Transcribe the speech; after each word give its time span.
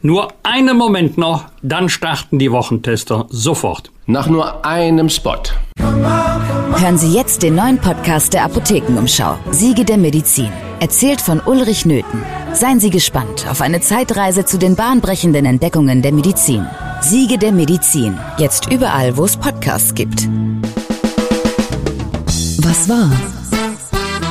Nur 0.00 0.28
einen 0.44 0.76
Moment 0.76 1.18
noch, 1.18 1.46
dann 1.60 1.88
starten 1.88 2.38
die 2.38 2.52
Wochentester 2.52 3.26
sofort. 3.30 3.90
Nach 4.06 4.28
nur 4.28 4.64
einem 4.64 5.08
Spot. 5.08 5.42
Hören 5.80 6.98
Sie 6.98 7.12
jetzt 7.12 7.42
den 7.42 7.56
neuen 7.56 7.78
Podcast 7.78 8.32
der 8.32 8.44
Apothekenumschau. 8.44 9.36
Siege 9.50 9.84
der 9.84 9.96
Medizin. 9.96 10.52
Erzählt 10.78 11.20
von 11.20 11.40
Ulrich 11.40 11.84
Nöthen. 11.84 12.22
Seien 12.52 12.78
Sie 12.78 12.90
gespannt 12.90 13.46
auf 13.50 13.60
eine 13.60 13.80
Zeitreise 13.80 14.44
zu 14.44 14.56
den 14.56 14.76
bahnbrechenden 14.76 15.44
Entdeckungen 15.44 16.00
der 16.00 16.12
Medizin. 16.12 16.64
Siege 17.00 17.36
der 17.36 17.50
Medizin. 17.50 18.16
Jetzt 18.38 18.70
überall, 18.70 19.16
wo 19.16 19.24
es 19.24 19.36
Podcasts 19.36 19.94
gibt. 19.94 20.28
Was 22.62 22.88
war? 22.88 23.10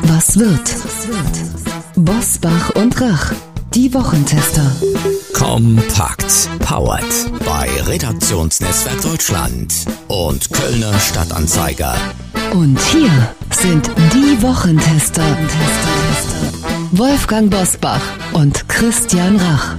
Was 0.04 0.40
wird? 0.40 0.76
Bosbach 1.98 2.70
und 2.76 3.02
Rach. 3.02 3.34
Die 3.74 3.94
Wochentester. 3.94 4.72
Kompakt. 5.34 6.50
Powered 6.60 7.04
bei 7.46 7.70
Redaktionsnetzwerk 7.88 9.02
Deutschland 9.02 9.74
und 10.08 10.52
Kölner 10.52 10.98
Stadtanzeiger. 11.00 11.96
Und 12.54 12.80
hier 12.80 13.12
sind 13.52 13.90
die 14.14 14.42
Wochentester. 14.42 15.24
Wolfgang 16.92 17.52
Bosbach 17.52 18.02
und 18.34 18.68
Christian 18.70 19.38
Rach. 19.38 19.76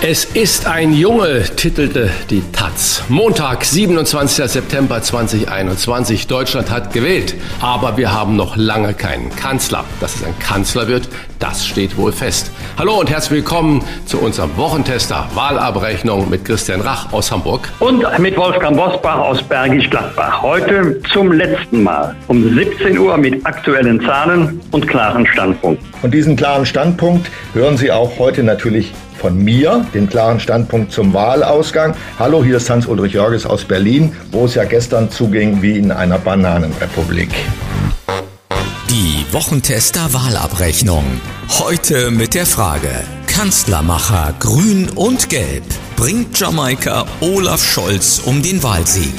Es 0.00 0.24
ist 0.24 0.64
ein 0.64 0.92
Junge, 0.92 1.42
titelte 1.56 2.08
die 2.30 2.44
Taz. 2.52 3.02
Montag, 3.08 3.64
27. 3.64 4.48
September 4.48 5.02
2021. 5.02 6.28
Deutschland 6.28 6.70
hat 6.70 6.92
gewählt, 6.92 7.34
aber 7.60 7.96
wir 7.96 8.12
haben 8.12 8.36
noch 8.36 8.56
lange 8.56 8.94
keinen 8.94 9.34
Kanzler. 9.34 9.84
Dass 9.98 10.14
es 10.14 10.22
ein 10.22 10.38
Kanzler 10.38 10.86
wird, 10.86 11.08
das 11.40 11.66
steht 11.66 11.96
wohl 11.96 12.12
fest. 12.12 12.52
Hallo 12.78 13.00
und 13.00 13.10
herzlich 13.10 13.40
willkommen 13.40 13.82
zu 14.06 14.20
unserem 14.20 14.56
Wochentester 14.56 15.26
Wahlabrechnung 15.34 16.30
mit 16.30 16.44
Christian 16.44 16.80
Rach 16.80 17.12
aus 17.12 17.32
Hamburg. 17.32 17.68
Und 17.80 18.04
mit 18.20 18.36
Wolfgang 18.36 18.76
Bosbach 18.76 19.18
aus 19.18 19.42
Bergisch 19.42 19.90
Gladbach. 19.90 20.42
Heute 20.42 21.00
zum 21.12 21.32
letzten 21.32 21.82
Mal 21.82 22.14
um 22.28 22.54
17 22.54 22.96
Uhr 22.96 23.16
mit 23.16 23.44
aktuellen 23.44 24.00
Zahlen 24.02 24.60
und 24.70 24.86
klaren 24.86 25.26
Standpunkten. 25.26 25.84
Und 26.02 26.14
diesen 26.14 26.36
klaren 26.36 26.64
Standpunkt 26.64 27.28
hören 27.52 27.76
Sie 27.76 27.90
auch 27.90 28.16
heute 28.16 28.44
natürlich 28.44 28.94
von 29.18 29.36
mir, 29.36 29.84
den 29.92 30.08
klaren 30.08 30.38
Standpunkt 30.38 30.92
zum 30.92 31.12
Wahlausgang. 31.12 31.96
Hallo, 32.20 32.44
hier 32.44 32.58
ist 32.58 32.70
Hans-Ulrich 32.70 33.14
Jörges 33.14 33.44
aus 33.44 33.64
Berlin, 33.64 34.14
wo 34.30 34.44
es 34.44 34.54
ja 34.54 34.62
gestern 34.62 35.10
zuging 35.10 35.60
wie 35.62 35.78
in 35.78 35.90
einer 35.90 36.18
Bananenrepublik. 36.18 37.30
Wochentester 39.32 40.14
Wahlabrechnung. 40.14 41.04
Heute 41.58 42.10
mit 42.10 42.32
der 42.32 42.46
Frage: 42.46 42.88
Kanzlermacher 43.26 44.34
Grün 44.38 44.88
und 44.88 45.28
Gelb. 45.28 45.64
Bringt 45.96 46.38
Jamaika 46.38 47.04
Olaf 47.20 47.62
Scholz 47.62 48.22
um 48.24 48.42
den 48.42 48.62
Wahlsieg? 48.62 49.12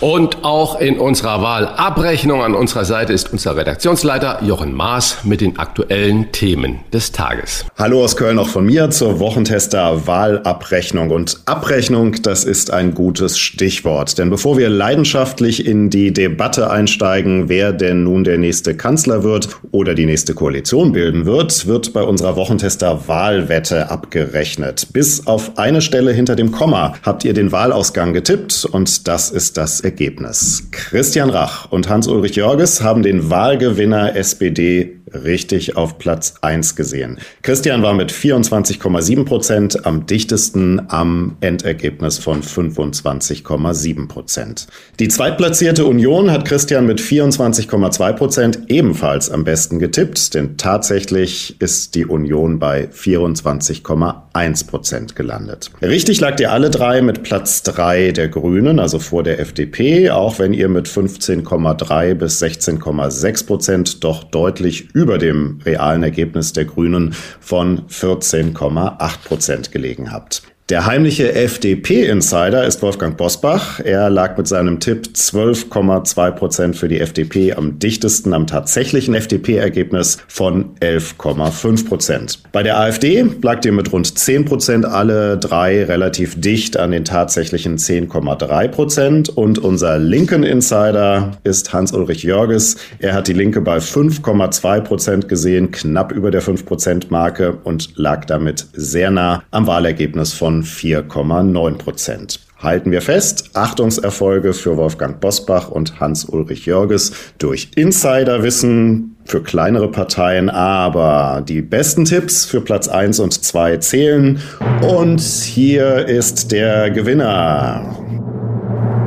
Und 0.00 0.44
auch 0.44 0.80
in 0.80 0.96
unserer 0.96 1.42
Wahlabrechnung 1.42 2.40
an 2.40 2.54
unserer 2.54 2.84
Seite 2.84 3.12
ist 3.12 3.32
unser 3.32 3.56
Redaktionsleiter 3.56 4.44
Jochen 4.44 4.72
Maas 4.72 5.24
mit 5.24 5.40
den 5.40 5.58
aktuellen 5.58 6.30
Themen 6.30 6.80
des 6.92 7.10
Tages. 7.10 7.64
Hallo 7.76 8.04
aus 8.04 8.16
Köln 8.16 8.38
auch 8.38 8.48
von 8.48 8.64
mir 8.64 8.90
zur 8.90 9.18
Wochentester 9.18 10.06
Wahlabrechnung. 10.06 11.10
Und 11.10 11.40
Abrechnung, 11.46 12.14
das 12.22 12.44
ist 12.44 12.70
ein 12.70 12.94
gutes 12.94 13.40
Stichwort. 13.40 14.18
Denn 14.18 14.30
bevor 14.30 14.56
wir 14.56 14.68
leidenschaftlich 14.68 15.66
in 15.66 15.90
die 15.90 16.12
Debatte 16.12 16.70
einsteigen, 16.70 17.48
wer 17.48 17.72
denn 17.72 18.04
nun 18.04 18.22
der 18.22 18.38
nächste 18.38 18.76
Kanzler 18.76 19.24
wird 19.24 19.48
oder 19.72 19.96
die 19.96 20.06
nächste 20.06 20.32
Koalition 20.32 20.92
bilden 20.92 21.26
wird, 21.26 21.66
wird 21.66 21.92
bei 21.92 22.02
unserer 22.02 22.36
Wochentester 22.36 23.08
Wahlwette 23.08 23.90
abgerechnet. 23.90 24.92
Bis 24.92 25.26
auf 25.26 25.58
eine 25.58 25.82
Stelle 25.82 26.12
hinter 26.12 26.36
dem 26.36 26.52
Komma 26.52 26.94
habt 27.02 27.24
ihr 27.24 27.34
den 27.34 27.50
Wahlausgang 27.50 28.12
getippt 28.12 28.64
und 28.64 29.08
das 29.08 29.30
ist 29.32 29.56
das 29.56 29.87
Ergebnis. 29.88 30.68
Christian 30.70 31.30
Rach 31.30 31.72
und 31.72 31.88
Hans-Ulrich 31.88 32.36
Jörges 32.36 32.82
haben 32.82 33.02
den 33.02 33.30
Wahlgewinner 33.30 34.14
SPD 34.16 34.97
richtig 35.12 35.76
auf 35.76 35.98
Platz 35.98 36.34
1 36.42 36.76
gesehen. 36.76 37.18
Christian 37.42 37.82
war 37.82 37.94
mit 37.94 38.12
24,7 38.12 39.24
Prozent 39.24 39.86
am 39.86 40.06
dichtesten 40.06 40.82
am 40.88 41.36
Endergebnis 41.40 42.18
von 42.18 42.42
25,7 42.42 44.08
Prozent. 44.08 44.66
Die 44.98 45.08
zweitplatzierte 45.08 45.84
Union 45.84 46.30
hat 46.30 46.44
Christian 46.44 46.86
mit 46.86 47.00
24,2 47.00 48.12
Prozent 48.12 48.58
ebenfalls 48.68 49.30
am 49.30 49.44
besten 49.44 49.78
getippt, 49.78 50.34
denn 50.34 50.56
tatsächlich 50.56 51.56
ist 51.60 51.94
die 51.94 52.06
Union 52.06 52.58
bei 52.58 52.88
24,1 52.88 54.66
Prozent 54.66 55.16
gelandet. 55.16 55.70
Richtig 55.82 56.20
lag 56.20 56.38
ihr 56.40 56.52
alle 56.52 56.70
drei 56.70 57.02
mit 57.02 57.22
Platz 57.22 57.62
3 57.62 58.12
der 58.12 58.28
Grünen, 58.28 58.78
also 58.78 58.98
vor 58.98 59.22
der 59.22 59.40
FDP, 59.40 60.10
auch 60.10 60.38
wenn 60.38 60.52
ihr 60.52 60.68
mit 60.68 60.88
15,3 60.88 62.14
bis 62.14 62.42
16,6 62.42 63.46
Prozent 63.46 64.04
doch 64.04 64.24
deutlich 64.24 64.88
über 64.98 65.18
dem 65.18 65.60
realen 65.64 66.02
Ergebnis 66.02 66.52
der 66.52 66.64
Grünen 66.64 67.14
von 67.38 67.86
14,8 67.88 69.24
Prozent 69.24 69.70
gelegen 69.70 70.10
habt. 70.12 70.42
Der 70.70 70.84
heimliche 70.84 71.32
FDP-Insider 71.32 72.62
ist 72.66 72.82
Wolfgang 72.82 73.16
Bosbach. 73.16 73.80
Er 73.80 74.10
lag 74.10 74.36
mit 74.36 74.46
seinem 74.46 74.80
Tipp 74.80 75.08
12,2 75.14 76.30
Prozent 76.32 76.76
für 76.76 76.88
die 76.88 77.00
FDP 77.00 77.54
am 77.54 77.78
dichtesten 77.78 78.34
am 78.34 78.46
tatsächlichen 78.46 79.14
FDP-Ergebnis 79.14 80.18
von 80.28 80.74
11,5 80.80 81.88
Prozent. 81.88 82.42
Bei 82.52 82.62
der 82.62 82.78
AfD 82.78 83.24
lag 83.40 83.64
ihr 83.64 83.72
mit 83.72 83.90
rund 83.94 84.18
10 84.18 84.44
Prozent 84.44 84.84
alle 84.84 85.38
drei 85.38 85.84
relativ 85.84 86.38
dicht 86.38 86.76
an 86.76 86.90
den 86.90 87.06
tatsächlichen 87.06 87.78
10,3 87.78 88.68
Prozent. 88.68 89.30
Und 89.30 89.58
unser 89.58 89.98
linken 89.98 90.42
Insider 90.42 91.32
ist 91.44 91.72
Hans-Ulrich 91.72 92.24
Jörges. 92.24 92.76
Er 92.98 93.14
hat 93.14 93.26
die 93.26 93.32
Linke 93.32 93.62
bei 93.62 93.78
5,2 93.78 94.80
Prozent 94.82 95.28
gesehen, 95.30 95.70
knapp 95.70 96.12
über 96.12 96.30
der 96.30 96.42
5 96.42 96.66
Prozent 96.66 97.10
Marke 97.10 97.56
und 97.64 97.96
lag 97.96 98.26
damit 98.26 98.66
sehr 98.74 99.10
nah 99.10 99.42
am 99.50 99.66
Wahlergebnis 99.66 100.34
von 100.34 100.57
4,9 100.62 101.78
Prozent. 101.78 102.40
Halten 102.58 102.90
wir 102.90 103.02
fest, 103.02 103.50
Achtungserfolge 103.54 104.52
für 104.52 104.76
Wolfgang 104.76 105.20
Bosbach 105.20 105.68
und 105.70 106.00
Hans-Ulrich 106.00 106.66
Jörges 106.66 107.12
durch 107.38 107.70
Insiderwissen 107.76 109.16
für 109.24 109.42
kleinere 109.42 109.88
Parteien, 109.90 110.50
aber 110.50 111.44
die 111.46 111.62
besten 111.62 112.04
Tipps 112.04 112.44
für 112.44 112.60
Platz 112.60 112.88
1 112.88 113.20
und 113.20 113.32
2 113.44 113.76
zählen. 113.76 114.40
Und 114.82 115.20
hier 115.20 116.06
ist 116.08 116.50
der 116.50 116.90
Gewinner. 116.90 117.96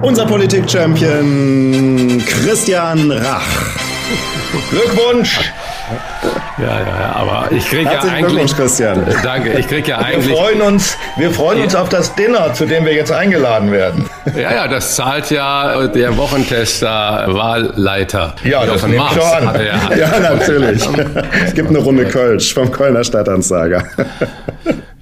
Unser 0.01 0.25
Politik-Champion 0.25 2.23
Christian 2.25 3.12
Rach. 3.12 3.75
Glückwunsch! 4.69 5.39
Ja, 6.61 6.79
ja, 6.79 6.85
ja, 6.85 7.16
aber 7.16 7.51
ich 7.51 7.67
kriege 7.67 7.85
ja 7.85 8.01
eigentlich. 8.01 8.27
Glückwunsch, 8.27 8.55
Christian. 8.55 9.03
Danke, 9.23 9.53
ich 9.57 9.67
kriege 9.67 9.89
ja 9.89 9.97
eigentlich. 9.97 10.29
Wir 10.29 10.35
freuen 10.35 10.61
uns, 10.61 10.97
wir 11.17 11.31
freuen 11.31 11.61
uns 11.63 11.75
auf 11.75 11.89
das 11.89 12.13
Dinner, 12.16 12.53
zu 12.53 12.66
dem 12.66 12.85
wir 12.85 12.94
jetzt 12.94 13.11
eingeladen 13.11 13.72
werden. 13.72 14.09
Ja, 14.35 14.53
ja, 14.53 14.67
das 14.67 14.95
zahlt 14.95 15.31
ja 15.31 15.88
der 15.88 16.16
Wochentester 16.17 17.25
Wahlleiter. 17.27 18.35
Ja, 18.44 18.66
das 18.66 18.85
nehme 18.85 19.03
ich 19.09 19.21
schon 19.21 19.47
an. 19.47 19.59
Ja, 19.66 19.95
ja 19.95 20.19
natürlich. 20.19 20.88
es 21.45 21.53
gibt 21.53 21.69
eine 21.69 21.79
Runde 21.79 22.05
Kölsch 22.05 22.53
vom 22.53 22.71
Kölner 22.71 23.03
Stadtanzeiger. 23.03 23.83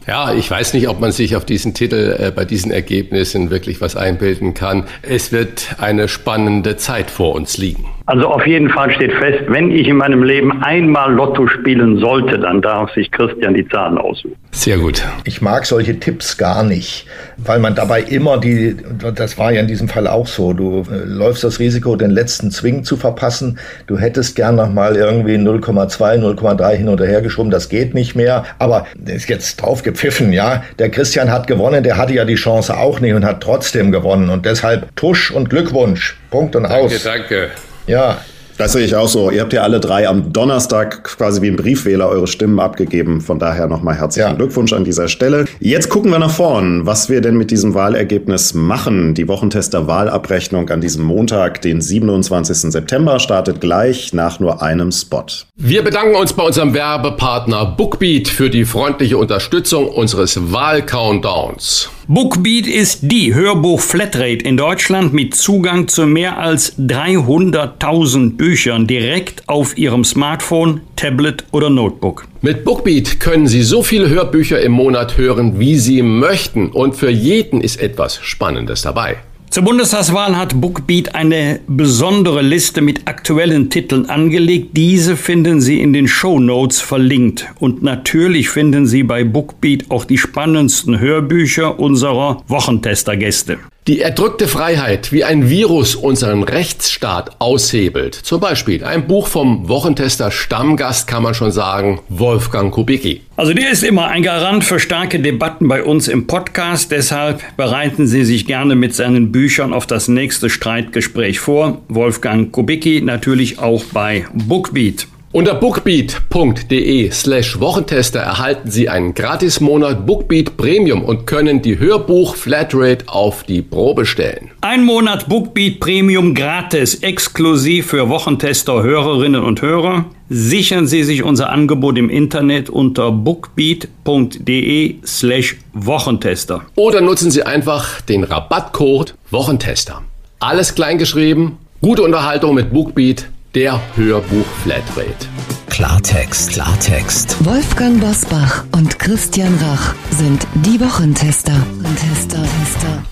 Ja, 0.10 0.34
ich 0.34 0.50
weiß 0.50 0.74
nicht, 0.74 0.90
ob 0.90 1.00
man 1.00 1.12
sich 1.12 1.36
auf 1.36 1.46
diesen 1.46 1.76
Titel 1.76 2.16
äh, 2.18 2.32
bei 2.32 2.44
diesen 2.44 2.72
Ergebnissen 2.72 3.52
wirklich 3.52 3.80
was 3.80 3.96
einbilden 3.96 4.56
kann. 4.56 4.86
Es 5.04 5.32
wird 5.32 5.76
eine 5.80 6.08
spannende 6.08 6.78
Zeit 6.78 7.12
vor 7.12 7.36
uns 7.36 7.60
liegen. 7.60 7.86
Also 8.08 8.26
auf 8.26 8.48
jeden 8.48 8.72
Fall 8.72 8.90
steht 8.90 9.14
fest, 9.14 9.44
wenn 9.50 9.70
ich 9.70 9.88
in 9.88 9.98
meinem 9.98 10.24
Leben 10.24 10.64
einmal 10.64 11.14
Lotto 11.14 11.46
spielen 11.46 12.00
sollte, 12.00 12.40
dann 12.40 12.60
darf 12.60 12.92
sich 12.96 13.12
Christian 13.12 13.54
die 13.54 13.68
Zahlen 13.68 14.00
aussuchen. 14.00 14.36
Sehr 14.52 14.78
gut. 14.78 15.04
Ich 15.26 15.42
mag 15.42 15.66
solche 15.66 16.00
Tipps 16.00 16.38
gar 16.38 16.64
nicht, 16.64 17.06
weil 17.38 17.60
man 17.60 17.76
dabei 17.76 18.02
immer 18.02 18.40
die, 18.40 18.76
das 19.16 19.38
war 19.38 19.52
ja 19.52 19.62
in 19.62 19.68
diesem 19.68 19.88
Fall 19.88 20.08
auch 20.08 20.26
so, 20.26 20.54
du 20.54 20.84
äh, 20.92 21.06
läufst 21.06 21.44
das 21.44 21.60
Risiko, 21.60 21.96
den 21.96 22.10
letzten 22.10 22.50
Zwing 22.50 22.84
zu 22.84 22.98
verpassen. 22.98 23.60
Du 23.86 23.98
hättest 24.00 24.36
gern 24.36 24.56
noch 24.56 24.70
mal 24.70 24.96
irgendwie 24.96 25.36
0,2, 25.36 26.20
0,3 26.20 26.76
hin 26.76 26.90
oder 26.90 27.06
her 27.06 27.22
geschoben, 27.22 27.52
das 27.52 27.70
geht 27.70 27.94
nicht 27.94 28.16
mehr. 28.16 28.44
Aber 28.58 28.88
ist 29.06 29.30
jetzt 29.30 29.58
drauf 29.58 29.84
gepfiffen, 29.84 30.34
ja. 30.34 30.64
Der 30.80 30.90
Christian 30.90 31.32
hat 31.32 31.46
gewonnen, 31.46 31.84
der 31.84 31.98
hatte 31.98 32.14
ja 32.14 32.26
die 32.26 32.36
Chance 32.36 32.76
auch 32.76 33.00
nicht 33.00 33.14
und 33.14 33.24
hat 33.24 33.42
trotzdem 33.42 33.92
gewonnen. 33.92 34.30
Und 34.30 34.46
deshalb 34.46 34.96
Tusch 34.96 35.30
und 35.32 35.50
Glückwunsch. 35.50 36.18
Punkt 36.32 36.56
und 36.56 36.66
aus. 36.66 37.04
Danke, 37.04 37.28
danke. 37.30 37.50
Ja, 37.86 38.20
Das 38.60 38.74
sehe 38.74 38.84
ich 38.84 38.94
auch 38.94 39.08
so. 39.08 39.32
Ihr 39.32 39.40
habt 39.40 39.54
ja 39.54 39.62
alle 39.62 39.80
drei 39.80 40.06
am 40.06 40.34
Donnerstag 40.34 41.06
quasi 41.06 41.42
wie 41.42 41.48
ein 41.48 41.56
Briefwähler 41.56 42.10
eure 42.10 42.28
Stimmen 42.28 42.60
abgegeben. 42.60 43.22
Von 43.22 43.40
daher 43.40 43.68
nochmal 43.68 43.96
herzlichen 43.96 44.32
ja. 44.32 44.36
Glückwunsch 44.36 44.74
an 44.74 44.84
dieser 44.84 45.08
Stelle. 45.08 45.46
Jetzt 45.62 45.88
gucken 45.88 46.12
wir 46.12 46.20
nach 46.20 46.30
vorn, 46.30 46.86
was 46.86 47.08
wir 47.08 47.22
denn 47.22 47.38
mit 47.38 47.52
diesem 47.52 47.74
Wahlergebnis 47.74 48.54
machen. 48.54 49.14
Die 49.14 49.30
Wochentester 49.30 49.88
Wahlabrechnung 49.88 50.70
an 50.72 50.82
diesem 50.82 51.06
Montag, 51.06 51.62
den 51.62 51.80
27. 51.80 52.70
September, 52.70 53.22
startet 53.22 53.62
gleich 53.62 54.12
nach 54.12 54.42
nur 54.42 54.62
einem 54.62 54.92
Spot. 54.92 55.24
Wir 55.56 55.82
bedanken 55.82 56.18
uns 56.18 56.34
bei 56.34 56.44
unserem 56.44 56.74
Werbepartner 56.74 57.66
Bookbeat 57.66 58.28
für 58.28 58.50
die 58.50 58.66
freundliche 58.66 59.18
Unterstützung 59.18 59.88
unseres 59.88 60.52
Wahlcountdowns. 60.52 61.92
Bookbeat 62.12 62.66
ist 62.66 63.02
die 63.04 63.36
Hörbuch-Flatrate 63.36 64.44
in 64.44 64.58
Deutschland 64.58 65.14
mit 65.14 65.36
Zugang 65.36 65.88
zu 65.88 66.08
mehr 66.08 66.40
als 66.40 66.76
300.000 66.80 68.36
Büchern 68.36 68.88
direkt 68.88 69.48
auf 69.48 69.78
Ihrem 69.78 70.04
Smartphone, 70.04 70.82
Tablet 70.96 71.44
oder 71.52 71.70
Notebook. 71.70 72.28
Mit 72.42 72.66
Bookbeat 72.66 73.20
können 73.20 73.46
Sie 73.46 73.62
so 73.62 73.84
viele 73.84 74.10
Hörbücher 74.10 74.60
im 74.60 74.72
Monat 74.72 75.20
hören, 75.20 75.60
wie 75.60 75.78
Sie 75.78 76.02
möchten 76.02 76.70
und 76.70 76.96
für 76.96 77.12
jeden 77.12 77.62
ist 77.62 77.80
etwas 77.80 78.18
Spannendes 78.24 78.82
dabei. 78.82 79.18
Zur 79.60 79.66
Bundestagswahl 79.66 80.38
hat 80.38 80.62
Bookbeat 80.62 81.16
eine 81.16 81.60
besondere 81.68 82.42
Liste 82.42 82.80
mit 82.80 83.10
aktuellen 83.10 83.70
Titeln 83.70 84.10
angelegt. 84.10 84.70
Diese 84.78 85.18
finden 85.18 85.60
Sie 85.60 85.82
in 85.82 85.92
den 85.92 86.08
Show 86.08 86.40
Notes 86.40 86.80
verlinkt. 86.80 87.46
Und 87.60 87.84
natürlich 87.84 88.50
finden 88.50 88.88
Sie 88.88 89.04
bei 89.04 89.26
Bookbeat 89.26 89.92
auch 89.92 90.06
die 90.06 90.18
spannendsten 90.18 91.02
Hörbücher 91.02 91.78
unserer 91.78 92.42
Wochentester-Gäste. 92.48 93.58
Die 93.90 94.02
erdrückte 94.02 94.48
Freiheit, 94.48 95.12
wie 95.12 95.24
ein 95.24 95.50
Virus 95.50 95.96
unseren 95.96 96.44
Rechtsstaat 96.44 97.32
aushebelt. 97.40 98.14
Zum 98.14 98.40
Beispiel 98.40 98.84
ein 98.84 99.08
Buch 99.08 99.26
vom 99.26 99.68
Wochentester 99.68 100.30
Stammgast 100.30 101.08
kann 101.08 101.24
man 101.24 101.34
schon 101.34 101.52
sagen, 101.52 102.00
Wolfgang 102.08 102.72
Kubicki. 102.72 103.22
Also 103.36 103.56
der 103.56 103.72
ist 103.72 103.84
immer 103.84 104.10
ein 104.10 104.22
Garant 104.22 104.64
für 104.64 104.80
starke 104.80 105.20
Debatten 105.20 105.68
bei 105.68 105.82
uns 105.82 106.08
im 106.08 106.28
Podcast. 106.28 106.92
Deshalb 106.92 107.42
bereiten 107.58 108.06
Sie 108.06 108.26
sich 108.26 108.46
gerne 108.46 108.76
mit 108.76 108.94
seinen 108.94 109.32
Büchern 109.32 109.74
auf 109.74 109.88
das 109.88 110.08
nächste 110.08 110.52
Streitgespräch 110.52 111.40
vor. 111.40 111.82
Wolfgang 111.88 112.52
Kubicki 112.52 113.02
natürlich 113.02 113.58
auch 113.58 113.84
bei 113.86 114.28
Bookbeat. 114.36 115.08
Unter 115.32 115.54
bookbeat.de 115.54 117.12
slash 117.12 117.60
Wochentester 117.60 118.20
erhalten 118.20 118.72
Sie 118.72 118.90
einen 118.90 119.14
Gratismonat 119.14 120.08
Bookbeat 120.08 120.58
Premium 120.58 121.04
und 121.04 121.28
können 121.28 121.62
die 121.62 121.78
Hörbuch 121.78 122.36
Flatrate 122.36 123.08
auf 123.08 123.44
die 123.44 123.62
Probe 123.62 124.08
stellen. 124.08 124.50
Ein 124.62 124.84
Monat 124.84 125.30
Bookbeat 125.30 125.80
Premium 125.80 126.34
gratis, 126.34 126.96
exklusiv 126.96 127.90
für 127.90 128.10
Wochentester 128.10 128.82
Hörerinnen 128.82 129.44
und 129.44 129.62
Hörer. 129.62 130.06
Sichern 130.30 130.88
Sie 130.88 131.04
sich 131.04 131.22
unser 131.22 131.52
Angebot 131.52 132.00
im 132.00 132.10
Internet 132.10 132.72
unter 132.72 133.12
bookbeat.de 133.12 134.96
slash 135.06 135.58
Wochentester. 135.74 136.64
Oder 136.76 137.02
nutzen 137.02 137.30
Sie 137.30 137.44
einfach 137.44 138.02
den 138.02 138.24
Rabattcode 138.24 139.14
Wochentester. 139.30 140.02
Alles 140.40 140.74
kleingeschrieben, 140.74 141.58
gute 141.82 142.02
Unterhaltung 142.02 142.56
mit 142.56 142.74
Bookbeat 142.74 143.28
der 143.60 143.82
Hörbuch 143.98 144.46
Flatrate. 144.64 145.28
Klartext, 145.70 146.54
Klartext. 146.54 147.36
Wolfgang 147.44 148.00
Bosbach 148.00 148.64
und 148.72 148.98
Christian 149.00 149.54
Rach 149.56 149.96
sind 150.12 150.48
die 150.64 150.80
Wochentester. 150.80 151.52
Tester, 152.00 152.42
Tester. 152.42 153.04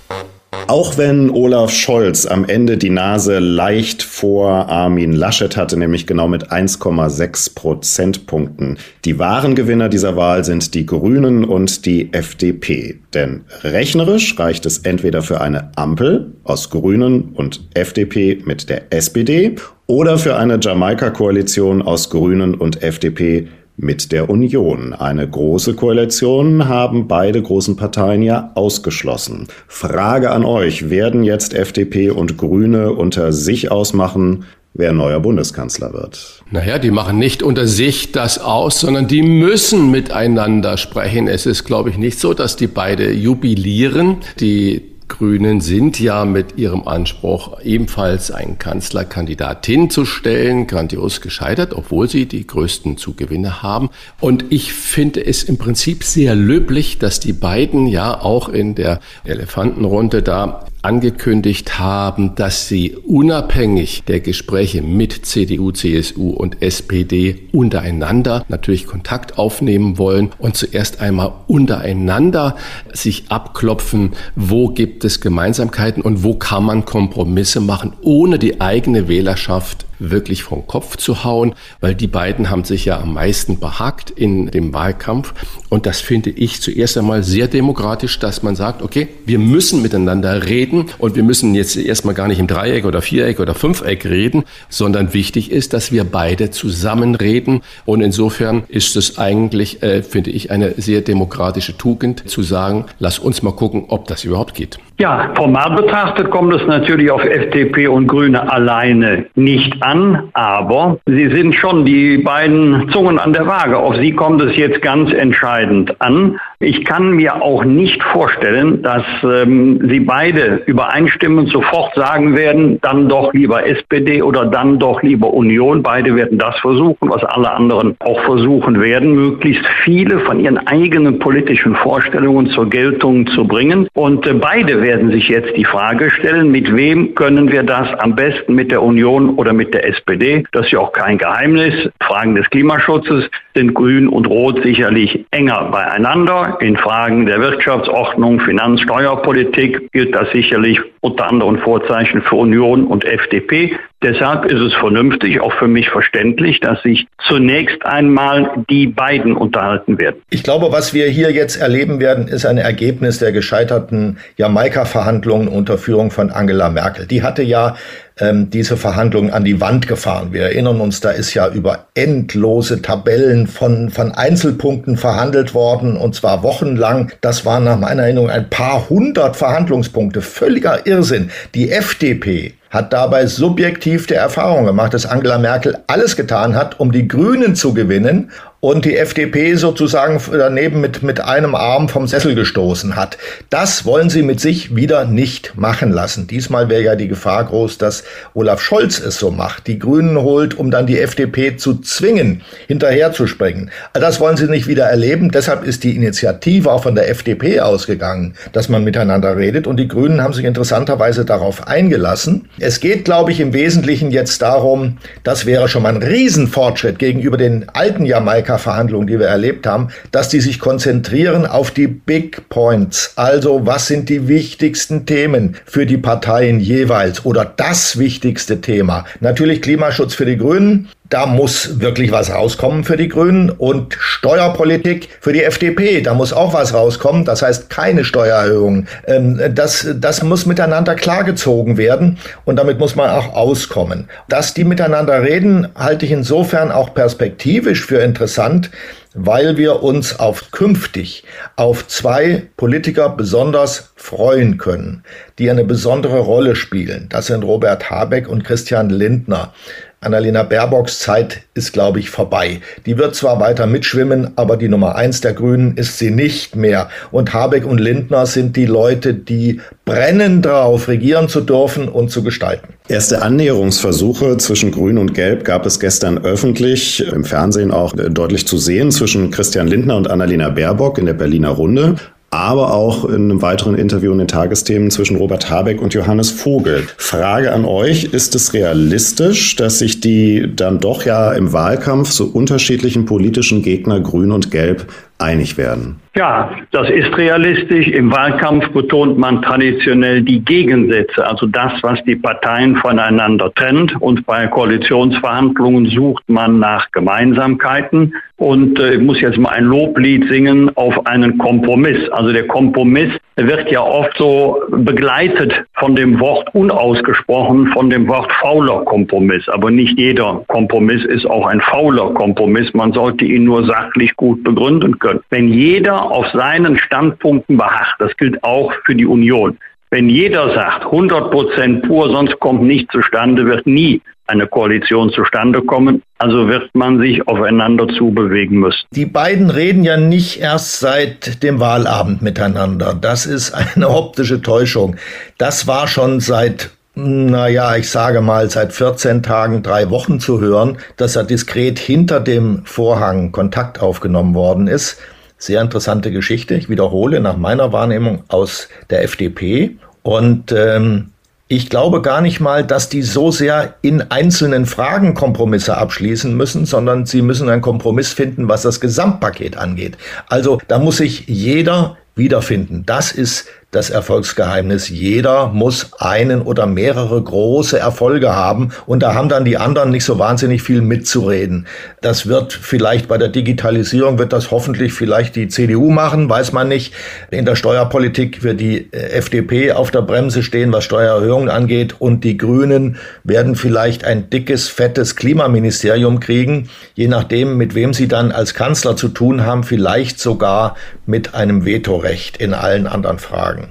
Auch 0.69 0.97
wenn 0.97 1.29
Olaf 1.29 1.71
Scholz 1.71 2.25
am 2.25 2.43
Ende 2.43 2.77
die 2.77 2.89
Nase 2.89 3.39
leicht 3.39 4.03
vor 4.03 4.67
Armin 4.67 5.13
Laschet 5.13 5.55
hatte, 5.55 5.79
nämlich 5.79 6.05
genau 6.05 6.27
mit 6.27 6.51
1,6 6.51 7.55
Prozentpunkten. 7.55 8.77
Die 9.05 9.17
wahren 9.17 9.55
Gewinner 9.55 9.87
dieser 9.87 10.17
Wahl 10.17 10.43
sind 10.43 10.73
die 10.73 10.85
Grünen 10.85 11.45
und 11.45 11.85
die 11.85 12.11
FDP. 12.11 12.99
Denn 13.13 13.45
rechnerisch 13.63 14.37
reicht 14.37 14.65
es 14.65 14.79
entweder 14.79 15.21
für 15.21 15.39
eine 15.39 15.71
Ampel 15.77 16.33
aus 16.43 16.69
Grünen 16.69 17.29
und 17.33 17.61
FDP 17.73 18.41
mit 18.43 18.67
der 18.69 18.91
SPD 18.91 19.55
oder 19.85 20.17
für 20.17 20.35
eine 20.35 20.59
Jamaika-Koalition 20.61 21.81
aus 21.81 22.09
Grünen 22.09 22.55
und 22.55 22.83
FDP 22.83 23.47
mit 23.77 24.11
der 24.11 24.29
Union. 24.29 24.93
Eine 24.93 25.29
große 25.29 25.75
Koalition 25.75 26.67
haben 26.67 27.07
beide 27.07 27.41
großen 27.41 27.75
Parteien 27.75 28.23
ja 28.23 28.51
ausgeschlossen. 28.55 29.47
Frage 29.67 30.31
an 30.31 30.43
euch, 30.43 30.89
werden 30.89 31.23
jetzt 31.23 31.53
FDP 31.53 32.09
und 32.09 32.37
Grüne 32.37 32.91
unter 32.93 33.31
sich 33.31 33.71
ausmachen, 33.71 34.45
wer 34.73 34.93
neuer 34.93 35.19
Bundeskanzler 35.19 35.93
wird? 35.93 36.43
Naja, 36.49 36.79
die 36.79 36.91
machen 36.91 37.19
nicht 37.19 37.43
unter 37.43 37.67
sich 37.67 38.11
das 38.11 38.39
aus, 38.39 38.79
sondern 38.79 39.07
die 39.07 39.21
müssen 39.21 39.91
miteinander 39.91 40.77
sprechen. 40.77 41.27
Es 41.27 41.45
ist, 41.45 41.63
glaube 41.63 41.91
ich, 41.91 41.97
nicht 41.97 42.19
so, 42.19 42.33
dass 42.33 42.55
die 42.55 42.67
beide 42.67 43.11
jubilieren. 43.11 44.17
Die 44.39 44.96
Grünen 45.07 45.61
sind 45.61 45.99
ja 45.99 46.25
mit 46.25 46.57
ihrem 46.57 46.87
Anspruch, 46.87 47.59
ebenfalls 47.61 48.31
einen 48.31 48.59
Kanzlerkandidat 48.59 49.65
hinzustellen, 49.65 50.67
grandios 50.67 51.21
gescheitert, 51.21 51.73
obwohl 51.73 52.09
sie 52.09 52.25
die 52.25 52.45
größten 52.45 52.97
Zugewinne 52.97 53.61
haben. 53.63 53.89
Und 54.19 54.45
ich 54.49 54.73
finde 54.73 55.25
es 55.25 55.43
im 55.43 55.57
Prinzip 55.57 56.03
sehr 56.03 56.35
löblich, 56.35 56.99
dass 56.99 57.19
die 57.19 57.33
beiden 57.33 57.87
ja 57.87 58.19
auch 58.19 58.49
in 58.49 58.75
der 58.75 58.99
Elefantenrunde 59.23 60.21
da 60.21 60.65
angekündigt 60.81 61.79
haben, 61.79 62.35
dass 62.35 62.67
sie 62.67 62.95
unabhängig 62.95 64.03
der 64.07 64.19
Gespräche 64.19 64.81
mit 64.81 65.25
CDU, 65.25 65.71
CSU 65.71 66.29
und 66.29 66.61
SPD 66.61 67.47
untereinander 67.51 68.45
natürlich 68.47 68.87
Kontakt 68.87 69.37
aufnehmen 69.37 69.97
wollen 69.97 70.29
und 70.37 70.55
zuerst 70.55 71.01
einmal 71.01 71.33
untereinander 71.47 72.55
sich 72.93 73.25
abklopfen, 73.29 74.11
wo 74.35 74.69
gibt 74.69 75.03
es 75.03 75.19
Gemeinsamkeiten 75.21 76.01
und 76.03 76.23
wo 76.23 76.35
kann 76.35 76.63
man 76.63 76.85
Kompromisse 76.85 77.59
machen, 77.59 77.93
ohne 78.01 78.39
die 78.39 78.61
eigene 78.61 79.07
Wählerschaft 79.07 79.85
wirklich 79.99 80.43
vom 80.43 80.67
Kopf 80.67 80.97
zu 80.97 81.23
hauen, 81.23 81.53
weil 81.79 81.95
die 81.95 82.07
beiden 82.07 82.49
haben 82.49 82.63
sich 82.63 82.85
ja 82.85 82.99
am 82.99 83.13
meisten 83.13 83.59
behagt 83.59 84.09
in 84.09 84.47
dem 84.51 84.73
Wahlkampf. 84.73 85.33
Und 85.69 85.85
das 85.85 85.99
finde 86.01 86.29
ich 86.29 86.61
zuerst 86.61 86.97
einmal 86.97 87.23
sehr 87.23 87.47
demokratisch, 87.47 88.19
dass 88.19 88.43
man 88.43 88.55
sagt, 88.55 88.81
okay, 88.81 89.07
wir 89.25 89.39
müssen 89.39 89.81
miteinander 89.81 90.45
reden 90.45 90.85
und 90.97 91.15
wir 91.15 91.23
müssen 91.23 91.55
jetzt 91.55 91.75
erstmal 91.77 92.13
gar 92.13 92.27
nicht 92.27 92.39
im 92.39 92.47
Dreieck 92.47 92.85
oder 92.85 93.01
Viereck 93.01 93.39
oder 93.39 93.55
Fünfeck 93.55 94.05
reden, 94.05 94.43
sondern 94.69 95.13
wichtig 95.13 95.51
ist, 95.51 95.73
dass 95.73 95.91
wir 95.91 96.03
beide 96.03 96.51
zusammen 96.51 97.15
reden. 97.15 97.61
Und 97.85 98.01
insofern 98.01 98.63
ist 98.67 98.95
es 98.95 99.17
eigentlich, 99.17 99.83
äh, 99.83 100.03
finde 100.03 100.31
ich, 100.31 100.51
eine 100.51 100.73
sehr 100.77 101.01
demokratische 101.01 101.77
Tugend 101.77 102.29
zu 102.29 102.43
sagen, 102.43 102.85
lass 102.99 103.19
uns 103.19 103.41
mal 103.41 103.51
gucken, 103.51 103.85
ob 103.87 104.07
das 104.07 104.23
überhaupt 104.23 104.53
geht. 104.53 104.79
Ja, 104.99 105.31
formal 105.35 105.75
betrachtet 105.75 106.31
kommt 106.31 106.51
es 106.55 106.65
natürlich 106.65 107.11
auf 107.11 107.23
FDP 107.23 107.87
und 107.87 108.07
Grüne 108.07 108.51
alleine 108.51 109.27
nicht 109.35 109.83
an, 109.83 110.29
aber 110.33 110.97
sie 111.05 111.29
sind 111.35 111.53
schon 111.53 111.85
die 111.85 112.17
beiden 112.17 112.89
Zungen 112.89 113.19
an 113.19 113.31
der 113.31 113.45
Waage. 113.45 113.77
Auf 113.77 113.95
sie 113.97 114.13
kommt 114.13 114.41
es 114.41 114.57
jetzt 114.57 114.81
ganz 114.81 115.13
entscheidend 115.13 116.01
an. 116.01 116.39
Ich 116.59 116.83
kann 116.83 117.11
mir 117.11 117.43
auch 117.43 117.63
nicht 117.63 118.01
vorstellen, 118.01 118.81
dass 118.81 119.03
ähm, 119.21 119.79
sie 119.87 119.99
beide 119.99 120.63
übereinstimmend 120.65 121.49
sofort 121.49 121.93
sagen 121.93 122.35
werden, 122.35 122.79
dann 122.81 123.07
doch 123.07 123.31
lieber 123.33 123.67
SPD 123.67 124.23
oder 124.23 124.45
dann 124.45 124.79
doch 124.79 125.03
lieber 125.03 125.31
Union. 125.31 125.83
Beide 125.83 126.15
werden 126.15 126.39
das 126.39 126.57
versuchen, 126.57 127.11
was 127.11 127.23
alle 127.23 127.51
anderen 127.51 127.95
auch 127.99 128.19
versuchen 128.21 128.81
werden, 128.81 129.13
möglichst 129.13 129.67
viele 129.83 130.17
von 130.21 130.39
ihren 130.39 130.57
eigenen 130.57 131.19
politischen 131.19 131.75
Vorstellungen 131.75 132.47
zur 132.49 132.67
Geltung 132.67 133.27
zu 133.27 133.45
bringen. 133.45 133.87
Und 133.93 134.25
äh, 134.25 134.33
beide 134.33 134.81
werden 134.81 134.86
sich 135.11 135.27
jetzt 135.27 135.55
die 135.55 135.65
Frage 135.65 136.09
stellen, 136.09 136.49
mit 136.51 136.73
wem 136.75 137.13
können 137.15 137.51
wir 137.51 137.63
das 137.63 137.87
am 137.99 138.15
besten 138.15 138.55
mit 138.55 138.71
der 138.71 138.81
Union 138.81 139.35
oder 139.35 139.53
mit 139.53 139.73
der 139.73 139.85
SPD? 139.87 140.43
Das 140.51 140.67
ist 140.67 140.71
ja 140.71 140.79
auch 140.79 140.93
kein 140.93 141.17
Geheimnis. 141.17 141.89
Fragen 142.01 142.35
des 142.35 142.49
Klimaschutzes 142.49 143.29
sind 143.55 143.73
Grün 143.73 144.07
und 144.07 144.27
Rot 144.27 144.63
sicherlich 144.63 145.25
enger 145.31 145.69
beieinander. 145.71 146.57
In 146.61 146.77
Fragen 146.77 147.25
der 147.25 147.41
Wirtschaftsordnung, 147.41 148.39
Finanz-, 148.39 148.81
Steuerpolitik 148.81 149.91
gilt 149.91 150.15
das 150.15 150.29
sicherlich 150.31 150.79
unter 151.01 151.29
anderem 151.29 151.57
Vorzeichen 151.59 152.21
für 152.21 152.35
Union 152.35 152.85
und 152.85 153.05
FDP. 153.05 153.77
Deshalb 154.03 154.45
ist 154.45 154.61
es 154.61 154.73
vernünftig, 154.75 155.41
auch 155.41 155.53
für 155.53 155.67
mich 155.67 155.89
verständlich, 155.89 156.59
dass 156.59 156.81
sich 156.83 157.07
zunächst 157.27 157.83
einmal 157.83 158.63
die 158.69 158.85
beiden 158.85 159.35
unterhalten 159.35 159.99
werden. 159.99 160.21
Ich 160.29 160.43
glaube, 160.43 160.71
was 160.71 160.93
wir 160.93 161.07
hier 161.07 161.31
jetzt 161.31 161.55
erleben 161.55 161.99
werden, 161.99 162.27
ist 162.27 162.45
ein 162.45 162.59
Ergebnis 162.59 163.17
der 163.17 163.31
gescheiterten 163.31 164.19
Jamaika-Verhandlungen 164.37 165.47
unter 165.47 165.79
Führung 165.79 166.11
von 166.11 166.29
Angela 166.29 166.69
Merkel. 166.69 167.07
Die 167.07 167.23
hatte 167.23 167.41
ja 167.41 167.75
ähm, 168.19 168.51
diese 168.51 168.77
Verhandlungen 168.77 169.31
an 169.31 169.43
die 169.43 169.59
Wand 169.61 169.87
gefahren. 169.87 170.31
Wir 170.31 170.43
erinnern 170.43 170.79
uns, 170.79 170.99
da 170.99 171.09
ist 171.09 171.33
ja 171.33 171.49
über 171.49 171.87
endlose 171.95 172.83
Tabellen 172.83 173.47
von, 173.47 173.89
von 173.89 174.11
Einzelpunkten 174.11 174.97
verhandelt 174.97 175.55
worden 175.55 175.97
und 175.97 176.13
zwar 176.13 176.43
wochenlang. 176.43 177.11
Das 177.21 177.47
waren 177.47 177.63
nach 177.63 177.79
meiner 177.79 178.03
Erinnerung 178.03 178.29
ein 178.29 178.47
paar 178.47 178.89
hundert 178.89 179.35
Verhandlungspunkte. 179.35 180.21
Völliger 180.21 180.85
Irrsinn. 180.85 181.31
Die 181.55 181.71
FDP 181.71 182.53
hat 182.69 182.93
dabei 182.93 183.25
subjektiv 183.27 184.07
der 184.07 184.19
Erfahrung 184.19 184.65
gemacht, 184.65 184.93
dass 184.93 185.05
Angela 185.05 185.37
Merkel 185.37 185.77
alles 185.87 186.15
getan 186.15 186.55
hat, 186.55 186.79
um 186.79 186.91
die 186.91 187.07
Grünen 187.07 187.55
zu 187.55 187.73
gewinnen 187.73 188.31
und 188.59 188.85
die 188.85 188.97
FDP 188.97 189.55
sozusagen 189.55 190.19
daneben 190.31 190.81
mit, 190.81 191.03
mit 191.03 191.21
einem 191.21 191.53
Arm 191.53 191.89
vom 191.89 192.07
Sessel 192.07 192.33
gestoßen 192.33 192.95
hat. 192.95 193.17
Das 193.51 193.85
wollen 193.85 194.09
sie 194.09 194.23
mit 194.23 194.39
sich 194.39 194.75
wieder 194.75 195.05
nicht 195.05 195.53
machen 195.55 195.91
lassen. 195.91 196.25
Diesmal 196.25 196.67
wäre 196.67 196.81
ja 196.81 196.95
die 196.95 197.07
Gefahr 197.07 197.45
groß, 197.45 197.77
dass 197.77 198.03
Olaf 198.33 198.61
Scholz 198.61 198.99
es 198.99 199.19
so 199.19 199.29
macht, 199.29 199.67
die 199.67 199.77
Grünen 199.77 200.17
holt, 200.17 200.57
um 200.57 200.71
dann 200.71 200.87
die 200.87 200.99
FDP 200.99 201.57
zu 201.57 201.75
zwingen, 201.81 202.41
hinterherzuspringen. 202.67 203.69
Das 203.93 204.19
wollen 204.19 204.37
sie 204.37 204.47
nicht 204.47 204.67
wieder 204.67 204.85
erleben. 204.85 205.31
Deshalb 205.31 205.63
ist 205.63 205.83
die 205.83 205.95
Initiative 205.95 206.71
auch 206.71 206.83
von 206.83 206.95
der 206.95 207.09
FDP 207.09 207.59
ausgegangen, 207.59 208.33
dass 208.53 208.69
man 208.69 208.83
miteinander 208.83 209.37
redet. 209.37 209.67
Und 209.67 209.77
die 209.77 209.87
Grünen 209.87 210.23
haben 210.23 210.33
sich 210.33 210.45
interessanterweise 210.45 211.25
darauf 211.25 211.67
eingelassen. 211.67 212.49
Es 212.59 212.79
geht, 212.79 213.05
glaube 213.05 213.31
ich, 213.31 213.39
im 213.39 213.53
Wesentlichen 213.53 214.09
jetzt 214.09 214.41
darum, 214.41 214.97
das 215.23 215.45
wäre 215.45 215.67
schon 215.67 215.83
mal 215.83 215.93
ein 215.93 216.01
Riesenfortschritt 216.01 216.97
gegenüber 216.97 217.37
den 217.37 217.69
alten 217.69 218.05
Jamaika 218.05 218.46
Verhandlungen, 218.55 219.07
die 219.07 219.19
wir 219.19 219.27
erlebt 219.27 219.67
haben, 219.67 219.89
dass 220.11 220.29
die 220.29 220.39
sich 220.39 220.59
konzentrieren 220.59 221.45
auf 221.45 221.71
die 221.71 221.87
Big 221.87 222.47
Points. 222.47 223.11
Also 223.17 223.65
was 223.65 223.87
sind 223.87 224.07
die 224.07 224.29
wichtigsten 224.29 225.05
Themen 225.05 225.57
für 225.65 225.85
die 225.85 225.97
Parteien 225.97 226.61
jeweils 226.61 227.25
oder 227.25 227.43
das 227.45 227.99
wichtigste 227.99 228.61
Thema? 228.61 229.05
Natürlich 229.19 229.61
Klimaschutz 229.61 230.13
für 230.13 230.25
die 230.25 230.37
Grünen, 230.37 230.87
da 231.09 231.25
muss 231.25 231.79
wirklich 231.79 232.11
was 232.11 232.33
rauskommen 232.33 232.83
für 232.83 232.97
die 232.97 233.07
Grünen 233.07 233.49
und 233.49 233.95
Steuerpolitik 233.99 235.09
für 235.21 235.33
die 235.33 235.43
FDP. 235.43 236.01
Da 236.01 236.13
muss 236.13 236.33
auch 236.33 236.53
was 236.53 236.73
rauskommen. 236.73 237.25
Das 237.25 237.41
heißt 237.41 237.69
keine 237.69 238.03
Steuererhöhung. 238.03 238.87
Ähm, 239.05 239.39
das, 239.53 239.87
das 239.99 240.23
muss 240.23 240.45
miteinander 240.45 240.95
klargezogen 240.95 241.77
werden 241.77 242.17
und 242.45 242.57
damit 242.57 242.79
muss 242.79 242.95
man 242.95 243.09
auch 243.09 243.33
auskommen. 243.33 244.09
Dass 244.27 244.53
die 244.53 244.63
miteinander 244.63 245.21
reden, 245.21 245.67
halte 245.75 246.05
ich 246.05 246.11
insofern 246.11 246.71
auch 246.71 246.93
perspektivisch 246.93 247.85
für 247.85 247.99
interessant, 247.99 248.69
weil 249.17 249.57
wir 249.57 249.81
uns 249.81 250.19
auf 250.19 250.51
künftig 250.51 251.23
auf 251.55 251.87
zwei 251.87 252.43
Politiker 252.55 253.09
besonders 253.09 253.91
freuen 253.95 254.57
können, 254.57 255.03
die 255.39 255.49
eine 255.49 255.63
besondere 255.63 256.19
Rolle 256.19 256.55
spielen. 256.55 257.07
Das 257.09 257.27
sind 257.27 257.43
Robert 257.43 257.89
Habeck 257.89 258.27
und 258.27 258.43
Christian 258.43 258.89
Lindner. 258.89 259.53
Annalena 259.99 260.43
Baerbocks 260.43 260.99
Zeit 260.99 261.41
ist, 261.55 261.73
glaube 261.73 261.99
ich, 261.99 262.11
vorbei. 262.11 262.61
Die 262.85 262.99
wird 262.99 263.15
zwar 263.15 263.39
weiter 263.39 263.65
mitschwimmen, 263.65 264.31
aber 264.35 264.55
die 264.55 264.67
Nummer 264.67 264.95
eins 264.95 265.21
der 265.21 265.33
Grünen 265.33 265.75
ist 265.75 265.97
sie 265.97 266.11
nicht 266.11 266.55
mehr. 266.55 266.89
Und 267.11 267.33
Habeck 267.33 267.65
und 267.65 267.79
Lindner 267.79 268.27
sind 268.27 268.55
die 268.55 268.67
Leute, 268.67 269.15
die 269.15 269.59
brennen 269.85 270.43
drauf, 270.43 270.87
regieren 270.87 271.29
zu 271.29 271.41
dürfen 271.41 271.89
und 271.89 272.11
zu 272.11 272.21
gestalten. 272.21 272.75
Erste 272.87 273.23
Annäherungsversuche 273.23 274.37
zwischen 274.37 274.71
Grün 274.71 274.99
und 274.99 275.15
Gelb 275.15 275.43
gab 275.43 275.65
es 275.65 275.79
gestern 275.79 276.19
öffentlich, 276.19 277.03
im 277.05 277.23
Fernsehen 277.23 277.71
auch 277.71 277.93
deutlich 277.95 278.47
zu 278.47 278.57
sehen, 278.57 278.91
zwischen 278.91 279.31
Christian 279.31 279.67
Lindner 279.67 279.97
und 279.97 280.09
Annalena 280.09 280.49
Baerbock 280.49 280.99
in 280.99 281.07
der 281.07 281.13
Berliner 281.13 281.49
Runde 281.49 281.95
aber 282.37 282.71
auch 282.73 283.05
in 283.05 283.15
einem 283.15 283.41
weiteren 283.41 283.75
Interview 283.75 284.11
in 284.11 284.19
den 284.19 284.27
Tagesthemen 284.27 284.91
zwischen 284.91 285.17
Robert 285.17 285.49
Habeck 285.49 285.81
und 285.81 285.95
Johannes 285.95 286.29
Vogel. 286.29 286.87
Frage 286.97 287.51
an 287.51 287.65
euch, 287.65 288.05
ist 288.05 288.35
es 288.35 288.53
realistisch, 288.53 289.55
dass 289.55 289.79
sich 289.79 290.01
die 290.01 290.47
dann 290.55 290.79
doch 290.79 291.03
ja 291.03 291.33
im 291.33 291.51
Wahlkampf 291.51 292.11
so 292.11 292.25
unterschiedlichen 292.25 293.05
politischen 293.05 293.63
Gegner 293.63 293.99
Grün 293.99 294.31
und 294.31 294.51
Gelb 294.51 294.85
einig 295.19 295.57
werden? 295.57 295.99
Ja, 296.15 296.51
das 296.71 296.89
ist 296.89 297.15
realistisch. 297.17 297.87
Im 297.87 298.11
Wahlkampf 298.11 298.69
betont 298.69 299.17
man 299.17 299.41
traditionell 299.41 300.21
die 300.21 300.43
Gegensätze, 300.43 301.25
also 301.25 301.45
das, 301.45 301.71
was 301.81 302.03
die 302.05 302.15
Parteien 302.15 302.75
voneinander 302.77 303.53
trennt. 303.53 303.95
Und 304.01 304.25
bei 304.25 304.47
Koalitionsverhandlungen 304.47 305.89
sucht 305.91 306.23
man 306.27 306.59
nach 306.59 306.91
Gemeinsamkeiten. 306.91 308.15
Und 308.37 308.79
äh, 308.79 308.95
ich 308.95 309.01
muss 309.01 309.21
jetzt 309.21 309.37
mal 309.37 309.49
ein 309.49 309.65
Loblied 309.65 310.27
singen 310.29 310.75
auf 310.75 311.05
einen 311.05 311.37
Kompromiss. 311.37 312.09
Also 312.11 312.31
der 312.31 312.47
Kompromiss 312.47 313.11
wird 313.37 313.71
ja 313.71 313.81
oft 313.81 314.17
so 314.17 314.61
begleitet 314.69 315.53
von 315.75 315.95
dem 315.95 316.19
Wort 316.19 316.53
unausgesprochen, 316.55 317.67
von 317.67 317.89
dem 317.89 318.07
Wort 318.07 318.31
fauler 318.41 318.83
Kompromiss. 318.85 319.47
Aber 319.49 319.69
nicht 319.69 319.97
jeder 319.97 320.43
Kompromiss 320.47 321.05
ist 321.05 321.25
auch 321.25 321.45
ein 321.45 321.61
fauler 321.61 322.13
Kompromiss. 322.15 322.73
Man 322.73 322.93
sollte 322.93 323.25
ihn 323.25 323.43
nur 323.43 323.65
sachlich 323.65 324.15
gut 324.15 324.43
begründen 324.43 324.97
können. 324.97 325.21
Wenn 325.29 325.49
jeder 325.49 326.11
auf 326.11 326.27
seinen 326.33 326.77
Standpunkten 326.77 327.57
beharrt, 327.57 327.95
das 327.99 328.15
gilt 328.17 328.43
auch 328.43 328.73
für 328.85 328.95
die 328.95 329.05
Union. 329.05 329.57
Wenn 329.89 330.09
jeder 330.09 330.53
sagt, 330.53 330.85
100 330.85 331.31
Prozent 331.31 331.87
pur, 331.87 332.09
sonst 332.09 332.37
kommt 332.39 332.63
nichts 332.63 332.91
zustande, 332.91 333.45
wird 333.45 333.65
nie 333.67 334.01
eine 334.27 334.47
Koalition 334.47 335.09
zustande 335.11 335.61
kommen. 335.61 336.03
Also 336.19 336.47
wird 336.47 336.69
man 336.73 336.99
sich 336.99 337.27
aufeinander 337.27 337.87
zubewegen 337.87 338.59
müssen. 338.59 338.85
Die 338.91 339.05
beiden 339.05 339.49
reden 339.49 339.83
ja 339.83 339.97
nicht 339.97 340.39
erst 340.39 340.79
seit 340.79 341.43
dem 341.43 341.59
Wahlabend 341.59 342.21
miteinander. 342.21 342.93
Das 342.99 343.25
ist 343.25 343.51
eine 343.51 343.89
optische 343.89 344.41
Täuschung. 344.41 344.95
Das 345.37 345.67
war 345.67 345.87
schon 345.87 346.19
seit 346.19 346.71
naja, 346.99 347.75
ich 347.75 347.91
sage 347.91 348.21
mal, 348.21 348.49
seit 348.49 348.73
14 348.73 349.21
Tagen, 349.21 349.61
drei 349.61 349.91
Wochen 349.91 350.19
zu 350.19 350.41
hören, 350.41 350.79
dass 350.95 351.15
er 351.15 351.25
diskret 351.25 351.77
hinter 351.77 352.19
dem 352.19 352.65
Vorhang 352.65 353.31
Kontakt 353.31 353.79
aufgenommen 353.79 354.33
worden 354.33 354.65
ist. 354.65 354.97
Sehr 355.37 355.61
interessante 355.61 356.11
Geschichte. 356.11 356.55
Ich 356.55 356.69
wiederhole 356.69 357.19
nach 357.19 357.37
meiner 357.37 357.71
Wahrnehmung 357.71 358.23
aus 358.29 358.67
der 358.89 359.03
FDP. 359.03 359.77
Und 360.01 360.51
ähm, 360.51 361.11
ich 361.47 361.69
glaube 361.69 362.01
gar 362.01 362.21
nicht 362.21 362.39
mal, 362.39 362.65
dass 362.65 362.89
die 362.89 363.01
so 363.01 363.31
sehr 363.31 363.75
in 363.81 364.01
einzelnen 364.11 364.65
Fragen 364.65 365.13
Kompromisse 365.13 365.77
abschließen 365.77 366.35
müssen, 366.35 366.65
sondern 366.65 367.05
sie 367.05 367.21
müssen 367.21 367.49
einen 367.49 367.61
Kompromiss 367.61 368.11
finden, 368.11 368.49
was 368.49 368.63
das 368.63 368.81
Gesamtpaket 368.81 369.57
angeht. 369.57 369.97
Also 370.27 370.59
da 370.67 370.77
muss 370.79 370.97
sich 370.97 371.25
jeder 371.27 371.97
wiederfinden. 372.15 372.83
Das 372.85 373.11
ist 373.11 373.47
das 373.71 373.89
Erfolgsgeheimnis. 373.89 374.87
Jeder 374.87 375.47
muss 375.47 375.91
einen 375.99 376.41
oder 376.41 376.65
mehrere 376.65 377.21
große 377.21 377.77
Erfolge 377.77 378.33
haben 378.33 378.69
und 378.85 379.03
da 379.03 379.13
haben 379.13 379.27
dann 379.27 379.43
die 379.43 379.57
anderen 379.57 379.89
nicht 379.91 380.05
so 380.05 380.17
wahnsinnig 380.17 380.63
viel 380.63 380.81
mitzureden. 380.81 381.67
Das 381.99 382.27
wird 382.27 382.53
vielleicht 382.53 383.09
bei 383.09 383.17
der 383.17 383.27
Digitalisierung, 383.27 384.19
wird 384.19 384.31
das 384.31 384.51
hoffentlich 384.51 384.93
vielleicht 384.93 385.35
die 385.35 385.49
CDU 385.49 385.89
machen, 385.89 386.29
weiß 386.29 386.53
man 386.53 386.69
nicht. 386.69 386.93
In 387.29 387.43
der 387.43 387.57
Steuerpolitik 387.57 388.41
wird 388.41 388.61
die 388.61 388.91
äh, 388.93 389.09
FDP 389.17 389.73
auf 389.73 389.91
der 389.91 390.01
Bremse 390.01 390.43
stehen, 390.43 390.71
was 390.71 390.85
Steuererhöhungen 390.85 391.49
angeht 391.49 391.95
und 391.99 392.23
die 392.23 392.37
Grünen 392.37 392.97
werden 393.25 393.55
vielleicht 393.55 394.05
ein 394.05 394.29
dickes, 394.29 394.69
fettes 394.69 395.17
Klimaministerium 395.17 396.21
kriegen, 396.21 396.69
je 396.95 397.09
nachdem, 397.09 397.57
mit 397.57 397.75
wem 397.75 397.93
sie 397.93 398.07
dann 398.07 398.31
als 398.31 398.53
Kanzler 398.53 398.95
zu 398.95 399.09
tun 399.09 399.45
haben, 399.45 399.65
vielleicht 399.65 400.19
sogar 400.19 400.75
mit 401.05 401.35
einem 401.35 401.65
Vetorecht 401.65 402.37
in 402.37 402.53
allen 402.53 402.87
anderen 402.87 403.19
Fragen. 403.19 403.66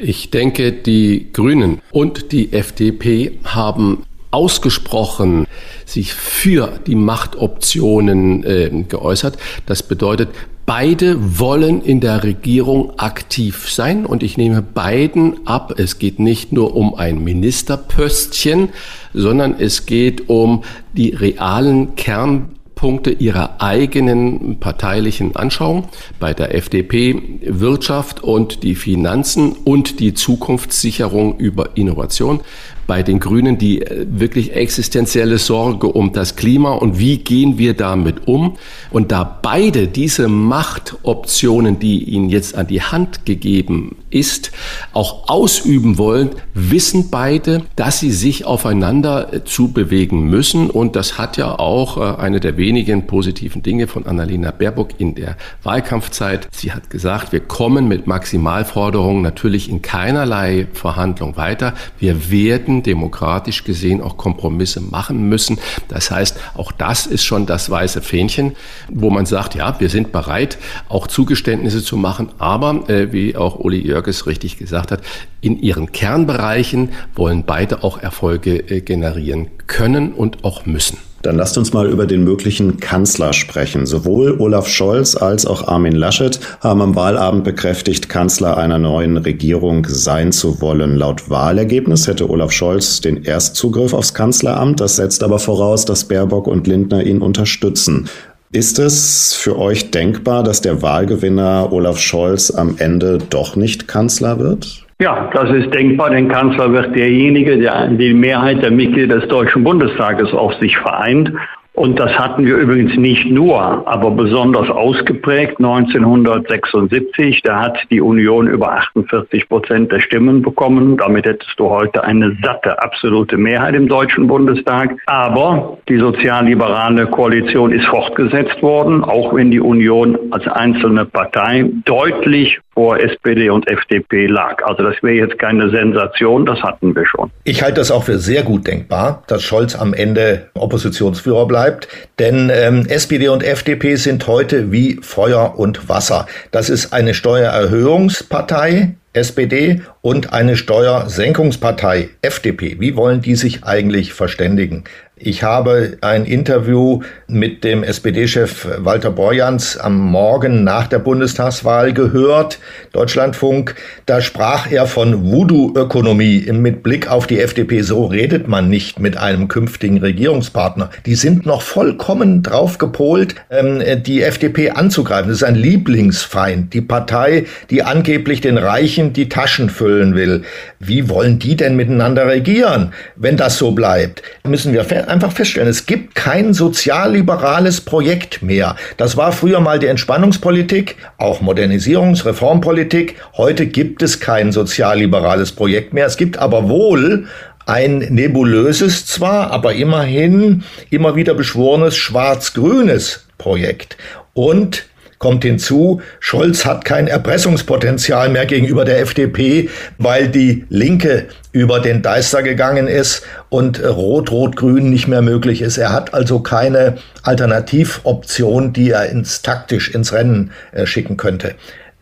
Ich 0.00 0.30
denke, 0.30 0.72
die 0.72 1.26
Grünen 1.32 1.80
und 1.90 2.30
die 2.30 2.52
FDP 2.52 3.32
haben 3.42 4.04
ausgesprochen 4.30 5.44
sich 5.86 6.14
für 6.14 6.78
die 6.86 6.94
Machtoptionen 6.94 8.44
äh, 8.44 8.84
geäußert. 8.88 9.38
Das 9.66 9.82
bedeutet, 9.82 10.28
beide 10.66 11.40
wollen 11.40 11.82
in 11.82 11.98
der 11.98 12.22
Regierung 12.22 12.96
aktiv 12.96 13.68
sein 13.68 14.06
und 14.06 14.22
ich 14.22 14.36
nehme 14.36 14.62
beiden 14.62 15.44
ab, 15.48 15.80
es 15.80 15.98
geht 15.98 16.20
nicht 16.20 16.52
nur 16.52 16.76
um 16.76 16.94
ein 16.94 17.24
Ministerpöstchen, 17.24 18.68
sondern 19.14 19.56
es 19.58 19.84
geht 19.84 20.28
um 20.28 20.62
die 20.92 21.10
realen 21.10 21.96
Kern 21.96 22.50
Punkte 22.78 23.10
ihrer 23.10 23.60
eigenen 23.60 24.60
parteilichen 24.60 25.34
Anschauung. 25.34 25.88
Bei 26.20 26.32
der 26.32 26.54
FDP 26.54 27.40
Wirtschaft 27.42 28.22
und 28.22 28.62
die 28.62 28.76
Finanzen 28.76 29.50
und 29.64 29.98
die 29.98 30.14
Zukunftssicherung 30.14 31.38
über 31.38 31.76
Innovation 31.76 32.40
bei 32.88 33.02
den 33.02 33.20
Grünen 33.20 33.58
die 33.58 33.82
äh, 33.82 34.06
wirklich 34.08 34.54
existenzielle 34.54 35.38
Sorge 35.38 35.88
um 35.88 36.12
das 36.12 36.36
Klima 36.36 36.72
und 36.72 36.98
wie 36.98 37.18
gehen 37.18 37.58
wir 37.58 37.74
damit 37.74 38.26
um. 38.26 38.56
Und 38.90 39.12
da 39.12 39.22
beide 39.24 39.86
diese 39.86 40.26
Machtoptionen, 40.26 41.78
die 41.78 42.02
ihnen 42.02 42.30
jetzt 42.30 42.56
an 42.56 42.66
die 42.66 42.80
Hand 42.82 43.26
gegeben 43.26 43.96
ist, 44.08 44.52
auch 44.94 45.28
ausüben 45.28 45.98
wollen, 45.98 46.30
wissen 46.54 47.10
beide, 47.10 47.62
dass 47.76 48.00
sie 48.00 48.10
sich 48.10 48.46
aufeinander 48.46 49.34
äh, 49.34 49.44
zubewegen 49.44 50.22
müssen. 50.22 50.70
Und 50.70 50.96
das 50.96 51.18
hat 51.18 51.36
ja 51.36 51.58
auch 51.58 51.98
äh, 51.98 52.18
eine 52.18 52.40
der 52.40 52.56
wenigen 52.56 53.06
positiven 53.06 53.62
Dinge 53.62 53.86
von 53.86 54.06
Annalena 54.06 54.50
Baerbock 54.50 54.98
in 54.98 55.14
der 55.14 55.36
Wahlkampfzeit. 55.62 56.48
Sie 56.52 56.72
hat 56.72 56.88
gesagt, 56.88 57.32
wir 57.32 57.40
kommen 57.40 57.86
mit 57.86 58.06
Maximalforderungen 58.06 59.20
natürlich 59.20 59.68
in 59.68 59.82
keinerlei 59.82 60.66
Verhandlung 60.72 61.36
weiter. 61.36 61.74
Wir 61.98 62.30
werden 62.30 62.77
demokratisch 62.82 63.64
gesehen 63.64 64.00
auch 64.02 64.16
Kompromisse 64.16 64.80
machen 64.80 65.28
müssen. 65.28 65.58
Das 65.88 66.10
heißt, 66.10 66.38
auch 66.54 66.72
das 66.72 67.06
ist 67.06 67.24
schon 67.24 67.46
das 67.46 67.70
weiße 67.70 68.02
Fähnchen, 68.02 68.56
wo 68.88 69.10
man 69.10 69.26
sagt, 69.26 69.54
ja, 69.54 69.78
wir 69.80 69.88
sind 69.88 70.12
bereit, 70.12 70.58
auch 70.88 71.06
Zugeständnisse 71.06 71.82
zu 71.82 71.96
machen. 71.96 72.30
Aber, 72.38 72.88
äh, 72.88 73.12
wie 73.12 73.36
auch 73.36 73.56
Uli 73.56 73.86
Jörges 73.86 74.26
richtig 74.26 74.58
gesagt 74.58 74.92
hat, 74.92 75.02
in 75.40 75.60
ihren 75.60 75.92
Kernbereichen 75.92 76.90
wollen 77.14 77.44
beide 77.44 77.82
auch 77.82 77.98
Erfolge 77.98 78.58
äh, 78.70 78.80
generieren 78.80 79.48
können 79.66 80.12
und 80.12 80.44
auch 80.44 80.66
müssen. 80.66 80.98
Dann 81.22 81.36
lasst 81.36 81.58
uns 81.58 81.72
mal 81.72 81.88
über 81.88 82.06
den 82.06 82.22
möglichen 82.22 82.78
Kanzler 82.78 83.32
sprechen. 83.32 83.86
Sowohl 83.86 84.36
Olaf 84.38 84.68
Scholz 84.68 85.16
als 85.16 85.46
auch 85.46 85.66
Armin 85.66 85.96
Laschet 85.96 86.38
haben 86.60 86.80
am 86.80 86.94
Wahlabend 86.94 87.44
bekräftigt, 87.44 88.08
Kanzler 88.08 88.56
einer 88.56 88.78
neuen 88.78 89.16
Regierung 89.16 89.86
sein 89.88 90.30
zu 90.30 90.60
wollen. 90.60 90.96
Laut 90.96 91.28
Wahlergebnis 91.28 92.06
hätte 92.06 92.30
Olaf 92.30 92.52
Scholz 92.52 93.00
den 93.00 93.24
Erstzugriff 93.24 93.92
aufs 93.92 94.14
Kanzleramt. 94.14 94.80
Das 94.80 94.96
setzt 94.96 95.22
aber 95.24 95.38
voraus, 95.38 95.84
dass 95.84 96.04
Baerbock 96.04 96.46
und 96.46 96.66
Lindner 96.66 97.02
ihn 97.02 97.20
unterstützen. 97.20 98.08
Ist 98.50 98.78
es 98.78 99.34
für 99.34 99.58
euch 99.58 99.90
denkbar, 99.90 100.42
dass 100.42 100.62
der 100.62 100.80
Wahlgewinner 100.80 101.70
Olaf 101.70 101.98
Scholz 101.98 102.50
am 102.50 102.76
Ende 102.78 103.18
doch 103.18 103.56
nicht 103.56 103.88
Kanzler 103.88 104.38
wird? 104.38 104.87
Ja, 105.00 105.30
das 105.32 105.48
ist 105.50 105.72
denkbar, 105.72 106.10
denn 106.10 106.28
Kanzler 106.28 106.72
wird 106.72 106.96
derjenige, 106.96 107.56
der 107.56 107.86
die 107.86 108.12
Mehrheit 108.12 108.62
der 108.62 108.72
Mitglieder 108.72 109.20
des 109.20 109.28
Deutschen 109.28 109.62
Bundestages 109.62 110.32
auf 110.32 110.52
sich 110.54 110.76
vereint. 110.76 111.32
Und 111.78 112.00
das 112.00 112.10
hatten 112.18 112.44
wir 112.44 112.56
übrigens 112.56 112.96
nicht 112.96 113.30
nur, 113.30 113.86
aber 113.86 114.10
besonders 114.10 114.68
ausgeprägt 114.68 115.58
1976. 115.58 117.42
Da 117.42 117.60
hat 117.60 117.78
die 117.92 118.00
Union 118.00 118.48
über 118.48 118.72
48 118.72 119.48
Prozent 119.48 119.92
der 119.92 120.00
Stimmen 120.00 120.42
bekommen. 120.42 120.96
Damit 120.96 121.26
hättest 121.26 121.54
du 121.56 121.70
heute 121.70 122.02
eine 122.02 122.36
satte, 122.42 122.82
absolute 122.82 123.36
Mehrheit 123.36 123.76
im 123.76 123.86
Deutschen 123.86 124.26
Bundestag. 124.26 124.96
Aber 125.06 125.78
die 125.88 125.98
sozialliberale 125.98 127.06
Koalition 127.06 127.70
ist 127.70 127.86
fortgesetzt 127.86 128.60
worden, 128.60 129.04
auch 129.04 129.32
wenn 129.32 129.52
die 129.52 129.60
Union 129.60 130.18
als 130.32 130.48
einzelne 130.48 131.04
Partei 131.04 131.70
deutlich 131.84 132.58
vor 132.78 132.96
SPD 133.00 133.50
und 133.50 133.68
FDP 133.68 134.28
lag. 134.28 134.62
Also 134.64 134.84
das 134.84 134.94
wäre 135.02 135.26
jetzt 135.26 135.36
keine 135.40 135.68
Sensation, 135.68 136.46
das 136.46 136.62
hatten 136.62 136.94
wir 136.94 137.04
schon. 137.06 137.28
Ich 137.42 137.60
halte 137.60 137.80
das 137.80 137.90
auch 137.90 138.04
für 138.04 138.20
sehr 138.20 138.44
gut 138.44 138.68
denkbar, 138.68 139.24
dass 139.26 139.42
Scholz 139.42 139.74
am 139.74 139.94
Ende 139.94 140.46
Oppositionsführer 140.54 141.48
bleibt, 141.48 141.88
denn 142.20 142.52
ähm, 142.54 142.86
SPD 142.88 143.26
und 143.30 143.42
FDP 143.42 143.96
sind 143.96 144.28
heute 144.28 144.70
wie 144.70 145.00
Feuer 145.02 145.58
und 145.58 145.88
Wasser. 145.88 146.28
Das 146.52 146.70
ist 146.70 146.92
eine 146.92 147.14
Steuererhöhungspartei, 147.14 148.94
SPD 149.12 149.82
und 150.00 150.32
eine 150.32 150.56
Steuersenkungspartei 150.56 152.10
FDP. 152.22 152.76
Wie 152.78 152.94
wollen 152.94 153.22
die 153.22 153.34
sich 153.34 153.64
eigentlich 153.64 154.12
verständigen? 154.12 154.84
Ich 155.20 155.42
habe 155.42 155.98
ein 156.00 156.26
Interview 156.26 157.00
mit 157.26 157.64
dem 157.64 157.82
SPD-Chef 157.82 158.68
Walter 158.78 159.10
Borjans 159.10 159.76
am 159.76 159.98
Morgen 159.98 160.62
nach 160.62 160.86
der 160.86 161.00
Bundestagswahl 161.00 161.92
gehört, 161.92 162.60
Deutschlandfunk. 162.92 163.74
Da 164.06 164.20
sprach 164.20 164.70
er 164.70 164.86
von 164.86 165.30
Voodoo-Ökonomie 165.30 166.50
mit 166.52 166.84
Blick 166.84 167.10
auf 167.10 167.26
die 167.26 167.40
FDP. 167.40 167.82
So 167.82 168.06
redet 168.06 168.46
man 168.46 168.68
nicht 168.68 169.00
mit 169.00 169.16
einem 169.16 169.48
künftigen 169.48 169.98
Regierungspartner. 169.98 170.90
Die 171.04 171.16
sind 171.16 171.46
noch 171.46 171.62
vollkommen 171.62 172.44
drauf 172.44 172.78
gepolt, 172.78 173.34
ähm, 173.50 173.82
die 174.04 174.22
FDP 174.22 174.70
anzugreifen. 174.70 175.28
Das 175.28 175.38
ist 175.38 175.44
ein 175.44 175.56
Lieblingsfeind. 175.56 176.72
Die 176.72 176.80
Partei, 176.80 177.46
die 177.70 177.82
angeblich 177.82 178.40
den 178.40 178.56
Reichen 178.56 179.12
die 179.12 179.28
Taschen 179.28 179.68
füllen 179.68 180.14
will. 180.14 180.42
Wie 180.78 181.08
wollen 181.08 181.40
die 181.40 181.56
denn 181.56 181.74
miteinander 181.74 182.28
regieren, 182.28 182.92
wenn 183.16 183.36
das 183.36 183.58
so 183.58 183.72
bleibt? 183.72 184.22
Müssen 184.44 184.72
wir 184.72 184.84
einfach 185.08 185.32
feststellen, 185.32 185.68
es 185.68 185.86
gibt 185.86 186.14
kein 186.14 186.54
sozialliberales 186.54 187.80
Projekt 187.80 188.42
mehr. 188.42 188.76
Das 188.96 189.16
war 189.16 189.32
früher 189.32 189.60
mal 189.60 189.78
die 189.78 189.86
Entspannungspolitik, 189.86 190.96
auch 191.16 191.40
Modernisierungs-, 191.40 192.24
Reformpolitik. 192.24 193.16
Heute 193.36 193.66
gibt 193.66 194.02
es 194.02 194.20
kein 194.20 194.52
sozialliberales 194.52 195.52
Projekt 195.52 195.92
mehr. 195.92 196.06
Es 196.06 196.16
gibt 196.16 196.38
aber 196.38 196.68
wohl 196.68 197.26
ein 197.66 197.98
nebulöses 197.98 199.06
zwar, 199.06 199.50
aber 199.50 199.74
immerhin 199.74 200.64
immer 200.90 201.16
wieder 201.16 201.34
beschworenes 201.34 201.96
schwarz-grünes 201.96 203.26
Projekt. 203.36 203.96
Und 204.32 204.86
kommt 205.18 205.44
hinzu, 205.44 206.00
Scholz 206.20 206.64
hat 206.64 206.84
kein 206.84 207.08
Erpressungspotenzial 207.08 208.28
mehr 208.28 208.46
gegenüber 208.46 208.84
der 208.84 209.00
FDP, 209.00 209.68
weil 209.98 210.28
die 210.28 210.64
Linke 210.68 211.28
über 211.58 211.80
den 211.80 212.02
Deister 212.02 212.44
gegangen 212.44 212.86
ist 212.86 213.24
und 213.48 213.82
Rot-Rot-Grün 213.82 214.90
nicht 214.90 215.08
mehr 215.08 215.22
möglich 215.22 215.60
ist. 215.60 215.76
Er 215.76 215.92
hat 215.92 216.14
also 216.14 216.38
keine 216.38 216.98
Alternativoption, 217.24 218.72
die 218.72 218.90
er 218.90 219.10
ins 219.10 219.42
taktisch 219.42 219.92
ins 219.92 220.12
Rennen 220.12 220.52
äh, 220.70 220.86
schicken 220.86 221.16
könnte. 221.16 221.56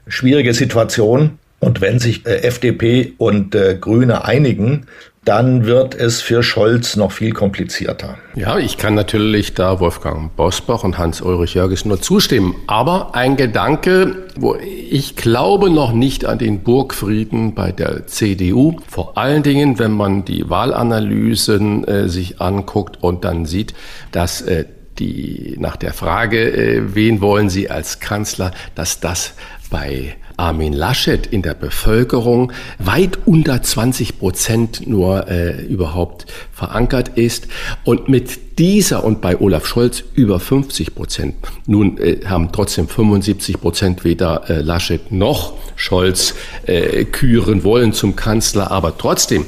Schwierige 0.06 0.52
Situation. 0.52 1.38
Und 1.58 1.80
wenn 1.80 1.98
sich 1.98 2.26
äh, 2.26 2.42
FDP 2.42 3.14
und 3.16 3.54
äh, 3.54 3.76
Grüne 3.80 4.26
einigen, 4.26 4.88
dann 5.26 5.66
wird 5.66 5.96
es 5.96 6.22
für 6.22 6.44
Scholz 6.44 6.94
noch 6.94 7.10
viel 7.10 7.32
komplizierter. 7.32 8.16
Ja, 8.36 8.58
ich 8.58 8.78
kann 8.78 8.94
natürlich 8.94 9.54
da 9.54 9.80
Wolfgang 9.80 10.34
Bosbach 10.36 10.84
und 10.84 10.98
Hans-Ulrich 10.98 11.54
Jörges 11.54 11.84
nur 11.84 12.00
zustimmen. 12.00 12.54
Aber 12.68 13.14
ein 13.16 13.36
Gedanke, 13.36 14.28
wo 14.36 14.54
ich 14.54 15.16
glaube 15.16 15.68
noch 15.68 15.92
nicht 15.92 16.26
an 16.26 16.38
den 16.38 16.60
Burgfrieden 16.60 17.54
bei 17.54 17.72
der 17.72 18.06
CDU. 18.06 18.76
Vor 18.86 19.18
allen 19.18 19.42
Dingen, 19.42 19.80
wenn 19.80 19.90
man 19.90 20.24
die 20.24 20.48
Wahlanalysen 20.48 21.84
äh, 21.88 22.08
sich 22.08 22.40
anguckt 22.40 23.02
und 23.02 23.24
dann 23.24 23.46
sieht, 23.46 23.74
dass 24.12 24.42
äh, 24.42 24.66
die 24.98 25.56
nach 25.58 25.76
der 25.76 25.92
Frage, 25.92 26.52
äh, 26.52 26.94
wen 26.94 27.20
wollen 27.20 27.50
Sie 27.50 27.68
als 27.68 28.00
Kanzler, 28.00 28.52
dass 28.74 29.00
das 29.00 29.34
bei 29.70 30.16
Armin 30.36 30.72
Laschet 30.72 31.26
in 31.26 31.42
der 31.42 31.54
Bevölkerung 31.54 32.52
weit 32.78 33.18
unter 33.24 33.62
20 33.62 34.18
Prozent 34.18 34.86
nur 34.86 35.28
äh, 35.28 35.64
überhaupt 35.64 36.26
verankert 36.52 37.16
ist 37.16 37.48
und 37.84 38.08
mit 38.08 38.58
dieser 38.58 39.04
und 39.04 39.20
bei 39.20 39.40
Olaf 39.40 39.66
Scholz 39.66 40.04
über 40.14 40.40
50 40.40 40.94
Prozent. 40.94 41.34
Nun 41.66 41.98
äh, 41.98 42.20
haben 42.26 42.52
trotzdem 42.52 42.88
75 42.88 43.60
Prozent 43.60 44.04
weder 44.04 44.48
äh, 44.50 44.60
Laschet 44.60 45.10
noch 45.10 45.54
Scholz 45.76 46.34
äh, 46.66 47.04
küren 47.04 47.64
wollen 47.64 47.92
zum 47.92 48.16
Kanzler, 48.16 48.70
aber 48.70 48.96
trotzdem 48.96 49.46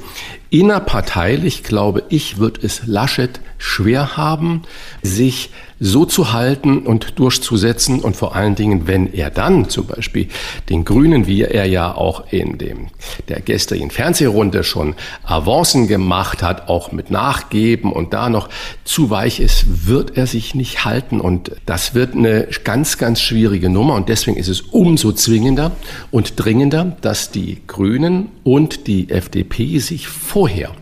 Innerparteilich, 0.50 1.62
glaube 1.62 2.04
ich, 2.08 2.38
wird 2.38 2.64
es 2.64 2.86
Laschet 2.86 3.38
schwer 3.58 4.16
haben, 4.16 4.62
sich 5.02 5.50
so 5.80 6.04
zu 6.04 6.32
halten 6.32 6.80
und 6.80 7.18
durchzusetzen 7.18 8.00
und 8.00 8.16
vor 8.16 8.34
allen 8.34 8.54
Dingen, 8.54 8.86
wenn 8.86 9.12
er 9.12 9.30
dann 9.30 9.68
zum 9.68 9.86
Beispiel 9.86 10.28
den 10.68 10.84
Grünen, 10.84 11.26
wie 11.26 11.42
er 11.42 11.66
ja 11.66 11.94
auch 11.94 12.32
in 12.32 12.58
dem, 12.58 12.88
der 13.28 13.40
gestrigen 13.40 13.90
Fernsehrunde 13.90 14.64
schon 14.64 14.94
Avancen 15.22 15.86
gemacht 15.86 16.42
hat, 16.42 16.68
auch 16.68 16.90
mit 16.92 17.10
Nachgeben 17.10 17.92
und 17.92 18.12
da 18.12 18.28
noch 18.28 18.48
zu 18.84 19.10
weich 19.10 19.40
ist, 19.40 19.86
wird 19.86 20.16
er 20.16 20.26
sich 20.26 20.54
nicht 20.54 20.84
halten. 20.84 21.20
Und 21.20 21.52
das 21.66 21.94
wird 21.94 22.14
eine 22.14 22.48
ganz, 22.64 22.98
ganz 22.98 23.20
schwierige 23.20 23.68
Nummer. 23.68 23.94
Und 23.94 24.08
deswegen 24.08 24.36
ist 24.36 24.48
es 24.48 24.62
umso 24.62 25.12
zwingender 25.12 25.72
und 26.10 26.32
dringender, 26.36 26.96
dass 27.00 27.30
die 27.30 27.58
Grünen 27.66 28.30
und 28.42 28.86
die 28.86 29.10
FDP 29.10 29.78
sich 29.78 30.08
vorher 30.08 30.72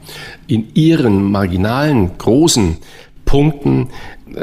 in 0.46 0.74
ihren 0.74 1.30
marginalen 1.30 2.16
großen 2.18 2.78
Punkten 3.24 3.88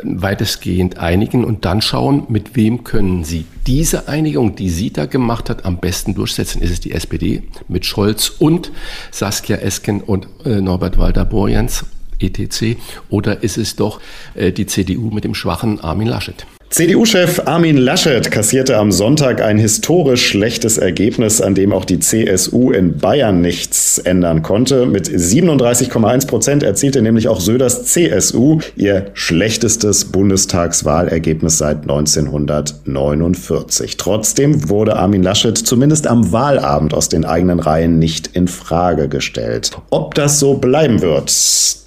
weitestgehend 0.04 0.98
einigen 0.98 1.44
und 1.44 1.66
dann 1.66 1.82
schauen, 1.82 2.24
mit 2.30 2.56
wem 2.56 2.84
können 2.84 3.24
Sie 3.24 3.46
diese 3.68 4.08
Einigung, 4.08 4.56
die 4.56 4.70
sie 4.70 4.92
da 4.92 5.06
gemacht 5.06 5.50
hat, 5.50 5.66
am 5.66 5.78
besten 5.78 6.16
durchsetzen. 6.16 6.62
Ist 6.62 6.72
es 6.72 6.80
die 6.80 6.92
SPD 6.92 7.44
mit 7.68 7.86
Scholz 7.86 8.30
und 8.30 8.72
Saskia 9.12 9.58
Esken 9.58 10.02
und 10.02 10.28
äh, 10.46 10.62
Norbert 10.62 10.98
Walter-Borjans, 10.98 11.86
etc. 12.20 12.78
Oder 13.10 13.44
ist 13.44 13.58
es 13.58 13.76
doch 13.76 14.00
äh, 14.36 14.52
die 14.52 14.66
CDU 14.66 15.12
mit 15.12 15.24
dem 15.24 15.36
schwachen 15.36 15.80
Armin 15.80 16.08
Laschet? 16.08 16.46
CDU-Chef 16.74 17.46
Armin 17.46 17.78
Laschet 17.78 18.30
kassierte 18.32 18.78
am 18.78 18.92
Sonntag 18.92 19.44
ein 19.44 19.60
historisch 19.60 20.28
schlechtes 20.28 20.80
Ergebnis, 20.80 21.40
an 21.40 21.54
dem 21.54 21.72
auch 21.72 21.86
die 21.86 22.00
CSU 22.00 22.72
in 22.72 22.98
Bayern 22.98 23.42
nichts 23.42 24.00
ändern 24.00 24.42
konnte. 24.42 24.88
Mit 24.88 25.08
37,1 25.08 26.26
Prozent 26.26 26.64
erzielte 26.64 27.04
nämlich 27.04 27.28
auch 27.28 27.42
Söders 27.42 27.84
CSU 27.84 28.58
ihr 28.76 29.12
schlechtestes 29.14 30.06
Bundestagswahlergebnis 30.06 31.60
seit 31.60 31.84
1949. 31.84 33.98
Trotzdem 33.98 34.68
wurde 34.68 34.96
Armin 34.96 35.22
Laschet 35.22 35.56
zumindest 35.56 36.08
am 36.08 36.32
Wahlabend 36.32 36.96
aus 36.96 37.08
den 37.08 37.24
eigenen 37.24 37.60
Reihen 37.60 38.00
nicht 38.00 38.32
in 38.34 38.48
Frage 38.48 39.10
gestellt. 39.10 39.78
Ob 39.92 40.16
das 40.16 40.40
so 40.40 40.56
bleiben 40.56 41.04
wird, 41.04 41.32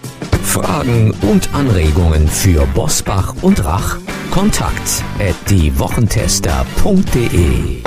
Fragen 0.52 1.14
und 1.22 1.54
Anregungen 1.54 2.28
für 2.28 2.66
Bosbach 2.74 3.36
und 3.42 3.64
Rach? 3.64 3.98
Kontakt 4.32 5.02
at 5.18 5.36
diewochentester.de 5.50 7.84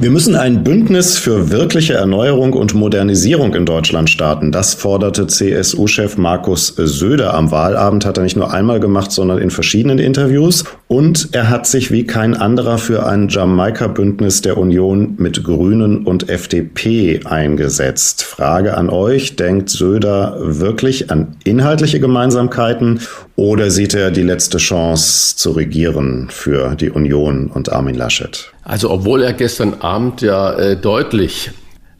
wir 0.00 0.10
müssen 0.10 0.34
ein 0.34 0.64
Bündnis 0.64 1.18
für 1.18 1.50
wirkliche 1.50 1.94
Erneuerung 1.94 2.52
und 2.52 2.74
Modernisierung 2.74 3.54
in 3.54 3.64
Deutschland 3.64 4.10
starten. 4.10 4.50
Das 4.50 4.74
forderte 4.74 5.28
CSU-Chef 5.28 6.18
Markus 6.18 6.74
Söder 6.76 7.32
am 7.32 7.50
Wahlabend. 7.50 8.04
Hat 8.04 8.18
er 8.18 8.24
nicht 8.24 8.36
nur 8.36 8.52
einmal 8.52 8.80
gemacht, 8.80 9.12
sondern 9.12 9.38
in 9.38 9.50
verschiedenen 9.50 9.98
Interviews. 9.98 10.64
Und 10.88 11.28
er 11.32 11.48
hat 11.48 11.66
sich 11.66 11.90
wie 11.90 12.04
kein 12.04 12.34
anderer 12.34 12.78
für 12.78 13.06
ein 13.06 13.28
Jamaika-Bündnis 13.28 14.42
der 14.42 14.58
Union 14.58 15.14
mit 15.16 15.44
Grünen 15.44 16.04
und 16.04 16.28
FDP 16.28 17.20
eingesetzt. 17.24 18.24
Frage 18.24 18.76
an 18.76 18.90
euch. 18.90 19.36
Denkt 19.36 19.70
Söder 19.70 20.36
wirklich 20.40 21.10
an 21.10 21.36
inhaltliche 21.44 22.00
Gemeinsamkeiten 22.00 23.00
oder 23.36 23.70
sieht 23.70 23.94
er 23.94 24.10
die 24.10 24.22
letzte 24.22 24.58
Chance 24.58 25.36
zu 25.36 25.52
regieren 25.52 26.28
für 26.30 26.74
die 26.74 26.90
Union 26.90 27.46
und 27.46 27.72
Armin 27.72 27.94
Laschet? 27.94 28.53
Also 28.64 28.90
obwohl 28.90 29.22
er 29.22 29.34
gestern 29.34 29.74
Abend 29.74 30.22
ja 30.22 30.52
äh, 30.54 30.76
deutlich 30.76 31.50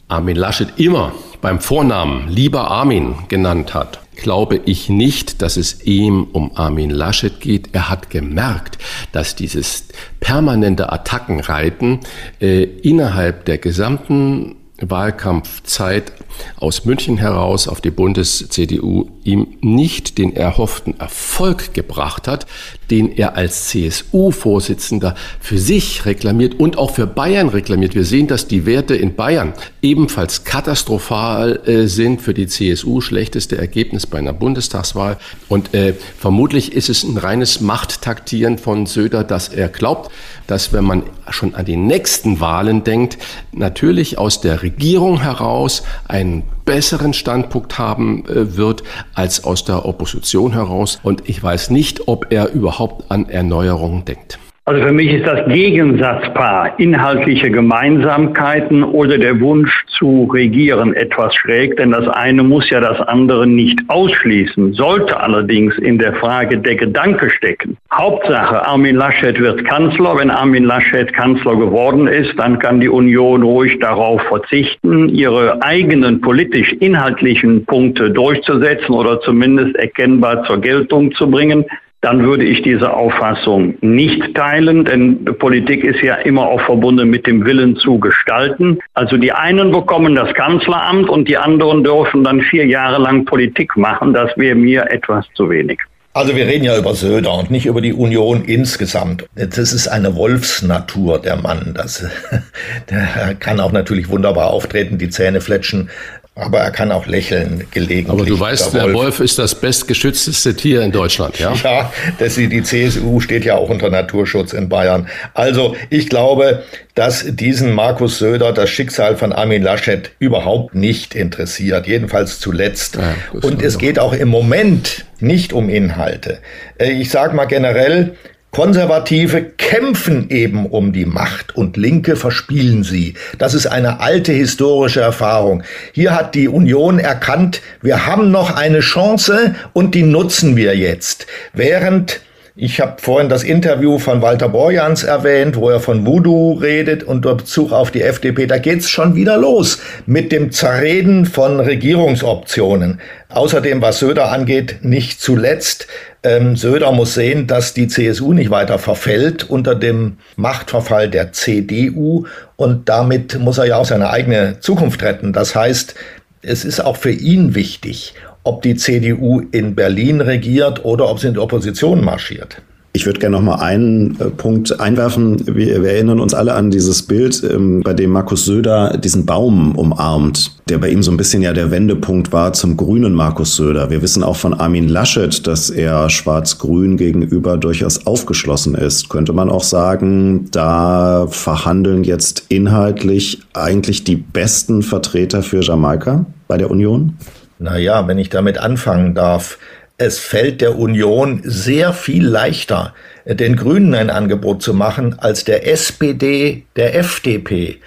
Armin 0.08 0.36
Laschet 0.36 0.68
immer 0.76 1.12
beim 1.40 1.60
Vornamen 1.60 2.28
lieber 2.28 2.70
Armin 2.70 3.16
genannt 3.28 3.74
hat, 3.74 4.00
glaube 4.16 4.60
ich 4.64 4.88
nicht, 4.88 5.42
dass 5.42 5.56
es 5.58 5.84
ihm 5.84 6.26
um 6.32 6.56
Armin 6.56 6.90
Laschet 6.90 7.38
geht. 7.40 7.70
Er 7.72 7.90
hat 7.90 8.08
gemerkt, 8.08 8.78
dass 9.12 9.36
dieses 9.36 9.88
permanente 10.20 10.90
Attackenreiten 10.90 12.00
äh, 12.40 12.62
innerhalb 12.62 13.44
der 13.44 13.58
gesamten 13.58 14.56
Wahlkampfzeit 14.80 16.12
aus 16.56 16.84
München 16.84 17.18
heraus 17.18 17.68
auf 17.68 17.80
die 17.80 17.90
Bundes-CDU 17.90 19.10
ihm 19.24 19.48
nicht 19.60 20.18
den 20.18 20.36
erhofften 20.36 20.98
Erfolg 21.00 21.74
gebracht 21.74 22.28
hat, 22.28 22.46
den 22.90 23.10
er 23.16 23.36
als 23.36 23.68
CSU-Vorsitzender 23.68 25.14
für 25.40 25.58
sich 25.58 26.04
reklamiert 26.04 26.60
und 26.60 26.78
auch 26.78 26.94
für 26.94 27.06
Bayern 27.06 27.48
reklamiert. 27.48 27.94
Wir 27.94 28.04
sehen, 28.04 28.26
dass 28.26 28.46
die 28.46 28.66
Werte 28.66 28.94
in 28.94 29.14
Bayern 29.14 29.54
ebenfalls 29.82 30.44
katastrophal 30.44 31.60
äh, 31.66 31.86
sind 31.86 32.20
für 32.20 32.34
die 32.34 32.46
CSU, 32.46 33.00
schlechteste 33.00 33.56
Ergebnis 33.56 34.06
bei 34.06 34.18
einer 34.18 34.34
Bundestagswahl. 34.34 35.16
Und 35.48 35.74
äh, 35.74 35.94
vermutlich 36.18 36.72
ist 36.72 36.90
es 36.90 37.04
ein 37.04 37.16
reines 37.16 37.60
Machttaktieren 37.60 38.58
von 38.58 38.86
Söder, 38.86 39.24
dass 39.24 39.48
er 39.48 39.68
glaubt, 39.68 40.12
dass 40.46 40.72
wenn 40.72 40.84
man 40.84 41.02
schon 41.30 41.54
an 41.54 41.64
die 41.64 41.76
nächsten 41.76 42.40
Wahlen 42.40 42.84
denkt, 42.84 43.18
natürlich 43.52 44.18
aus 44.18 44.40
der 44.42 44.62
Regierung 44.62 45.22
heraus 45.22 45.82
einen 46.06 46.42
besseren 46.64 47.12
Standpunkt 47.12 47.78
haben 47.78 48.24
äh, 48.26 48.56
wird 48.56 48.82
als 49.14 49.44
aus 49.44 49.64
der 49.64 49.84
Opposition 49.86 50.52
heraus. 50.52 50.98
Und 51.02 51.28
ich 51.28 51.42
weiß 51.42 51.70
nicht, 51.70 52.08
ob 52.08 52.32
er 52.32 52.52
überhaupt 52.52 53.10
an 53.10 53.28
Erneuerungen 53.28 54.04
denkt. 54.04 54.38
Also 54.66 54.80
für 54.80 54.92
mich 54.92 55.12
ist 55.12 55.26
das 55.26 55.46
Gegensatzpaar 55.46 56.80
inhaltliche 56.80 57.50
Gemeinsamkeiten 57.50 58.82
oder 58.82 59.18
der 59.18 59.38
Wunsch 59.38 59.84
zu 59.98 60.24
regieren 60.32 60.94
etwas 60.94 61.34
schräg, 61.34 61.76
denn 61.76 61.90
das 61.90 62.08
eine 62.08 62.42
muss 62.42 62.70
ja 62.70 62.80
das 62.80 62.98
andere 63.02 63.46
nicht 63.46 63.78
ausschließen, 63.88 64.72
sollte 64.72 65.20
allerdings 65.20 65.76
in 65.76 65.98
der 65.98 66.14
Frage 66.14 66.56
der 66.56 66.76
Gedanke 66.76 67.28
stecken. 67.28 67.76
Hauptsache, 67.92 68.66
Armin 68.66 68.96
Laschet 68.96 69.38
wird 69.38 69.66
Kanzler. 69.66 70.16
Wenn 70.16 70.30
Armin 70.30 70.64
Laschet 70.64 71.12
Kanzler 71.12 71.56
geworden 71.56 72.06
ist, 72.06 72.32
dann 72.38 72.58
kann 72.58 72.80
die 72.80 72.88
Union 72.88 73.42
ruhig 73.42 73.78
darauf 73.80 74.22
verzichten, 74.22 75.10
ihre 75.10 75.62
eigenen 75.62 76.22
politisch-inhaltlichen 76.22 77.66
Punkte 77.66 78.10
durchzusetzen 78.10 78.94
oder 78.94 79.20
zumindest 79.20 79.76
erkennbar 79.76 80.42
zur 80.44 80.58
Geltung 80.62 81.12
zu 81.12 81.30
bringen 81.30 81.66
dann 82.04 82.22
würde 82.22 82.44
ich 82.44 82.60
diese 82.60 82.92
Auffassung 82.92 83.76
nicht 83.80 84.34
teilen, 84.34 84.84
denn 84.84 85.24
Politik 85.38 85.82
ist 85.82 86.02
ja 86.02 86.16
immer 86.16 86.46
auch 86.46 86.60
verbunden 86.60 87.08
mit 87.08 87.26
dem 87.26 87.46
Willen 87.46 87.76
zu 87.76 87.98
gestalten. 87.98 88.78
Also 88.92 89.16
die 89.16 89.32
einen 89.32 89.72
bekommen 89.72 90.14
das 90.14 90.34
Kanzleramt 90.34 91.08
und 91.08 91.28
die 91.28 91.38
anderen 91.38 91.82
dürfen 91.82 92.22
dann 92.22 92.42
vier 92.42 92.66
Jahre 92.66 93.00
lang 93.00 93.24
Politik 93.24 93.74
machen. 93.78 94.12
Das 94.12 94.30
wäre 94.36 94.54
mir 94.54 94.90
etwas 94.90 95.24
zu 95.32 95.48
wenig. 95.48 95.80
Also 96.12 96.36
wir 96.36 96.46
reden 96.46 96.64
ja 96.64 96.78
über 96.78 96.94
Söder 96.94 97.34
und 97.34 97.50
nicht 97.50 97.66
über 97.66 97.80
die 97.80 97.94
Union 97.94 98.44
insgesamt. 98.44 99.24
Das 99.34 99.72
ist 99.72 99.88
eine 99.88 100.14
Wolfsnatur, 100.14 101.20
der 101.20 101.36
Mann. 101.36 101.72
Das, 101.74 102.06
der 102.90 103.34
kann 103.40 103.58
auch 103.60 103.72
natürlich 103.72 104.10
wunderbar 104.10 104.50
auftreten, 104.50 104.98
die 104.98 105.08
Zähne 105.08 105.40
fletschen. 105.40 105.88
Aber 106.36 106.58
er 106.58 106.72
kann 106.72 106.90
auch 106.90 107.06
lächeln 107.06 107.64
gelegentlich. 107.70 108.08
Aber 108.08 108.24
du 108.24 108.38
weißt, 108.38 108.74
der 108.74 108.82
Wolf. 108.82 108.92
der 108.92 108.94
Wolf 108.94 109.20
ist 109.20 109.38
das 109.38 109.54
bestgeschützteste 109.54 110.54
Tier 110.56 110.82
in 110.82 110.90
Deutschland, 110.90 111.38
ja? 111.38 111.54
Ja, 111.62 111.92
das, 112.18 112.34
die 112.34 112.62
CSU 112.62 113.20
steht 113.20 113.44
ja 113.44 113.54
auch 113.54 113.70
unter 113.70 113.88
Naturschutz 113.88 114.52
in 114.52 114.68
Bayern. 114.68 115.08
Also 115.32 115.76
ich 115.90 116.08
glaube, 116.08 116.64
dass 116.96 117.24
diesen 117.28 117.72
Markus 117.72 118.18
Söder 118.18 118.52
das 118.52 118.68
Schicksal 118.68 119.16
von 119.16 119.32
Armin 119.32 119.62
Laschet 119.62 120.10
überhaupt 120.18 120.74
nicht 120.74 121.14
interessiert. 121.14 121.86
Jedenfalls 121.86 122.40
zuletzt. 122.40 122.96
Ja, 122.96 123.14
Und 123.40 123.62
es 123.62 123.78
geht 123.78 124.00
auch 124.00 124.12
im 124.12 124.28
Moment 124.28 125.04
nicht 125.20 125.52
um 125.52 125.68
Inhalte. 125.68 126.38
Äh, 126.78 126.90
ich 126.92 127.10
sage 127.10 127.36
mal 127.36 127.44
generell, 127.44 128.16
Konservative 128.54 129.42
kämpfen 129.42 130.30
eben 130.30 130.66
um 130.66 130.92
die 130.92 131.06
Macht 131.06 131.56
und 131.56 131.76
Linke 131.76 132.14
verspielen 132.14 132.84
sie. 132.84 133.14
Das 133.36 133.52
ist 133.52 133.66
eine 133.66 133.98
alte 133.98 134.30
historische 134.30 135.00
Erfahrung. 135.00 135.64
Hier 135.92 136.14
hat 136.14 136.36
die 136.36 136.46
Union 136.46 137.00
erkannt, 137.00 137.62
wir 137.82 138.06
haben 138.06 138.30
noch 138.30 138.54
eine 138.54 138.78
Chance 138.78 139.56
und 139.72 139.96
die 139.96 140.04
nutzen 140.04 140.54
wir 140.54 140.76
jetzt. 140.76 141.26
Während 141.52 142.20
Ich 142.56 142.80
habe 142.80 143.02
vorhin 143.02 143.28
das 143.28 143.42
Interview 143.42 143.98
von 143.98 144.22
Walter 144.22 144.48
Borjans 144.48 145.02
erwähnt, 145.02 145.56
wo 145.56 145.70
er 145.70 145.80
von 145.80 146.06
Voodoo 146.06 146.52
redet 146.52 147.02
und 147.02 147.22
Bezug 147.22 147.72
auf 147.72 147.90
die 147.90 148.02
FDP. 148.02 148.46
Da 148.46 148.58
geht's 148.58 148.88
schon 148.88 149.16
wieder 149.16 149.36
los 149.36 149.80
mit 150.06 150.30
dem 150.30 150.52
Zerreden 150.52 151.26
von 151.26 151.58
Regierungsoptionen. 151.58 153.00
Außerdem, 153.28 153.82
was 153.82 153.98
Söder 153.98 154.30
angeht, 154.30 154.76
nicht 154.82 155.20
zuletzt. 155.20 155.88
Ähm, 156.22 156.54
Söder 156.54 156.92
muss 156.92 157.14
sehen, 157.14 157.48
dass 157.48 157.74
die 157.74 157.88
CSU 157.88 158.32
nicht 158.32 158.50
weiter 158.50 158.78
verfällt 158.78 159.50
unter 159.50 159.74
dem 159.74 160.18
Machtverfall 160.36 161.10
der 161.10 161.32
CDU 161.32 162.26
und 162.54 162.88
damit 162.88 163.36
muss 163.40 163.58
er 163.58 163.64
ja 163.64 163.78
auch 163.78 163.84
seine 163.84 164.10
eigene 164.10 164.60
Zukunft 164.60 165.02
retten. 165.02 165.32
Das 165.32 165.56
heißt, 165.56 165.96
es 166.40 166.64
ist 166.64 166.78
auch 166.78 166.98
für 166.98 167.10
ihn 167.10 167.56
wichtig, 167.56 168.14
ob 168.44 168.62
die 168.62 168.76
CDU 168.76 169.42
in 169.50 169.74
Berlin 169.74 170.20
regiert 170.20 170.84
oder 170.84 171.10
ob 171.10 171.18
sie 171.18 171.28
in 171.28 171.34
die 171.34 171.40
Opposition 171.40 172.04
marschiert. 172.04 172.62
Ich 172.96 173.06
würde 173.06 173.18
gerne 173.18 173.36
noch 173.36 173.42
mal 173.42 173.56
einen 173.56 174.20
äh, 174.20 174.30
Punkt 174.30 174.78
einwerfen. 174.78 175.44
Wir, 175.48 175.82
wir, 175.82 175.90
erinnern 175.90 176.20
uns 176.20 176.32
alle 176.32 176.54
an 176.54 176.70
dieses 176.70 177.02
Bild, 177.02 177.42
ähm, 177.42 177.80
bei 177.80 177.92
dem 177.92 178.10
Markus 178.10 178.44
Söder 178.44 178.96
diesen 178.98 179.26
Baum 179.26 179.74
umarmt, 179.74 180.56
der 180.68 180.78
bei 180.78 180.90
ihm 180.90 181.02
so 181.02 181.10
ein 181.10 181.16
bisschen 181.16 181.42
ja 181.42 181.52
der 181.52 181.72
Wendepunkt 181.72 182.32
war 182.32 182.52
zum 182.52 182.76
grünen 182.76 183.12
Markus 183.12 183.56
Söder. 183.56 183.90
Wir 183.90 184.00
wissen 184.00 184.22
auch 184.22 184.36
von 184.36 184.54
Armin 184.54 184.88
Laschet, 184.88 185.44
dass 185.44 185.70
er 185.70 186.08
schwarz-grün 186.08 186.96
gegenüber 186.96 187.56
durchaus 187.56 188.06
aufgeschlossen 188.06 188.76
ist. 188.76 189.08
Könnte 189.08 189.32
man 189.32 189.50
auch 189.50 189.64
sagen, 189.64 190.46
da 190.52 191.26
verhandeln 191.28 192.04
jetzt 192.04 192.44
inhaltlich 192.48 193.40
eigentlich 193.54 194.04
die 194.04 194.16
besten 194.16 194.82
Vertreter 194.82 195.42
für 195.42 195.62
Jamaika 195.62 196.26
bei 196.46 196.58
der 196.58 196.70
Union? 196.70 197.16
Naja, 197.58 198.06
wenn 198.08 198.18
ich 198.18 198.30
damit 198.30 198.58
anfangen 198.58 199.14
darf, 199.14 199.58
es 199.96 200.18
fällt 200.18 200.60
der 200.60 200.76
Union 200.76 201.40
sehr 201.44 201.92
viel 201.92 202.26
leichter, 202.26 202.94
den 203.26 203.56
Grünen 203.56 203.94
ein 203.94 204.10
Angebot 204.10 204.62
zu 204.62 204.74
machen, 204.74 205.18
als 205.18 205.44
der 205.44 205.70
SPD, 205.70 206.64
der 206.74 206.96
FDP. 206.96 207.80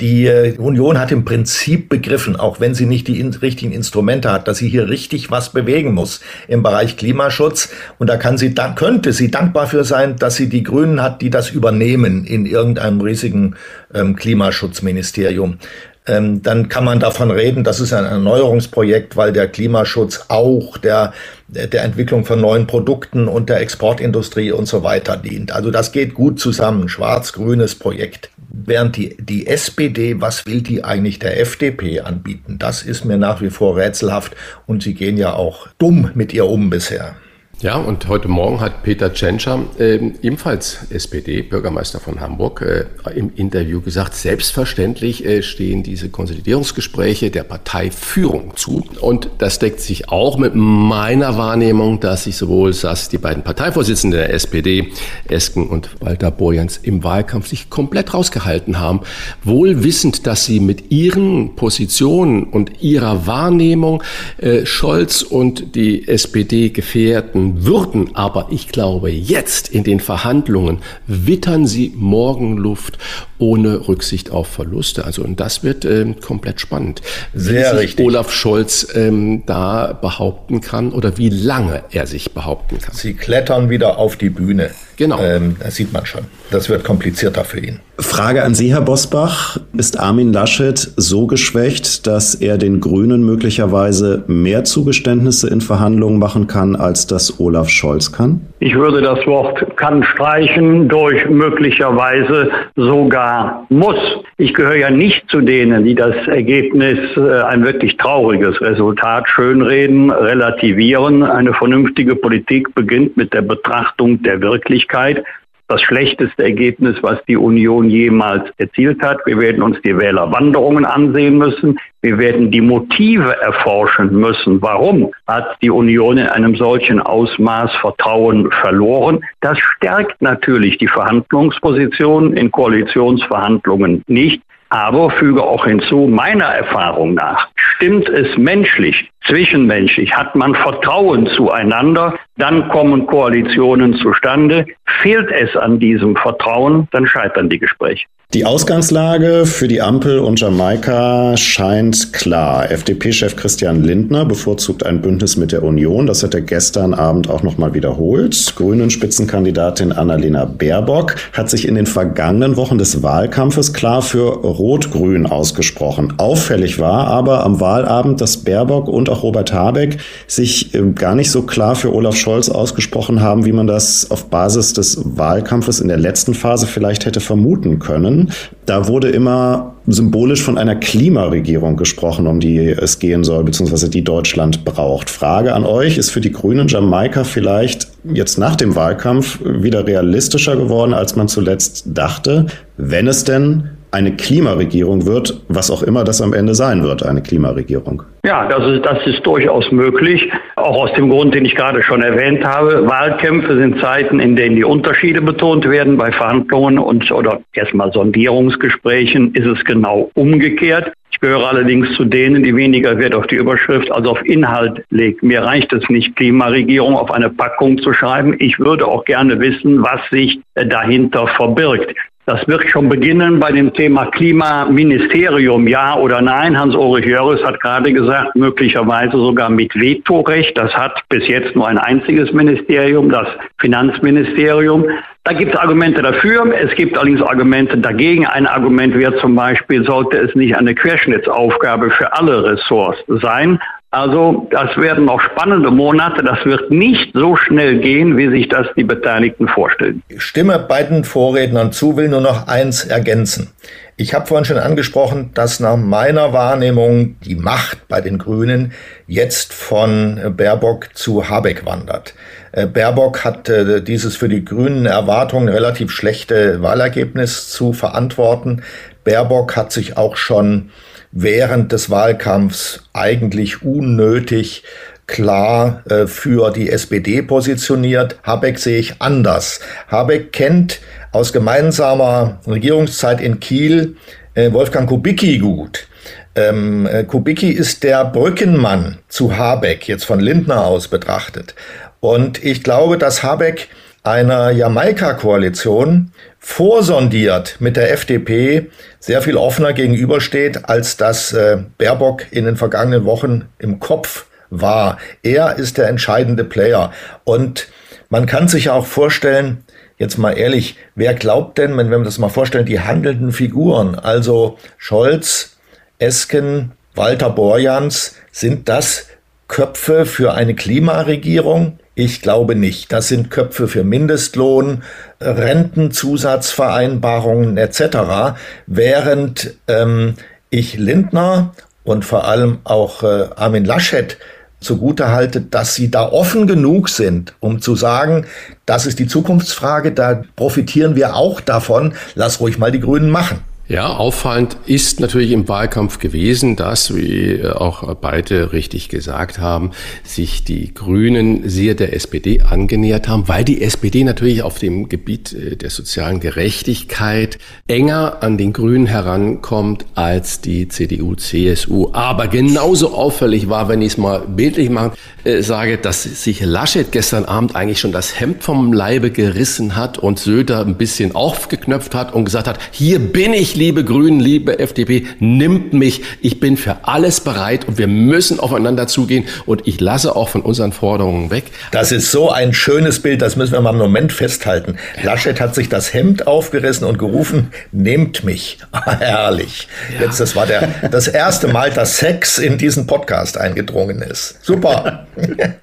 Die 0.00 0.26
äh, 0.26 0.56
Union 0.58 0.98
hat 0.98 1.12
im 1.12 1.24
Prinzip 1.24 1.88
begriffen, 1.88 2.34
auch 2.34 2.58
wenn 2.58 2.74
sie 2.74 2.86
nicht 2.86 3.06
die 3.06 3.20
richtigen 3.20 3.70
Instrumente 3.70 4.32
hat, 4.32 4.48
dass 4.48 4.58
sie 4.58 4.68
hier 4.68 4.88
richtig 4.88 5.30
was 5.30 5.50
bewegen 5.50 5.94
muss 5.94 6.20
im 6.48 6.64
Bereich 6.64 6.96
Klimaschutz. 6.96 7.68
Und 7.98 8.08
da 8.08 8.16
kann 8.16 8.36
sie, 8.36 8.52
da 8.52 8.72
könnte 8.72 9.12
sie 9.12 9.30
dankbar 9.30 9.68
für 9.68 9.84
sein, 9.84 10.16
dass 10.16 10.34
sie 10.34 10.48
die 10.48 10.64
Grünen 10.64 11.00
hat, 11.00 11.22
die 11.22 11.30
das 11.30 11.50
übernehmen 11.50 12.24
in 12.24 12.46
irgendeinem 12.46 13.00
riesigen 13.00 13.54
ähm, 13.94 14.16
Klimaschutzministerium 14.16 15.58
ähm, 16.06 16.42
dann 16.42 16.68
kann 16.68 16.84
man 16.84 16.98
davon 16.98 17.30
reden, 17.30 17.62
das 17.62 17.78
ist 17.78 17.92
ein 17.92 18.04
Erneuerungsprojekt, 18.04 19.16
weil 19.16 19.32
der 19.32 19.46
Klimaschutz 19.48 20.24
auch 20.28 20.76
der, 20.78 21.12
der 21.48 21.84
Entwicklung 21.84 22.24
von 22.24 22.40
neuen 22.40 22.66
Produkten 22.66 23.28
und 23.28 23.48
der 23.48 23.60
Exportindustrie 23.60 24.50
und 24.50 24.66
so 24.66 24.82
weiter 24.82 25.16
dient. 25.16 25.52
Also 25.52 25.70
das 25.70 25.92
geht 25.92 26.14
gut 26.14 26.40
zusammen, 26.40 26.88
schwarz-grünes 26.88 27.76
Projekt. 27.76 28.30
Während 28.48 28.96
die, 28.96 29.16
die 29.18 29.46
SPD, 29.46 30.20
was 30.20 30.44
will 30.44 30.60
die 30.60 30.84
eigentlich 30.84 31.20
der 31.20 31.40
FDP 31.40 32.00
anbieten? 32.00 32.58
Das 32.58 32.82
ist 32.82 33.04
mir 33.04 33.16
nach 33.16 33.40
wie 33.40 33.50
vor 33.50 33.76
rätselhaft 33.76 34.34
und 34.66 34.82
sie 34.82 34.94
gehen 34.94 35.16
ja 35.16 35.34
auch 35.34 35.68
dumm 35.78 36.10
mit 36.14 36.34
ihr 36.34 36.46
um 36.46 36.68
bisher. 36.68 37.14
Ja, 37.62 37.76
und 37.76 38.08
heute 38.08 38.26
Morgen 38.26 38.60
hat 38.60 38.82
Peter 38.82 39.14
Tschentscher, 39.14 39.66
äh, 39.78 39.94
ebenfalls 40.20 40.78
SPD, 40.90 41.42
Bürgermeister 41.42 42.00
von 42.00 42.18
Hamburg, 42.18 42.60
äh, 42.60 42.86
im 43.16 43.32
Interview 43.36 43.80
gesagt, 43.80 44.16
selbstverständlich 44.16 45.24
äh, 45.24 45.44
stehen 45.44 45.84
diese 45.84 46.08
Konsolidierungsgespräche 46.08 47.30
der 47.30 47.44
Parteiführung 47.44 48.56
zu. 48.56 48.84
Und 49.00 49.30
das 49.38 49.60
deckt 49.60 49.78
sich 49.78 50.08
auch 50.08 50.38
mit 50.38 50.56
meiner 50.56 51.38
Wahrnehmung, 51.38 52.00
dass 52.00 52.24
sich 52.24 52.36
sowohl 52.36 52.72
SAS, 52.72 53.10
die 53.10 53.18
beiden 53.18 53.44
Parteivorsitzenden 53.44 54.18
der 54.18 54.34
SPD, 54.34 54.88
Esken 55.28 55.68
und 55.68 55.90
Walter 56.00 56.32
Borjans, 56.32 56.78
im 56.78 57.04
Wahlkampf 57.04 57.46
sich 57.46 57.70
komplett 57.70 58.12
rausgehalten 58.12 58.80
haben, 58.80 59.02
wohl 59.44 59.84
wissend, 59.84 60.26
dass 60.26 60.46
sie 60.46 60.58
mit 60.58 60.90
ihren 60.90 61.54
Positionen 61.54 62.42
und 62.42 62.82
ihrer 62.82 63.28
Wahrnehmung 63.28 64.02
äh, 64.38 64.66
Scholz 64.66 65.22
und 65.22 65.76
die 65.76 66.08
SPD 66.08 66.70
gefährden 66.70 67.51
würden. 67.60 68.14
Aber 68.14 68.48
ich 68.50 68.68
glaube, 68.68 69.10
jetzt 69.10 69.68
in 69.68 69.84
den 69.84 70.00
Verhandlungen 70.00 70.78
wittern 71.06 71.66
sie 71.66 71.92
Morgenluft 71.94 72.98
ohne 73.38 73.88
Rücksicht 73.88 74.30
auf 74.30 74.48
Verluste. 74.48 75.04
Also 75.04 75.22
und 75.22 75.40
das 75.40 75.64
wird 75.64 75.84
ähm, 75.84 76.20
komplett 76.20 76.60
spannend. 76.60 77.02
Sehr 77.34 77.72
wie 77.72 77.76
sich 77.76 77.88
richtig. 77.88 78.06
Olaf 78.06 78.32
Scholz 78.32 78.88
ähm, 78.94 79.42
da 79.46 79.92
behaupten 79.92 80.60
kann 80.60 80.92
oder 80.92 81.18
wie 81.18 81.28
lange 81.28 81.84
er 81.90 82.06
sich 82.06 82.32
behaupten 82.32 82.78
kann. 82.78 82.94
Sie 82.94 83.14
klettern 83.14 83.70
wieder 83.70 83.98
auf 83.98 84.16
die 84.16 84.30
Bühne. 84.30 84.70
Genau. 84.96 85.20
Ähm, 85.20 85.56
das 85.58 85.74
sieht 85.76 85.92
man 85.92 86.06
schon. 86.06 86.22
Das 86.50 86.68
wird 86.68 86.84
komplizierter 86.84 87.44
für 87.44 87.60
ihn. 87.60 87.80
Frage 88.02 88.42
an 88.42 88.54
Sie, 88.54 88.72
Herr 88.72 88.80
Bosbach. 88.80 89.58
Ist 89.76 89.98
Armin 89.98 90.32
Laschet 90.32 90.78
so 90.96 91.26
geschwächt, 91.26 92.06
dass 92.06 92.34
er 92.34 92.58
den 92.58 92.80
Grünen 92.80 93.24
möglicherweise 93.24 94.24
mehr 94.26 94.64
Zugeständnisse 94.64 95.48
in 95.48 95.60
Verhandlungen 95.60 96.18
machen 96.18 96.46
kann, 96.46 96.76
als 96.76 97.06
das 97.06 97.40
Olaf 97.40 97.68
Scholz 97.68 98.12
kann? 98.12 98.40
Ich 98.60 98.74
würde 98.74 99.00
das 99.00 99.26
Wort 99.26 99.76
kann 99.76 100.04
streichen 100.04 100.88
durch 100.88 101.28
möglicherweise 101.28 102.50
sogar 102.76 103.66
muss. 103.68 103.98
Ich 104.36 104.54
gehöre 104.54 104.76
ja 104.76 104.90
nicht 104.90 105.28
zu 105.28 105.40
denen, 105.40 105.84
die 105.84 105.94
das 105.94 106.14
Ergebnis, 106.26 106.98
äh, 107.16 107.42
ein 107.42 107.64
wirklich 107.64 107.96
trauriges 107.96 108.60
Resultat, 108.60 109.28
schönreden, 109.28 110.10
relativieren. 110.10 111.22
Eine 111.22 111.54
vernünftige 111.54 112.16
Politik 112.16 112.74
beginnt 112.74 113.16
mit 113.16 113.32
der 113.32 113.42
Betrachtung 113.42 114.22
der 114.22 114.40
Wirklichkeit 114.40 115.24
das 115.72 115.80
schlechteste 115.80 116.44
Ergebnis, 116.44 116.96
was 117.00 117.18
die 117.26 117.36
Union 117.36 117.88
jemals 117.88 118.44
erzielt 118.58 119.02
hat. 119.02 119.18
Wir 119.24 119.40
werden 119.40 119.62
uns 119.62 119.80
die 119.82 119.96
Wählerwanderungen 119.96 120.84
ansehen 120.84 121.38
müssen. 121.38 121.78
Wir 122.02 122.18
werden 122.18 122.50
die 122.50 122.60
Motive 122.60 123.40
erforschen 123.40 124.14
müssen. 124.14 124.60
Warum 124.60 125.10
hat 125.26 125.56
die 125.62 125.70
Union 125.70 126.18
in 126.18 126.26
einem 126.26 126.56
solchen 126.56 127.00
Ausmaß 127.00 127.74
Vertrauen 127.76 128.50
verloren? 128.50 129.24
Das 129.40 129.58
stärkt 129.58 130.20
natürlich 130.20 130.76
die 130.76 130.88
Verhandlungsposition 130.88 132.36
in 132.36 132.50
Koalitionsverhandlungen 132.50 134.04
nicht. 134.08 134.42
Aber 134.72 135.10
füge 135.10 135.42
auch 135.42 135.66
hinzu, 135.66 136.06
meiner 136.06 136.46
Erfahrung 136.46 137.12
nach, 137.12 137.48
stimmt 137.56 138.08
es 138.08 138.38
menschlich, 138.38 139.10
zwischenmenschlich, 139.26 140.14
hat 140.14 140.34
man 140.34 140.54
Vertrauen 140.54 141.26
zueinander, 141.26 142.14
dann 142.38 142.70
kommen 142.70 143.06
Koalitionen 143.06 143.94
zustande. 143.96 144.64
Fehlt 145.02 145.30
es 145.30 145.54
an 145.58 145.78
diesem 145.78 146.16
Vertrauen, 146.16 146.88
dann 146.90 147.06
scheitern 147.06 147.50
die 147.50 147.58
Gespräche. 147.58 148.06
Die 148.34 148.46
Ausgangslage 148.46 149.44
für 149.44 149.68
die 149.68 149.82
Ampel 149.82 150.18
und 150.18 150.40
Jamaika 150.40 151.36
scheint 151.36 152.14
klar. 152.14 152.70
FDP-Chef 152.70 153.36
Christian 153.36 153.84
Lindner 153.84 154.24
bevorzugt 154.24 154.86
ein 154.86 155.02
Bündnis 155.02 155.36
mit 155.36 155.52
der 155.52 155.62
Union. 155.62 156.06
Das 156.06 156.22
hat 156.22 156.32
er 156.32 156.40
gestern 156.40 156.94
Abend 156.94 157.28
auch 157.28 157.42
nochmal 157.42 157.74
wiederholt. 157.74 158.54
Grünen 158.56 158.88
Spitzenkandidatin 158.88 159.92
Annalena 159.92 160.46
Baerbock 160.46 161.16
hat 161.34 161.50
sich 161.50 161.68
in 161.68 161.74
den 161.74 161.84
vergangenen 161.84 162.56
Wochen 162.56 162.78
des 162.78 163.02
Wahlkampfes 163.02 163.74
klar 163.74 164.00
für 164.00 164.42
Rot-Grün 164.62 165.26
ausgesprochen. 165.26 166.14
Auffällig 166.18 166.78
war 166.78 167.08
aber 167.08 167.44
am 167.44 167.60
Wahlabend, 167.60 168.20
dass 168.20 168.36
Baerbock 168.36 168.86
und 168.86 169.10
auch 169.10 169.24
Robert 169.24 169.52
Habeck 169.52 169.98
sich 170.28 170.72
ähm, 170.72 170.94
gar 170.94 171.16
nicht 171.16 171.32
so 171.32 171.42
klar 171.42 171.74
für 171.74 171.92
Olaf 171.92 172.14
Scholz 172.14 172.48
ausgesprochen 172.48 173.20
haben, 173.20 173.44
wie 173.44 173.50
man 173.50 173.66
das 173.66 174.08
auf 174.12 174.26
Basis 174.26 174.72
des 174.72 175.02
Wahlkampfes 175.16 175.80
in 175.80 175.88
der 175.88 175.96
letzten 175.96 176.32
Phase 176.32 176.68
vielleicht 176.68 177.06
hätte 177.06 177.18
vermuten 177.18 177.80
können. 177.80 178.30
Da 178.64 178.86
wurde 178.86 179.08
immer 179.08 179.74
symbolisch 179.88 180.42
von 180.42 180.58
einer 180.58 180.76
Klimaregierung 180.76 181.76
gesprochen, 181.76 182.28
um 182.28 182.38
die 182.38 182.68
es 182.68 183.00
gehen 183.00 183.24
soll, 183.24 183.42
beziehungsweise 183.42 183.90
die 183.90 184.04
Deutschland 184.04 184.64
braucht. 184.64 185.10
Frage 185.10 185.54
an 185.54 185.64
euch, 185.64 185.98
ist 185.98 186.10
für 186.10 186.20
die 186.20 186.30
Grünen 186.30 186.68
Jamaika 186.68 187.24
vielleicht 187.24 187.88
jetzt 188.04 188.38
nach 188.38 188.54
dem 188.54 188.76
Wahlkampf 188.76 189.40
wieder 189.44 189.88
realistischer 189.88 190.54
geworden, 190.54 190.94
als 190.94 191.16
man 191.16 191.26
zuletzt 191.26 191.82
dachte, 191.86 192.46
wenn 192.76 193.08
es 193.08 193.24
denn 193.24 193.70
eine 193.92 194.16
Klimaregierung 194.16 195.06
wird, 195.06 195.42
was 195.48 195.70
auch 195.70 195.82
immer 195.82 196.02
das 196.02 196.20
am 196.22 196.32
Ende 196.32 196.54
sein 196.54 196.82
wird, 196.82 197.04
eine 197.04 197.22
Klimaregierung. 197.22 198.02
Ja, 198.24 198.48
das 198.48 198.66
ist, 198.66 198.86
das 198.86 199.06
ist 199.06 199.26
durchaus 199.26 199.70
möglich. 199.70 200.30
Auch 200.56 200.84
aus 200.84 200.92
dem 200.94 201.10
Grund, 201.10 201.34
den 201.34 201.44
ich 201.44 201.54
gerade 201.54 201.82
schon 201.82 202.02
erwähnt 202.02 202.44
habe. 202.44 202.86
Wahlkämpfe 202.88 203.56
sind 203.58 203.80
Zeiten, 203.80 204.18
in 204.18 204.34
denen 204.34 204.56
die 204.56 204.64
Unterschiede 204.64 205.20
betont 205.20 205.68
werden. 205.68 205.98
Bei 205.98 206.10
Verhandlungen 206.10 206.78
und 206.78 207.10
oder 207.10 207.40
erstmal 207.52 207.92
Sondierungsgesprächen 207.92 209.34
ist 209.34 209.46
es 209.46 209.64
genau 209.64 210.10
umgekehrt. 210.14 210.92
Ich 211.10 211.20
gehöre 211.20 211.48
allerdings 211.48 211.94
zu 211.94 212.06
denen, 212.06 212.42
die 212.42 212.56
weniger 212.56 212.96
Wert 212.98 213.14
auf 213.14 213.26
die 213.26 213.34
Überschrift 213.34 213.92
als 213.92 214.06
auf 214.08 214.24
Inhalt 214.24 214.82
legt. 214.88 215.22
Mir 215.22 215.42
reicht 215.42 215.72
es 215.72 215.86
nicht, 215.90 216.16
Klimaregierung 216.16 216.96
auf 216.96 217.10
eine 217.10 217.28
Packung 217.28 217.78
zu 217.78 217.92
schreiben. 217.92 218.34
Ich 218.38 218.58
würde 218.58 218.86
auch 218.86 219.04
gerne 219.04 219.38
wissen, 219.38 219.82
was 219.82 220.00
sich 220.10 220.40
dahinter 220.54 221.26
verbirgt. 221.26 221.94
Das 222.24 222.46
wird 222.46 222.68
schon 222.68 222.88
beginnen 222.88 223.40
bei 223.40 223.50
dem 223.50 223.74
Thema 223.74 224.06
Klimaministerium, 224.06 225.66
ja 225.66 225.96
oder 225.96 226.22
nein. 226.22 226.56
Hans-Ulrich 226.56 227.06
Jörres 227.06 227.42
hat 227.42 227.58
gerade 227.58 227.92
gesagt, 227.92 228.36
möglicherweise 228.36 229.16
sogar 229.16 229.50
mit 229.50 229.74
Vetorecht. 229.74 230.56
Das 230.56 230.72
hat 230.72 231.02
bis 231.08 231.26
jetzt 231.26 231.56
nur 231.56 231.66
ein 231.66 231.78
einziges 231.78 232.32
Ministerium, 232.32 233.10
das 233.10 233.26
Finanzministerium. 233.58 234.86
Da 235.24 235.32
gibt 235.32 235.52
es 235.52 235.58
Argumente 235.58 236.00
dafür, 236.00 236.46
es 236.54 236.72
gibt 236.76 236.96
allerdings 236.96 237.22
Argumente 237.22 237.76
dagegen. 237.76 238.24
Ein 238.24 238.46
Argument 238.46 238.96
wäre 238.96 239.16
zum 239.16 239.34
Beispiel, 239.34 239.84
sollte 239.84 240.18
es 240.18 240.32
nicht 240.36 240.56
eine 240.56 240.76
Querschnittsaufgabe 240.76 241.90
für 241.90 242.12
alle 242.12 242.44
Ressorts 242.44 243.02
sein, 243.08 243.58
also 243.92 244.48
das 244.50 244.74
werden 244.78 245.04
noch 245.04 245.20
spannende 245.20 245.70
Monate. 245.70 246.24
Das 246.24 246.42
wird 246.46 246.70
nicht 246.70 247.12
so 247.12 247.36
schnell 247.36 247.78
gehen, 247.78 248.16
wie 248.16 248.30
sich 248.30 248.48
das 248.48 248.66
die 248.74 248.84
Beteiligten 248.84 249.46
vorstellen. 249.48 250.02
Ich 250.08 250.22
stimme 250.22 250.58
beiden 250.58 251.04
Vorrednern 251.04 251.72
zu, 251.72 251.94
will 251.96 252.08
nur 252.08 252.22
noch 252.22 252.48
eins 252.48 252.84
ergänzen. 252.84 253.50
Ich 253.98 254.14
habe 254.14 254.26
vorhin 254.26 254.46
schon 254.46 254.56
angesprochen, 254.56 255.30
dass 255.34 255.60
nach 255.60 255.76
meiner 255.76 256.32
Wahrnehmung 256.32 257.16
die 257.20 257.34
Macht 257.34 257.86
bei 257.88 258.00
den 258.00 258.16
Grünen 258.16 258.72
jetzt 259.06 259.52
von 259.52 260.18
Baerbock 260.38 260.88
zu 260.94 261.28
Habeck 261.28 261.66
wandert. 261.66 262.14
Äh, 262.52 262.66
Baerbock 262.66 263.24
hat 263.24 263.50
äh, 263.50 263.82
dieses 263.82 264.16
für 264.16 264.30
die 264.30 264.42
Grünen 264.42 264.86
Erwartungen 264.86 265.50
relativ 265.50 265.90
schlechte 265.90 266.62
Wahlergebnis 266.62 267.50
zu 267.50 267.74
verantworten. 267.74 268.62
Baerbock 269.04 269.54
hat 269.54 269.70
sich 269.70 269.98
auch 269.98 270.16
schon 270.16 270.70
während 271.12 271.72
des 271.72 271.90
Wahlkampfs 271.90 272.88
eigentlich 272.92 273.62
unnötig 273.62 274.64
klar 275.06 275.82
äh, 275.88 276.06
für 276.06 276.50
die 276.50 276.70
SPD 276.70 277.22
positioniert. 277.22 278.16
Habeck 278.22 278.58
sehe 278.58 278.78
ich 278.78 279.00
anders. 279.00 279.60
Habeck 279.88 280.32
kennt 280.32 280.80
aus 281.12 281.32
gemeinsamer 281.32 282.40
Regierungszeit 282.46 283.20
in 283.20 283.38
Kiel 283.38 283.96
äh, 284.34 284.52
Wolfgang 284.52 284.88
Kubicki 284.88 285.38
gut. 285.38 285.86
Ähm, 286.34 286.86
äh, 286.86 287.04
Kubicki 287.04 287.50
ist 287.50 287.82
der 287.82 288.06
Brückenmann 288.06 288.98
zu 289.08 289.36
Habeck, 289.36 289.86
jetzt 289.86 290.04
von 290.04 290.20
Lindner 290.20 290.64
aus 290.64 290.88
betrachtet. 290.88 291.54
Und 292.00 292.42
ich 292.42 292.62
glaube, 292.62 292.96
dass 292.96 293.22
Habeck 293.22 293.68
einer 294.02 294.50
Jamaika-Koalition 294.50 296.12
vorsondiert 296.44 297.56
mit 297.60 297.76
der 297.76 297.92
FDP 297.92 298.66
sehr 298.98 299.22
viel 299.22 299.36
offener 299.36 299.72
gegenübersteht, 299.72 300.68
als 300.68 300.96
das 300.96 301.32
äh, 301.32 301.58
Baerbock 301.78 302.24
in 302.32 302.44
den 302.44 302.56
vergangenen 302.56 303.04
Wochen 303.04 303.48
im 303.58 303.78
Kopf 303.78 304.26
war. 304.50 304.98
Er 305.22 305.56
ist 305.56 305.78
der 305.78 305.88
entscheidende 305.88 306.44
Player. 306.44 306.92
Und 307.24 307.68
man 308.10 308.26
kann 308.26 308.48
sich 308.48 308.70
auch 308.70 308.84
vorstellen, 308.84 309.64
jetzt 309.98 310.18
mal 310.18 310.32
ehrlich, 310.32 310.76
wer 310.96 311.14
glaubt 311.14 311.58
denn, 311.58 311.78
wenn 311.78 311.90
wir 311.90 311.98
das 312.00 312.18
mal 312.18 312.28
vorstellen, 312.28 312.66
die 312.66 312.80
handelnden 312.80 313.30
Figuren, 313.30 313.94
also 313.94 314.58
Scholz, 314.78 315.56
Esken, 316.00 316.72
Walter 316.96 317.30
Borjans, 317.30 318.16
sind 318.32 318.68
das 318.68 319.06
Köpfe 319.46 320.06
für 320.06 320.34
eine 320.34 320.54
Klimaregierung? 320.54 321.78
Ich 321.94 322.22
glaube 322.22 322.54
nicht. 322.54 322.90
Das 322.90 323.08
sind 323.08 323.30
Köpfe 323.30 323.68
für 323.68 323.84
Mindestlohn, 323.84 324.82
Rentenzusatzvereinbarungen 325.20 327.58
etc. 327.58 328.38
Während 328.66 329.52
ähm, 329.68 330.14
ich 330.48 330.78
Lindner 330.78 331.52
und 331.84 332.06
vor 332.06 332.26
allem 332.26 332.60
auch 332.64 333.02
äh, 333.02 333.28
Armin 333.36 333.66
Laschet 333.66 334.16
zugute 334.60 335.08
halte, 335.08 335.42
dass 335.42 335.74
sie 335.74 335.90
da 335.90 336.08
offen 336.08 336.46
genug 336.46 336.88
sind, 336.88 337.34
um 337.40 337.60
zu 337.60 337.74
sagen, 337.74 338.24
das 338.64 338.86
ist 338.86 338.98
die 338.98 339.08
Zukunftsfrage, 339.08 339.92
da 339.92 340.22
profitieren 340.36 340.96
wir 340.96 341.16
auch 341.16 341.40
davon, 341.40 341.92
lass 342.14 342.40
ruhig 342.40 342.56
mal 342.58 342.72
die 342.72 342.80
Grünen 342.80 343.10
machen. 343.10 343.40
Ja, 343.68 343.96
auffallend 343.96 344.56
ist 344.66 344.98
natürlich 344.98 345.30
im 345.30 345.48
Wahlkampf 345.48 346.00
gewesen, 346.00 346.56
dass, 346.56 346.94
wie 346.96 347.42
auch 347.44 347.94
beide 347.94 348.52
richtig 348.52 348.88
gesagt 348.88 349.38
haben, 349.38 349.70
sich 350.02 350.42
die 350.42 350.74
Grünen 350.74 351.48
sehr 351.48 351.74
der 351.74 351.94
SPD 351.94 352.42
angenähert 352.42 353.06
haben, 353.06 353.28
weil 353.28 353.44
die 353.44 353.62
SPD 353.62 354.02
natürlich 354.02 354.42
auf 354.42 354.58
dem 354.58 354.88
Gebiet 354.88 355.32
äh, 355.32 355.56
der 355.56 355.70
sozialen 355.70 356.18
Gerechtigkeit 356.18 357.38
enger 357.68 358.18
an 358.22 358.36
den 358.36 358.52
Grünen 358.52 358.86
herankommt 358.86 359.86
als 359.94 360.40
die 360.40 360.66
CDU, 360.66 361.14
CSU. 361.14 361.90
Aber 361.92 362.26
genauso 362.26 362.92
auffällig 362.92 363.48
war, 363.48 363.68
wenn 363.68 363.80
ich 363.80 363.92
es 363.92 363.96
mal 363.96 364.20
bildlich 364.26 364.70
machen 364.70 364.92
äh, 365.24 365.40
sage, 365.42 365.78
dass 365.78 366.02
sich 366.02 366.40
Laschet 366.40 366.90
gestern 366.90 367.24
Abend 367.26 367.54
eigentlich 367.54 367.78
schon 367.78 367.92
das 367.92 368.18
Hemd 368.18 368.42
vom 368.42 368.72
Leibe 368.72 369.12
gerissen 369.12 369.76
hat 369.76 369.98
und 369.98 370.18
Söder 370.18 370.60
ein 370.60 370.74
bisschen 370.74 371.14
aufgeknöpft 371.14 371.94
hat 371.94 372.12
und 372.12 372.24
gesagt 372.24 372.48
hat, 372.48 372.58
hier 372.72 372.98
bin 372.98 373.32
ich, 373.32 373.51
liebe 373.54 373.84
Grünen, 373.84 374.20
liebe 374.20 374.58
FDP, 374.58 375.06
nimmt 375.18 375.72
mich. 375.72 376.02
Ich 376.20 376.40
bin 376.40 376.56
für 376.56 376.76
alles 376.82 377.20
bereit 377.20 377.66
und 377.66 377.78
wir 377.78 377.86
müssen 377.86 378.40
aufeinander 378.40 378.86
zugehen 378.86 379.24
und 379.46 379.66
ich 379.66 379.80
lasse 379.80 380.16
auch 380.16 380.28
von 380.28 380.42
unseren 380.42 380.72
Forderungen 380.72 381.30
weg. 381.30 381.44
Das 381.70 381.92
ist 381.92 382.10
so 382.10 382.30
ein 382.30 382.52
schönes 382.52 383.00
Bild, 383.00 383.22
das 383.22 383.36
müssen 383.36 383.52
wir 383.52 383.60
mal 383.60 383.70
im 383.70 383.78
Moment 383.78 384.12
festhalten. 384.12 384.76
Laschet 385.02 385.40
hat 385.40 385.54
sich 385.54 385.68
das 385.68 385.94
Hemd 385.94 386.26
aufgerissen 386.26 386.86
und 386.86 386.98
gerufen, 386.98 387.50
nehmt 387.72 388.24
mich. 388.24 388.58
Herrlich. 388.98 389.68
Ja. 389.94 390.06
Jetzt, 390.06 390.20
das 390.20 390.36
war 390.36 390.46
der, 390.46 390.68
das 390.90 391.08
erste 391.08 391.48
Mal, 391.48 391.70
dass 391.70 391.98
Sex 391.98 392.38
in 392.38 392.58
diesen 392.58 392.86
Podcast 392.86 393.38
eingedrungen 393.38 394.02
ist. 394.02 394.38
Super. 394.42 395.06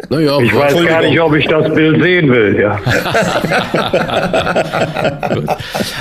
Naja, 0.10 0.40
ich 0.40 0.56
weiß 0.56 0.86
gar 0.86 1.02
nicht, 1.02 1.20
ob 1.20 1.36
ich 1.36 1.48
das 1.48 1.74
Bild 1.74 2.02
sehen 2.02 2.32
will. 2.32 2.60
Ja. 2.60 2.80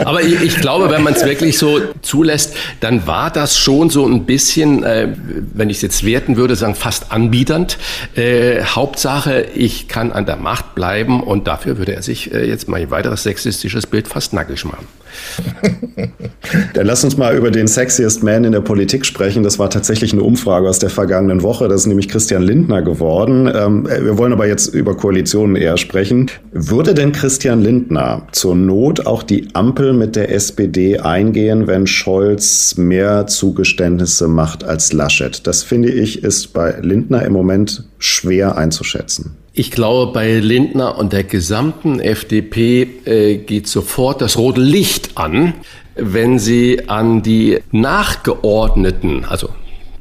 Aber 0.05 0.23
ich, 0.23 0.43
ich 0.43 0.61
glaube, 0.61 0.91
wenn 0.91 1.03
man 1.03 1.15
es 1.15 1.25
wirklich 1.25 1.59
so 1.59 1.78
zulässt, 2.03 2.55
dann 2.81 3.07
war 3.07 3.31
das 3.31 3.59
schon 3.59 3.91
so 3.91 4.07
ein 4.07 4.25
bisschen, 4.25 4.83
äh, 4.85 5.09
wenn 5.55 5.71
ich 5.71 5.79
es 5.79 5.83
jetzt 5.83 6.05
werten 6.05 6.37
würde, 6.37 6.57
sagen 6.57 6.75
fast 6.75 7.13
anbiedernd. 7.13 7.79
Äh, 8.15 8.63
Hauptsache, 8.63 9.47
ich 9.55 9.89
kann 9.89 10.13
an 10.13 10.27
der 10.27 10.37
Macht 10.37 10.75
bleiben 10.75 11.23
und 11.23 11.47
dafür 11.47 11.79
würde 11.79 11.95
er 11.95 12.03
sich 12.03 12.33
äh, 12.33 12.47
jetzt 12.47 12.69
mal 12.69 12.81
ein 12.81 12.91
weiteres 12.91 13.23
sexistisches 13.23 13.87
Bild 13.87 14.09
fast 14.09 14.33
nackig 14.33 14.65
machen. 14.65 14.87
Dann 16.75 16.87
lass 16.87 17.05
uns 17.05 17.17
mal 17.17 17.37
über 17.37 17.51
den 17.51 17.67
Sexiest 17.67 18.23
Man 18.23 18.45
in 18.45 18.53
der 18.53 18.61
Politik 18.61 19.05
sprechen. 19.05 19.43
Das 19.43 19.59
war 19.59 19.71
tatsächlich 19.71 20.13
eine 20.13 20.23
Umfrage 20.23 20.69
aus 20.69 20.79
der 20.79 20.91
vergangenen 20.91 21.43
Woche. 21.43 21.69
Das 21.69 21.83
ist 21.83 21.87
nämlich 21.87 22.09
Christian 22.09 22.43
Lindner 22.43 22.83
geworden. 22.83 23.51
Ähm, 23.55 23.87
wir 23.87 24.19
wollen 24.19 24.33
aber 24.33 24.47
jetzt 24.47 24.69
über 24.75 24.97
Koalitionen 24.97 25.57
eher 25.57 25.77
sprechen. 25.77 26.31
Würde 26.53 26.95
denn 26.95 27.13
Christian 27.13 27.61
Lindner 27.61 28.27
zur 28.33 28.55
Not 28.55 29.07
auch 29.07 29.23
die 29.23 29.49
Ampel 29.55 29.93
mit 29.93 30.17
der 30.17 30.33
SPD 30.33 30.99
eingehen, 30.99 31.67
wenn 31.67 31.87
Scholz 31.87 32.77
mehr 32.77 33.27
Zugeständnisse 33.27 34.29
macht 34.29 34.65
als 34.65 34.93
Laschet? 34.93 35.47
Das 35.47 35.63
finde 35.63 35.91
ich 35.91 36.23
ist 36.23 36.53
bei 36.53 36.77
Lindner 36.81 37.25
im 37.25 37.33
Moment 37.33 37.85
schwer 37.99 38.57
einzuschätzen. 38.57 39.37
Ich 39.59 39.73
glaube, 39.73 40.13
bei 40.13 40.39
Lindner 40.39 40.99
und 40.99 41.13
der 41.13 41.25
gesamten 41.25 41.99
FDP 41.99 42.83
äh, 43.07 43.39
geht 43.39 43.67
sofort 43.67 44.23
das 44.23 44.39
rote 44.39 44.61
Licht 44.61 45.19
an, 45.19 45.53
wenn 45.97 46.39
sie 46.39 46.89
an 46.89 47.23
die 47.25 47.59
Nachgeordneten, 47.73 49.25
also 49.25 49.49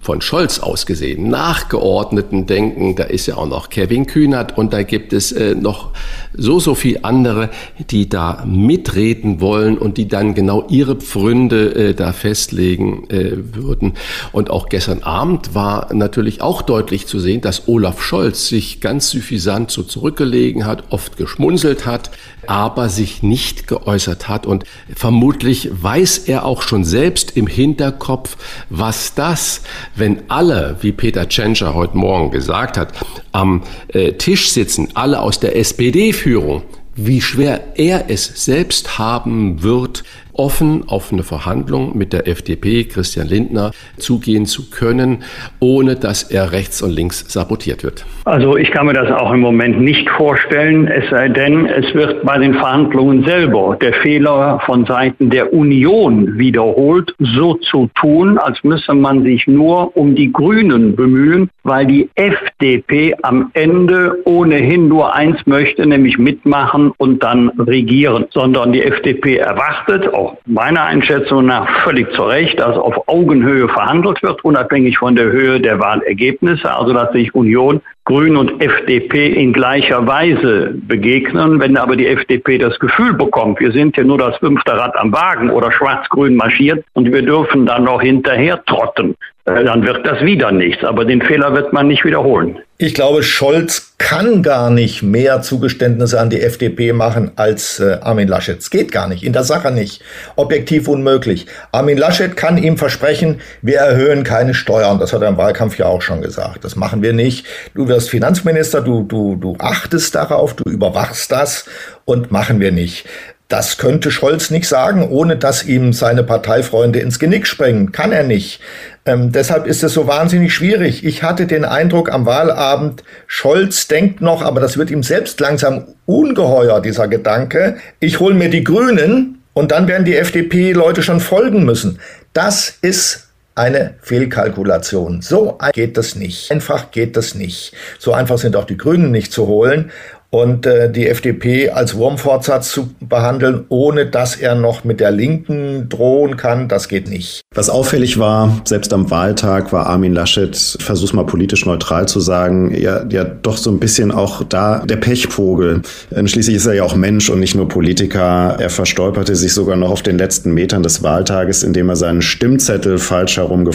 von 0.07 0.21
Scholz 0.21 0.59
aus 0.59 0.85
gesehen, 0.85 1.27
nachgeordneten 1.27 2.45
Denken. 2.45 2.95
Da 2.95 3.03
ist 3.03 3.25
ja 3.25 3.35
auch 3.35 3.45
noch 3.45 3.69
Kevin 3.69 4.05
Kühnert 4.05 4.57
und 4.57 4.71
da 4.71 4.83
gibt 4.83 5.11
es 5.11 5.33
äh, 5.33 5.53
noch 5.53 5.91
so, 6.33 6.61
so 6.61 6.75
viel 6.75 6.99
andere, 7.01 7.49
die 7.89 8.07
da 8.07 8.45
mitreden 8.45 9.41
wollen 9.41 9.77
und 9.77 9.97
die 9.97 10.07
dann 10.07 10.33
genau 10.33 10.65
ihre 10.69 10.95
Pfründe 10.95 11.89
äh, 11.89 11.93
da 11.93 12.13
festlegen 12.13 13.09
äh, 13.09 13.33
würden. 13.53 13.95
Und 14.31 14.49
auch 14.49 14.69
gestern 14.69 15.03
Abend 15.03 15.53
war 15.53 15.93
natürlich 15.93 16.39
auch 16.41 16.61
deutlich 16.61 17.05
zu 17.05 17.19
sehen, 17.19 17.41
dass 17.41 17.67
Olaf 17.67 18.01
Scholz 18.01 18.47
sich 18.47 18.79
ganz 18.79 19.09
suffisant 19.09 19.71
so 19.71 19.83
zurückgelegen 19.83 20.65
hat, 20.65 20.85
oft 20.89 21.17
geschmunzelt 21.17 21.85
hat, 21.85 22.11
aber 22.47 22.87
sich 22.87 23.23
nicht 23.23 23.67
geäußert 23.67 24.29
hat. 24.29 24.45
Und 24.45 24.63
vermutlich 24.95 25.69
weiß 25.71 26.19
er 26.19 26.45
auch 26.45 26.61
schon 26.61 26.85
selbst 26.85 27.35
im 27.35 27.47
Hinterkopf, 27.47 28.37
was 28.69 29.13
das, 29.13 29.63
wenn 29.97 30.21
alle, 30.29 30.77
wie 30.81 30.91
Peter 30.91 31.27
Tschentscher 31.27 31.73
heute 31.73 31.97
Morgen 31.97 32.31
gesagt 32.31 32.77
hat, 32.77 32.93
am 33.31 33.63
äh, 33.89 34.13
Tisch 34.13 34.51
sitzen, 34.51 34.89
alle 34.93 35.21
aus 35.21 35.39
der 35.39 35.55
SPD-Führung, 35.55 36.63
wie 36.95 37.21
schwer 37.21 37.73
er 37.75 38.09
es 38.09 38.45
selbst 38.45 38.97
haben 38.97 39.61
wird, 39.61 40.03
offen 40.37 40.83
auf 40.87 41.11
eine 41.11 41.23
Verhandlung 41.23 41.97
mit 41.97 42.13
der 42.13 42.27
FDP, 42.27 42.85
Christian 42.85 43.27
Lindner, 43.27 43.71
zugehen 43.97 44.45
zu 44.45 44.69
können, 44.69 45.23
ohne 45.59 45.95
dass 45.95 46.23
er 46.23 46.51
rechts 46.51 46.81
und 46.81 46.91
links 46.91 47.25
sabotiert 47.31 47.83
wird? 47.83 48.05
Also 48.25 48.57
ich 48.57 48.71
kann 48.71 48.85
mir 48.85 48.93
das 48.93 49.11
auch 49.11 49.31
im 49.31 49.39
Moment 49.39 49.79
nicht 49.81 50.09
vorstellen, 50.09 50.87
es 50.87 51.09
sei 51.09 51.29
denn, 51.29 51.65
es 51.65 51.93
wird 51.93 52.23
bei 52.23 52.37
den 52.37 52.53
Verhandlungen 52.53 53.23
selber 53.23 53.77
der 53.79 53.93
Fehler 53.93 54.59
von 54.65 54.85
Seiten 54.85 55.29
der 55.29 55.53
Union 55.53 56.37
wiederholt, 56.37 57.13
so 57.19 57.55
zu 57.55 57.89
tun, 57.95 58.37
als 58.37 58.63
müsse 58.63 58.93
man 58.93 59.23
sich 59.23 59.47
nur 59.47 59.95
um 59.95 60.15
die 60.15 60.31
Grünen 60.31 60.95
bemühen, 60.95 61.49
weil 61.63 61.85
die 61.85 62.09
FDP 62.15 63.15
am 63.23 63.49
Ende 63.53 64.17
ohnehin 64.25 64.87
nur 64.87 65.13
eins 65.15 65.37
möchte, 65.45 65.85
nämlich 65.85 66.17
mitmachen 66.17 66.91
und 66.97 67.23
dann 67.23 67.49
regieren, 67.57 68.25
sondern 68.31 68.73
die 68.73 68.83
FDP 68.83 69.37
erwartet, 69.37 70.13
auch 70.13 70.26
meiner 70.45 70.83
Einschätzung 70.83 71.45
nach 71.45 71.69
völlig 71.81 72.11
zu 72.13 72.23
Recht, 72.23 72.59
dass 72.59 72.77
auf 72.77 73.07
Augenhöhe 73.07 73.67
verhandelt 73.69 74.21
wird, 74.23 74.43
unabhängig 74.43 74.97
von 74.97 75.15
der 75.15 75.25
Höhe 75.25 75.59
der 75.59 75.79
Wahlergebnisse, 75.79 76.73
also 76.73 76.93
dass 76.93 77.11
sich 77.11 77.33
Union 77.35 77.81
Grün 78.07 78.37
und 78.37 78.63
FDP 78.63 79.33
in 79.33 79.51
gleicher 79.51 80.07
Weise 80.07 80.73
begegnen. 80.73 81.59
Wenn 81.59 81.75
aber 81.75 81.97
die 81.97 82.07
FDP 82.07 82.57
das 82.57 82.79
Gefühl 82.79 83.13
bekommt, 83.13 83.59
wir 83.59 83.73
sind 83.73 83.95
hier 83.95 84.05
nur 84.05 84.17
das 84.17 84.37
fünfte 84.37 84.71
Rad 84.71 84.95
am 84.95 85.11
Wagen 85.11 85.49
oder 85.49 85.73
schwarz-grün 85.73 86.37
marschiert 86.37 86.85
und 86.93 87.11
wir 87.11 87.21
dürfen 87.21 87.65
dann 87.65 87.83
noch 87.83 88.01
hinterher 88.01 88.63
trotten, 88.63 89.17
äh, 89.43 89.61
dann 89.65 89.85
wird 89.85 90.07
das 90.07 90.21
wieder 90.21 90.53
nichts. 90.53 90.85
Aber 90.85 91.03
den 91.03 91.21
Fehler 91.21 91.53
wird 91.53 91.73
man 91.73 91.89
nicht 91.89 92.05
wiederholen. 92.05 92.59
Ich 92.77 92.93
glaube, 92.93 93.23
Scholz 93.23 93.95
kann 93.97 94.43
gar 94.43 94.69
nicht 94.69 95.01
mehr 95.01 95.41
Zugeständnisse 95.41 96.19
an 96.19 96.29
die 96.29 96.41
FDP 96.41 96.93
machen 96.93 97.31
als 97.35 97.79
äh, 97.79 97.97
Armin 98.01 98.27
Laschet. 98.27 98.59
Es 98.59 98.69
geht 98.69 98.91
gar 98.91 99.07
nicht, 99.07 99.23
in 99.23 99.33
der 99.33 99.43
Sache 99.43 99.71
nicht. 99.71 100.03
Objektiv 100.35 100.87
unmöglich. 100.87 101.47
Armin 101.71 101.97
Laschet 101.97 102.37
kann 102.37 102.59
ihm 102.59 102.77
versprechen, 102.77 103.41
wir 103.63 103.79
erhöhen 103.79 104.23
keine 104.23 104.53
Steuern. 104.53 104.99
Das 104.99 105.11
hat 105.11 105.23
er 105.23 105.29
im 105.29 105.37
Wahlkampf 105.37 105.79
ja 105.79 105.87
auch 105.87 106.03
schon 106.03 106.21
gesagt. 106.21 106.63
Das 106.63 106.75
machen 106.75 107.01
wir 107.01 107.13
nicht. 107.13 107.47
Du 107.73 107.87
wirst 107.87 107.96
Finanzminister, 108.05 108.81
du, 108.81 109.03
du, 109.03 109.35
du 109.35 109.55
achtest 109.59 110.15
darauf, 110.15 110.55
du 110.55 110.69
überwachst 110.69 111.31
das 111.31 111.65
und 112.05 112.31
machen 112.31 112.59
wir 112.59 112.71
nicht. 112.71 113.05
Das 113.47 113.77
könnte 113.77 114.11
Scholz 114.11 114.49
nicht 114.49 114.67
sagen, 114.67 115.07
ohne 115.09 115.37
dass 115.37 115.63
ihm 115.63 115.93
seine 115.93 116.23
Parteifreunde 116.23 116.99
ins 116.99 117.17
Genick 117.17 117.47
springen. 117.47 117.93
Kann 117.93 118.11
er 118.11 118.23
nicht. 118.23 118.59
Ähm, 119.05 119.31
deshalb 119.31 119.67
ist 119.67 119.83
es 119.83 119.93
so 119.93 120.05
wahnsinnig 120.05 120.53
schwierig. 120.53 121.05
Ich 121.05 121.23
hatte 121.23 121.47
den 121.47 121.63
Eindruck 121.63 122.11
am 122.11 122.25
Wahlabend, 122.25 123.03
Scholz 123.25 123.87
denkt 123.87 124.19
noch, 124.19 124.41
aber 124.41 124.59
das 124.59 124.77
wird 124.77 124.91
ihm 124.91 125.01
selbst 125.01 125.39
langsam 125.39 125.85
ungeheuer, 126.05 126.81
dieser 126.81 127.07
Gedanke. 127.07 127.77
Ich 128.01 128.19
hole 128.19 128.35
mir 128.35 128.49
die 128.49 128.65
Grünen 128.65 129.41
und 129.53 129.71
dann 129.71 129.87
werden 129.87 130.03
die 130.03 130.17
FDP-Leute 130.17 131.01
schon 131.01 131.21
folgen 131.21 131.63
müssen. 131.63 131.99
Das 132.33 132.77
ist 132.81 133.26
eine 133.57 133.95
Fehlkalkulation. 134.01 135.21
So 135.21 135.57
geht 135.73 135.97
das 135.97 136.15
nicht. 136.15 136.51
Einfach 136.51 136.91
geht 136.91 137.17
das 137.17 137.33
nicht. 137.33 137.73
So 137.97 138.13
einfach 138.13 138.37
sind 138.37 138.55
auch 138.55 138.65
die 138.65 138.77
Grünen 138.77 139.11
nicht 139.11 139.31
zu 139.31 139.47
holen 139.47 139.91
und 140.29 140.65
äh, 140.65 140.91
die 140.91 141.07
FDP 141.07 141.69
als 141.69 141.95
Wurmfortsatz 141.95 142.71
zu 142.71 142.89
behandeln, 142.99 143.65
ohne 143.69 144.05
dass 144.05 144.35
er 144.35 144.55
noch 144.55 144.83
mit 144.83 144.99
der 144.99 145.11
Linken 145.11 145.87
drohen 145.89 146.35
kann, 146.37 146.67
das 146.67 146.87
geht 146.87 147.09
nicht. 147.09 147.41
Was 147.55 147.69
auffällig 147.69 148.19
war, 148.19 148.61
selbst 148.65 148.93
am 148.93 149.09
Wahltag 149.09 149.71
war 149.71 149.87
Armin 149.87 150.13
Laschet, 150.13 150.55
versuch's 150.79 151.13
mal 151.13 151.25
politisch 151.25 151.65
neutral 151.65 152.07
zu 152.07 152.19
sagen, 152.19 152.75
ja, 152.77 153.05
ja 153.09 153.23
doch 153.23 153.57
so 153.57 153.71
ein 153.71 153.79
bisschen 153.79 154.11
auch 154.11 154.43
da 154.43 154.79
der 154.85 154.97
Pechvogel. 154.97 155.81
Schließlich 156.25 156.57
ist 156.57 156.65
er 156.65 156.73
ja 156.73 156.83
auch 156.83 156.95
Mensch 156.95 157.29
und 157.29 157.39
nicht 157.39 157.55
nur 157.55 157.67
Politiker. 157.67 158.57
Er 158.59 158.69
verstolperte 158.69 159.35
sich 159.35 159.53
sogar 159.53 159.77
noch 159.77 159.91
auf 159.91 160.01
den 160.01 160.17
letzten 160.17 160.53
Metern 160.53 160.83
des 160.83 161.03
Wahltages, 161.03 161.63
indem 161.63 161.89
er 161.89 161.95
seinen 161.95 162.21
Stimmzettel 162.21 162.97
falsch 162.97 163.37
herum 163.37 163.67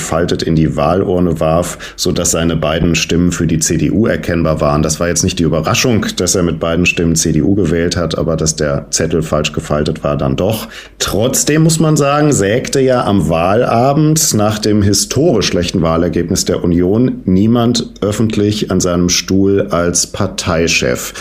in 0.43 0.55
die 0.55 0.77
Wahlurne 0.77 1.41
warf, 1.41 1.95
sodass 1.97 2.33
seine 2.33 2.57
beiden 2.57 2.95
Stimmen 2.95 3.33
für 3.33 3.47
die 3.47 3.59
CDU 3.59 4.07
erkennbar 4.07 4.61
waren. 4.61 4.83
Das 4.83 5.01
war 5.01 5.09
jetzt 5.09 5.25
nicht 5.25 5.39
die 5.39 5.45
Überraschung, 5.45 6.07
dass 6.17 6.35
er 6.35 6.42
er 6.43 6.53
mit 6.53 6.61
beiden 6.61 6.87
Stimmen 6.87 7.17
CDU 7.17 7.55
gewählt 7.55 7.97
hat, 7.97 8.19
aber 8.19 8.37
dass 8.37 8.57
der 8.57 8.87
Zettel 8.91 9.23
falsch 9.23 9.53
gefaltet 9.53 10.05
war, 10.05 10.17
dann 10.17 10.37
doch. 10.37 10.69
Trotzdem 10.99 11.63
muss 11.63 11.79
man 11.79 11.97
sagen, 11.97 12.33
sägte 12.33 12.81
ja 12.81 13.05
am 13.05 13.29
Wahlabend 13.29 14.35
nach 14.35 14.59
dem 14.59 14.83
historisch 14.83 15.47
schlechten 15.47 15.83
Wahlergebnis 15.83 16.45
der 16.45 16.63
Union 16.65 17.23
niemand 17.25 17.91
öffentlich 18.01 18.71
an 18.71 18.81
seinem 18.81 19.09
Stuhl 19.09 19.69
als 19.71 20.07
Parteichef. 20.07 21.15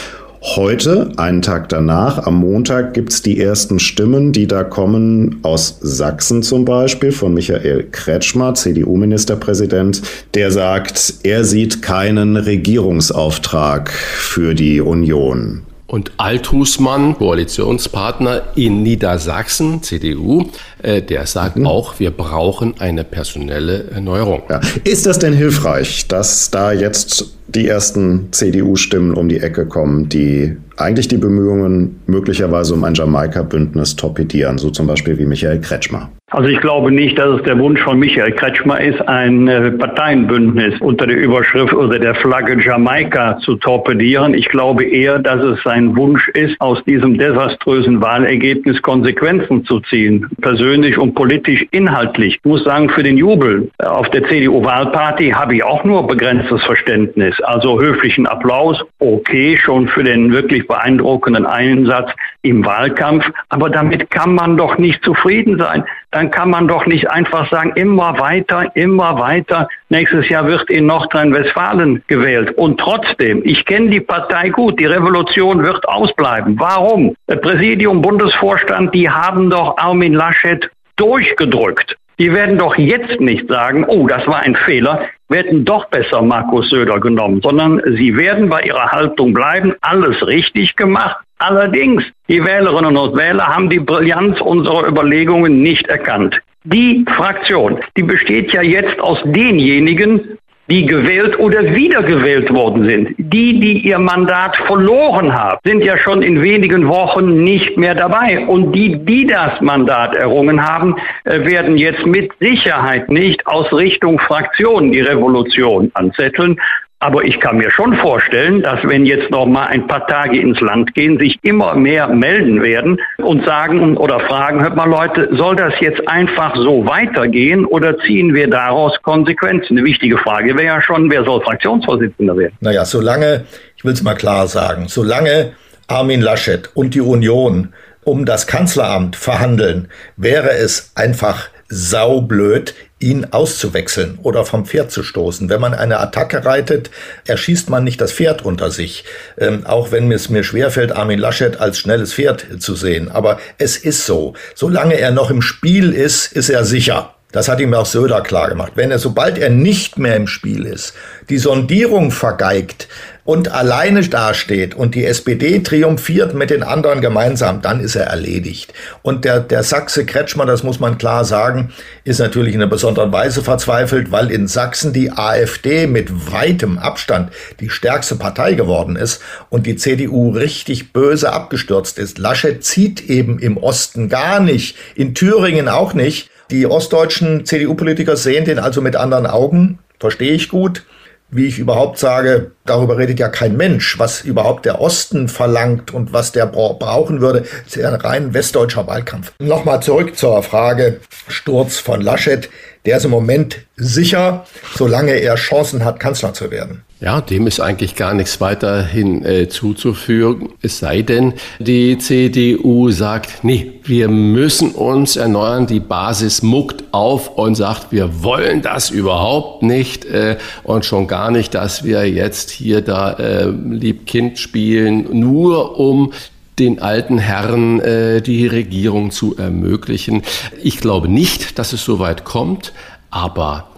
Heute, 0.43 1.11
einen 1.17 1.43
Tag 1.43 1.69
danach, 1.69 2.25
am 2.25 2.37
Montag, 2.37 2.95
gibt's 2.95 3.21
die 3.21 3.39
ersten 3.39 3.77
Stimmen, 3.77 4.31
die 4.31 4.47
da 4.47 4.63
kommen 4.63 5.39
aus 5.43 5.77
Sachsen 5.81 6.41
zum 6.41 6.65
Beispiel, 6.65 7.11
von 7.11 7.35
Michael 7.35 7.87
Kretschmer, 7.91 8.55
CDU-Ministerpräsident, 8.55 10.01
der 10.33 10.49
sagt, 10.51 11.13
er 11.21 11.43
sieht 11.43 11.83
keinen 11.83 12.37
Regierungsauftrag 12.37 13.91
für 13.91 14.55
die 14.55 14.81
Union. 14.81 15.61
Und 15.85 16.13
Althusmann, 16.17 17.17
Koalitionspartner 17.17 18.43
in 18.55 18.81
Niedersachsen, 18.81 19.83
CDU, 19.83 20.45
äh, 20.81 21.01
der 21.01 21.27
sagt 21.27 21.57
mhm. 21.57 21.67
auch, 21.67 21.99
wir 21.99 22.11
brauchen 22.11 22.75
eine 22.79 23.03
personelle 23.03 23.89
Erneuerung. 23.91 24.41
Ja. 24.49 24.61
Ist 24.85 25.05
das 25.05 25.19
denn 25.19 25.33
hilfreich, 25.33 26.07
dass 26.07 26.49
da 26.49 26.71
jetzt 26.71 27.25
die 27.55 27.67
ersten 27.67 28.31
CDU-Stimmen 28.31 29.13
um 29.13 29.29
die 29.29 29.39
Ecke 29.39 29.65
kommen, 29.65 30.09
die 30.09 30.57
eigentlich 30.77 31.07
die 31.07 31.17
Bemühungen 31.17 32.01
möglicherweise 32.07 32.73
um 32.73 32.83
ein 32.83 32.93
Jamaika-Bündnis 32.93 33.95
torpedieren, 33.95 34.57
so 34.57 34.69
zum 34.69 34.87
Beispiel 34.87 35.17
wie 35.17 35.25
Michael 35.25 35.61
Kretschmer? 35.61 36.09
Also 36.31 36.47
ich 36.47 36.61
glaube 36.61 36.91
nicht, 36.93 37.19
dass 37.19 37.39
es 37.39 37.43
der 37.43 37.59
Wunsch 37.59 37.81
von 37.81 37.99
Michael 37.99 38.31
Kretschmer 38.31 38.79
ist, 38.79 39.01
ein 39.05 39.49
äh, 39.49 39.69
Parteienbündnis 39.71 40.79
unter 40.79 41.05
der 41.05 41.17
Überschrift 41.17 41.73
oder 41.73 41.99
der 41.99 42.15
Flagge 42.15 42.57
Jamaika 42.63 43.37
zu 43.39 43.55
torpedieren. 43.55 44.33
Ich 44.33 44.47
glaube 44.47 44.85
eher, 44.85 45.19
dass 45.19 45.43
es 45.43 45.61
sein 45.63 45.93
Wunsch 45.97 46.29
ist, 46.29 46.55
aus 46.61 46.81
diesem 46.85 47.17
desaströsen 47.17 48.01
Wahlergebnis 48.01 48.81
Konsequenzen 48.81 49.65
zu 49.65 49.81
ziehen, 49.81 50.25
persönlich 50.41 50.97
und 50.97 51.15
politisch 51.15 51.65
inhaltlich. 51.71 52.39
Ich 52.41 52.49
muss 52.49 52.63
sagen, 52.63 52.89
für 52.89 53.03
den 53.03 53.17
Jubel 53.17 53.69
auf 53.79 54.09
der 54.11 54.23
CDU-Wahlparty 54.29 55.31
habe 55.31 55.55
ich 55.55 55.63
auch 55.65 55.83
nur 55.83 56.07
begrenztes 56.07 56.63
Verständnis. 56.63 57.40
Also 57.43 57.79
höflichen 57.79 58.27
Applaus, 58.27 58.81
okay, 58.99 59.57
schon 59.57 59.87
für 59.87 60.03
den 60.03 60.31
wirklich 60.31 60.67
beeindruckenden 60.67 61.45
Einsatz 61.45 62.11
im 62.41 62.65
Wahlkampf. 62.65 63.25
Aber 63.49 63.69
damit 63.69 64.09
kann 64.09 64.33
man 64.35 64.57
doch 64.57 64.77
nicht 64.77 65.03
zufrieden 65.03 65.57
sein 65.57 65.83
dann 66.11 66.29
kann 66.29 66.49
man 66.49 66.67
doch 66.67 66.85
nicht 66.85 67.09
einfach 67.09 67.49
sagen, 67.49 67.71
immer 67.75 68.19
weiter, 68.19 68.69
immer 68.75 69.17
weiter. 69.17 69.69
Nächstes 69.89 70.27
Jahr 70.27 70.45
wird 70.45 70.69
in 70.69 70.85
Nordrhein-Westfalen 70.85 72.03
gewählt. 72.07 72.51
Und 72.57 72.79
trotzdem, 72.79 73.41
ich 73.45 73.65
kenne 73.65 73.89
die 73.89 74.01
Partei 74.01 74.49
gut, 74.49 74.77
die 74.79 74.85
Revolution 74.85 75.63
wird 75.65 75.87
ausbleiben. 75.87 76.59
Warum? 76.59 77.15
Das 77.27 77.39
Präsidium, 77.39 78.01
Bundesvorstand, 78.01 78.93
die 78.93 79.09
haben 79.09 79.49
doch 79.49 79.77
Armin 79.77 80.13
Laschet 80.13 80.69
durchgedrückt. 80.97 81.95
Die 82.21 82.31
werden 82.31 82.59
doch 82.59 82.77
jetzt 82.77 83.19
nicht 83.19 83.47
sagen, 83.47 83.83
oh, 83.87 84.05
das 84.05 84.27
war 84.27 84.41
ein 84.41 84.55
Fehler, 84.55 85.09
wir 85.27 85.39
hätten 85.39 85.65
doch 85.65 85.85
besser 85.85 86.21
Markus 86.21 86.69
Söder 86.69 86.99
genommen, 86.99 87.41
sondern 87.41 87.81
sie 87.97 88.15
werden 88.15 88.47
bei 88.47 88.61
ihrer 88.61 88.91
Haltung 88.91 89.33
bleiben, 89.33 89.73
alles 89.81 90.27
richtig 90.27 90.75
gemacht. 90.75 91.17
Allerdings, 91.39 92.03
die 92.29 92.45
Wählerinnen 92.45 92.95
und 92.95 93.17
Wähler 93.17 93.47
haben 93.47 93.71
die 93.71 93.79
Brillanz 93.79 94.39
unserer 94.39 94.87
Überlegungen 94.87 95.63
nicht 95.63 95.87
erkannt. 95.87 96.39
Die 96.63 97.03
Fraktion, 97.15 97.79
die 97.97 98.03
besteht 98.03 98.53
ja 98.53 98.61
jetzt 98.61 98.99
aus 98.99 99.17
denjenigen, 99.25 100.37
die 100.71 100.85
gewählt 100.85 101.37
oder 101.37 101.75
wiedergewählt 101.75 102.49
worden 102.53 102.85
sind. 102.85 103.09
Die, 103.17 103.59
die 103.59 103.79
ihr 103.79 103.99
Mandat 103.99 104.55
verloren 104.55 105.33
haben, 105.33 105.59
sind 105.65 105.83
ja 105.83 105.97
schon 105.97 106.21
in 106.21 106.41
wenigen 106.41 106.87
Wochen 106.87 107.43
nicht 107.43 107.75
mehr 107.75 107.93
dabei. 107.93 108.47
Und 108.47 108.71
die, 108.71 108.97
die 108.97 109.27
das 109.27 109.59
Mandat 109.59 110.15
errungen 110.15 110.65
haben, 110.65 110.95
äh, 111.25 111.41
werden 111.41 111.77
jetzt 111.77 112.05
mit 112.05 112.31
Sicherheit 112.39 113.09
nicht 113.09 113.45
aus 113.47 113.71
Richtung 113.73 114.17
Fraktion 114.19 114.93
die 114.93 115.01
Revolution 115.01 115.91
anzetteln, 115.93 116.57
aber 117.01 117.23
ich 117.23 117.39
kann 117.39 117.57
mir 117.57 117.71
schon 117.71 117.95
vorstellen, 117.95 118.61
dass 118.61 118.79
wenn 118.83 119.07
jetzt 119.07 119.31
noch 119.31 119.47
mal 119.47 119.65
ein 119.65 119.87
paar 119.87 120.05
Tage 120.05 120.39
ins 120.39 120.59
Land 120.61 120.93
gehen, 120.93 121.17
sich 121.19 121.39
immer 121.41 121.73
mehr 121.75 122.07
melden 122.07 122.61
werden 122.61 123.01
und 123.17 123.43
sagen 123.43 123.97
oder 123.97 124.19
fragen, 124.19 124.61
hört 124.61 124.75
mal 124.75 124.87
Leute, 124.87 125.27
soll 125.31 125.55
das 125.55 125.73
jetzt 125.79 126.07
einfach 126.07 126.55
so 126.55 126.85
weitergehen 126.85 127.65
oder 127.65 127.97
ziehen 127.99 128.35
wir 128.35 128.47
daraus 128.47 128.93
Konsequenzen? 129.01 129.79
Eine 129.79 129.87
wichtige 129.87 130.17
Frage 130.19 130.55
wäre 130.55 130.65
ja 130.67 130.81
schon, 130.81 131.09
wer 131.09 131.23
soll 131.23 131.41
Fraktionsvorsitzender 131.41 132.37
werden? 132.37 132.53
Naja, 132.59 132.85
solange, 132.85 133.45
ich 133.75 133.83
will 133.83 133.93
es 133.93 134.03
mal 134.03 134.13
klar 134.13 134.47
sagen, 134.47 134.85
solange 134.87 135.53
Armin 135.87 136.21
Laschet 136.21 136.69
und 136.75 136.93
die 136.93 137.01
Union 137.01 137.73
um 138.03 138.25
das 138.25 138.45
Kanzleramt 138.45 139.15
verhandeln, 139.15 139.87
wäre 140.17 140.51
es 140.51 140.91
einfach 140.95 141.49
saublöd, 141.71 142.75
ihn 142.99 143.27
auszuwechseln 143.31 144.19
oder 144.21 144.45
vom 144.45 144.65
Pferd 144.65 144.91
zu 144.91 145.01
stoßen. 145.01 145.49
Wenn 145.49 145.59
man 145.59 145.73
eine 145.73 145.99
Attacke 145.99 146.45
reitet, 146.45 146.91
erschießt 147.25 147.69
man 147.69 147.83
nicht 147.83 147.99
das 147.99 148.11
Pferd 148.11 148.45
unter 148.45 148.69
sich. 148.69 149.05
Ähm, 149.39 149.65
auch 149.65 149.91
wenn 149.91 150.11
es 150.11 150.29
mir 150.29 150.43
schwerfällt, 150.43 150.91
Armin 150.91 151.17
Laschet 151.17 151.59
als 151.59 151.79
schnelles 151.79 152.13
Pferd 152.13 152.45
zu 152.59 152.75
sehen. 152.75 153.09
Aber 153.09 153.39
es 153.57 153.77
ist 153.77 154.05
so. 154.05 154.33
Solange 154.53 154.99
er 154.99 155.11
noch 155.11 155.31
im 155.31 155.41
Spiel 155.41 155.93
ist, 155.93 156.31
ist 156.31 156.49
er 156.49 156.63
sicher. 156.65 157.15
Das 157.31 157.47
hat 157.47 157.59
ihm 157.59 157.73
auch 157.73 157.85
Söder 157.85 158.21
klar 158.21 158.49
gemacht. 158.49 158.73
Wenn 158.75 158.91
er, 158.91 158.99
sobald 158.99 159.37
er 159.37 159.49
nicht 159.49 159.97
mehr 159.97 160.15
im 160.15 160.27
Spiel 160.27 160.65
ist, 160.65 160.93
die 161.29 161.37
Sondierung 161.37 162.11
vergeigt 162.11 162.87
und 163.23 163.51
alleine 163.51 164.01
dasteht 164.01 164.73
und 164.73 164.95
die 164.95 165.05
SPD 165.05 165.59
triumphiert 165.59 166.33
mit 166.33 166.49
den 166.49 166.63
anderen 166.63 167.01
gemeinsam, 167.01 167.61
dann 167.61 167.79
ist 167.79 167.95
er 167.95 168.07
erledigt. 168.07 168.73
Und 169.03 169.25
der, 169.25 169.39
der 169.39 169.63
Sachse 169.63 170.05
Kretschmann, 170.05 170.47
das 170.47 170.63
muss 170.63 170.79
man 170.79 170.97
klar 170.97 171.23
sagen, 171.23 171.71
ist 172.03 172.19
natürlich 172.19 172.55
in 172.55 172.61
einer 172.61 172.69
besonderen 172.69 173.11
Weise 173.11 173.43
verzweifelt, 173.43 174.11
weil 174.11 174.31
in 174.31 174.47
Sachsen 174.47 174.91
die 174.91 175.11
AfD 175.11 175.85
mit 175.85 176.31
weitem 176.31 176.79
Abstand 176.79 177.31
die 177.59 177.69
stärkste 177.69 178.15
Partei 178.15 178.53
geworden 178.53 178.95
ist 178.95 179.21
und 179.49 179.67
die 179.67 179.75
CDU 179.75 180.31
richtig 180.31 180.91
böse 180.91 181.31
abgestürzt 181.31 181.99
ist. 181.99 182.17
Laschet 182.17 182.63
zieht 182.63 183.07
eben 183.07 183.37
im 183.37 183.57
Osten 183.57 184.09
gar 184.09 184.39
nicht, 184.39 184.75
in 184.95 185.13
Thüringen 185.13 185.69
auch 185.69 185.93
nicht. 185.93 186.30
Die 186.51 186.67
ostdeutschen 186.67 187.45
CDU-Politiker 187.45 188.17
sehen 188.17 188.43
den 188.43 188.59
also 188.59 188.81
mit 188.81 188.97
anderen 188.97 189.25
Augen, 189.25 189.79
verstehe 189.99 190.33
ich 190.33 190.49
gut. 190.49 190.83
Wie 191.29 191.45
ich 191.45 191.59
überhaupt 191.59 191.97
sage, 191.97 192.51
darüber 192.65 192.97
redet 192.97 193.19
ja 193.19 193.29
kein 193.29 193.57
Mensch, 193.57 193.97
was 193.99 194.21
überhaupt 194.21 194.65
der 194.65 194.81
Osten 194.81 195.27
verlangt 195.27 195.93
und 195.93 196.13
was 196.13 196.31
der 196.31 196.45
brauchen 196.45 197.21
würde, 197.21 197.45
ist 197.65 197.75
ja 197.75 197.87
ein 197.87 197.95
rein 197.95 198.33
westdeutscher 198.33 198.87
Wahlkampf. 198.87 199.33
Nochmal 199.39 199.81
zurück 199.81 200.17
zur 200.17 200.41
Frage 200.43 200.99
Sturz 201.27 201.77
von 201.77 202.01
Laschet. 202.01 202.49
Der 202.85 202.97
ist 202.97 203.05
im 203.05 203.11
Moment 203.11 203.59
sicher, 203.75 204.45
solange 204.75 205.13
er 205.13 205.35
Chancen 205.35 205.85
hat, 205.85 205.99
Kanzler 205.99 206.33
zu 206.33 206.49
werden. 206.49 206.83
Ja, 207.01 207.19
dem 207.19 207.47
ist 207.47 207.59
eigentlich 207.59 207.95
gar 207.95 208.13
nichts 208.13 208.39
weiterhin 208.41 209.25
äh, 209.25 209.49
zuzufügen. 209.49 210.49
Es 210.61 210.77
sei 210.77 211.01
denn, 211.01 211.33
die 211.57 211.97
CDU 211.97 212.91
sagt, 212.91 213.43
nee, 213.43 213.79
wir 213.83 214.07
müssen 214.07 214.71
uns 214.71 215.15
erneuern. 215.15 215.65
Die 215.65 215.79
Basis 215.79 216.43
muckt 216.43 216.83
auf 216.91 217.29
und 217.29 217.55
sagt, 217.55 217.91
wir 217.91 218.23
wollen 218.23 218.61
das 218.61 218.91
überhaupt 218.91 219.63
nicht 219.63 220.05
äh, 220.05 220.37
und 220.61 220.85
schon 220.85 221.07
gar 221.07 221.31
nicht, 221.31 221.55
dass 221.55 221.83
wir 221.83 222.07
jetzt 222.07 222.50
hier 222.51 222.81
da 222.81 223.13
äh, 223.13 223.49
Liebkind 223.49 224.37
spielen, 224.37 225.07
nur 225.19 225.79
um 225.79 226.13
den 226.59 226.79
alten 226.79 227.17
Herren 227.17 227.79
äh, 227.79 228.21
die 228.21 228.45
Regierung 228.45 229.11
zu 229.11 229.35
ermöglichen. 229.37 230.21
Ich 230.61 230.79
glaube 230.79 231.07
nicht, 231.07 231.57
dass 231.57 231.73
es 231.73 231.83
so 231.83 231.99
weit 231.99 232.23
kommt, 232.23 232.73
aber 233.09 233.70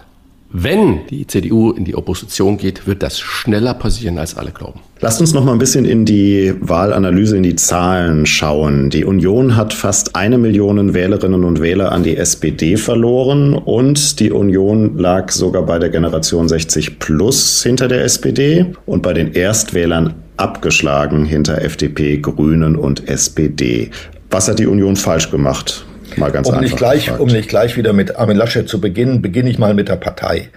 wenn 0.56 1.04
die 1.10 1.26
CDU 1.26 1.72
in 1.72 1.84
die 1.84 1.96
Opposition 1.96 2.56
geht, 2.58 2.86
wird 2.86 3.02
das 3.02 3.18
schneller 3.18 3.74
passieren, 3.74 4.18
als 4.18 4.36
alle 4.36 4.52
glauben. 4.52 4.78
Lasst 5.00 5.20
uns 5.20 5.34
noch 5.34 5.44
mal 5.44 5.50
ein 5.50 5.58
bisschen 5.58 5.84
in 5.84 6.04
die 6.04 6.54
Wahlanalyse, 6.60 7.36
in 7.36 7.42
die 7.42 7.56
Zahlen 7.56 8.24
schauen. 8.24 8.88
Die 8.88 9.04
Union 9.04 9.56
hat 9.56 9.74
fast 9.74 10.14
eine 10.14 10.38
Million 10.38 10.94
Wählerinnen 10.94 11.42
und 11.42 11.60
Wähler 11.60 11.90
an 11.90 12.04
die 12.04 12.16
SPD 12.16 12.76
verloren 12.76 13.54
und 13.54 14.20
die 14.20 14.30
Union 14.30 14.96
lag 14.96 15.32
sogar 15.32 15.66
bei 15.66 15.80
der 15.80 15.90
Generation 15.90 16.48
60 16.48 17.00
plus 17.00 17.64
hinter 17.64 17.88
der 17.88 18.04
SPD 18.04 18.66
und 18.86 19.02
bei 19.02 19.12
den 19.12 19.32
Erstwählern 19.32 20.14
abgeschlagen 20.36 21.24
hinter 21.24 21.62
FDP, 21.62 22.18
Grünen 22.18 22.76
und 22.76 23.08
SPD. 23.08 23.90
Was 24.30 24.46
hat 24.46 24.60
die 24.60 24.68
Union 24.68 24.94
falsch 24.94 25.32
gemacht? 25.32 25.84
Mal 26.16 26.32
ganz 26.32 26.48
um, 26.48 26.60
nicht 26.60 26.76
gleich, 26.76 27.18
um 27.18 27.28
nicht 27.28 27.48
gleich 27.48 27.76
wieder 27.76 27.92
mit 27.92 28.16
Armin 28.16 28.36
Laschet 28.36 28.68
zu 28.68 28.80
beginnen, 28.80 29.22
beginne 29.22 29.50
ich 29.50 29.58
mal 29.58 29.74
mit 29.74 29.88
der 29.88 29.96
Partei. 29.96 30.48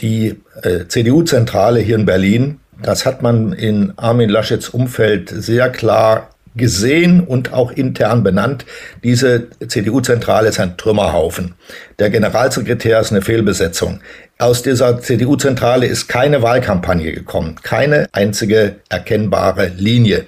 Die 0.00 0.36
äh, 0.62 0.86
CDU-Zentrale 0.86 1.80
hier 1.80 1.96
in 1.96 2.06
Berlin, 2.06 2.60
das 2.82 3.04
hat 3.04 3.22
man 3.22 3.52
in 3.52 3.92
Armin 3.96 4.28
Laschets 4.28 4.68
Umfeld 4.68 5.30
sehr 5.30 5.70
klar 5.70 6.30
gesehen 6.58 7.20
und 7.20 7.52
auch 7.52 7.70
intern 7.72 8.22
benannt. 8.22 8.66
Diese 9.02 9.48
CDU-Zentrale 9.66 10.48
ist 10.48 10.60
ein 10.60 10.76
Trümmerhaufen. 10.76 11.54
Der 11.98 12.10
Generalsekretär 12.10 13.00
ist 13.00 13.12
eine 13.12 13.22
Fehlbesetzung. 13.22 14.00
Aus 14.38 14.62
dieser 14.62 15.00
CDU-Zentrale 15.00 15.86
ist 15.86 16.08
keine 16.08 16.42
Wahlkampagne 16.42 17.12
gekommen, 17.12 17.56
keine 17.62 18.08
einzige 18.12 18.76
erkennbare 18.88 19.68
Linie. 19.76 20.26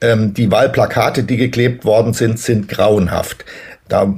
Ähm, 0.00 0.34
die 0.34 0.50
Wahlplakate, 0.50 1.22
die 1.22 1.36
geklebt 1.36 1.84
worden 1.84 2.12
sind, 2.12 2.38
sind 2.38 2.68
grauenhaft. 2.68 3.44
Da 3.88 4.12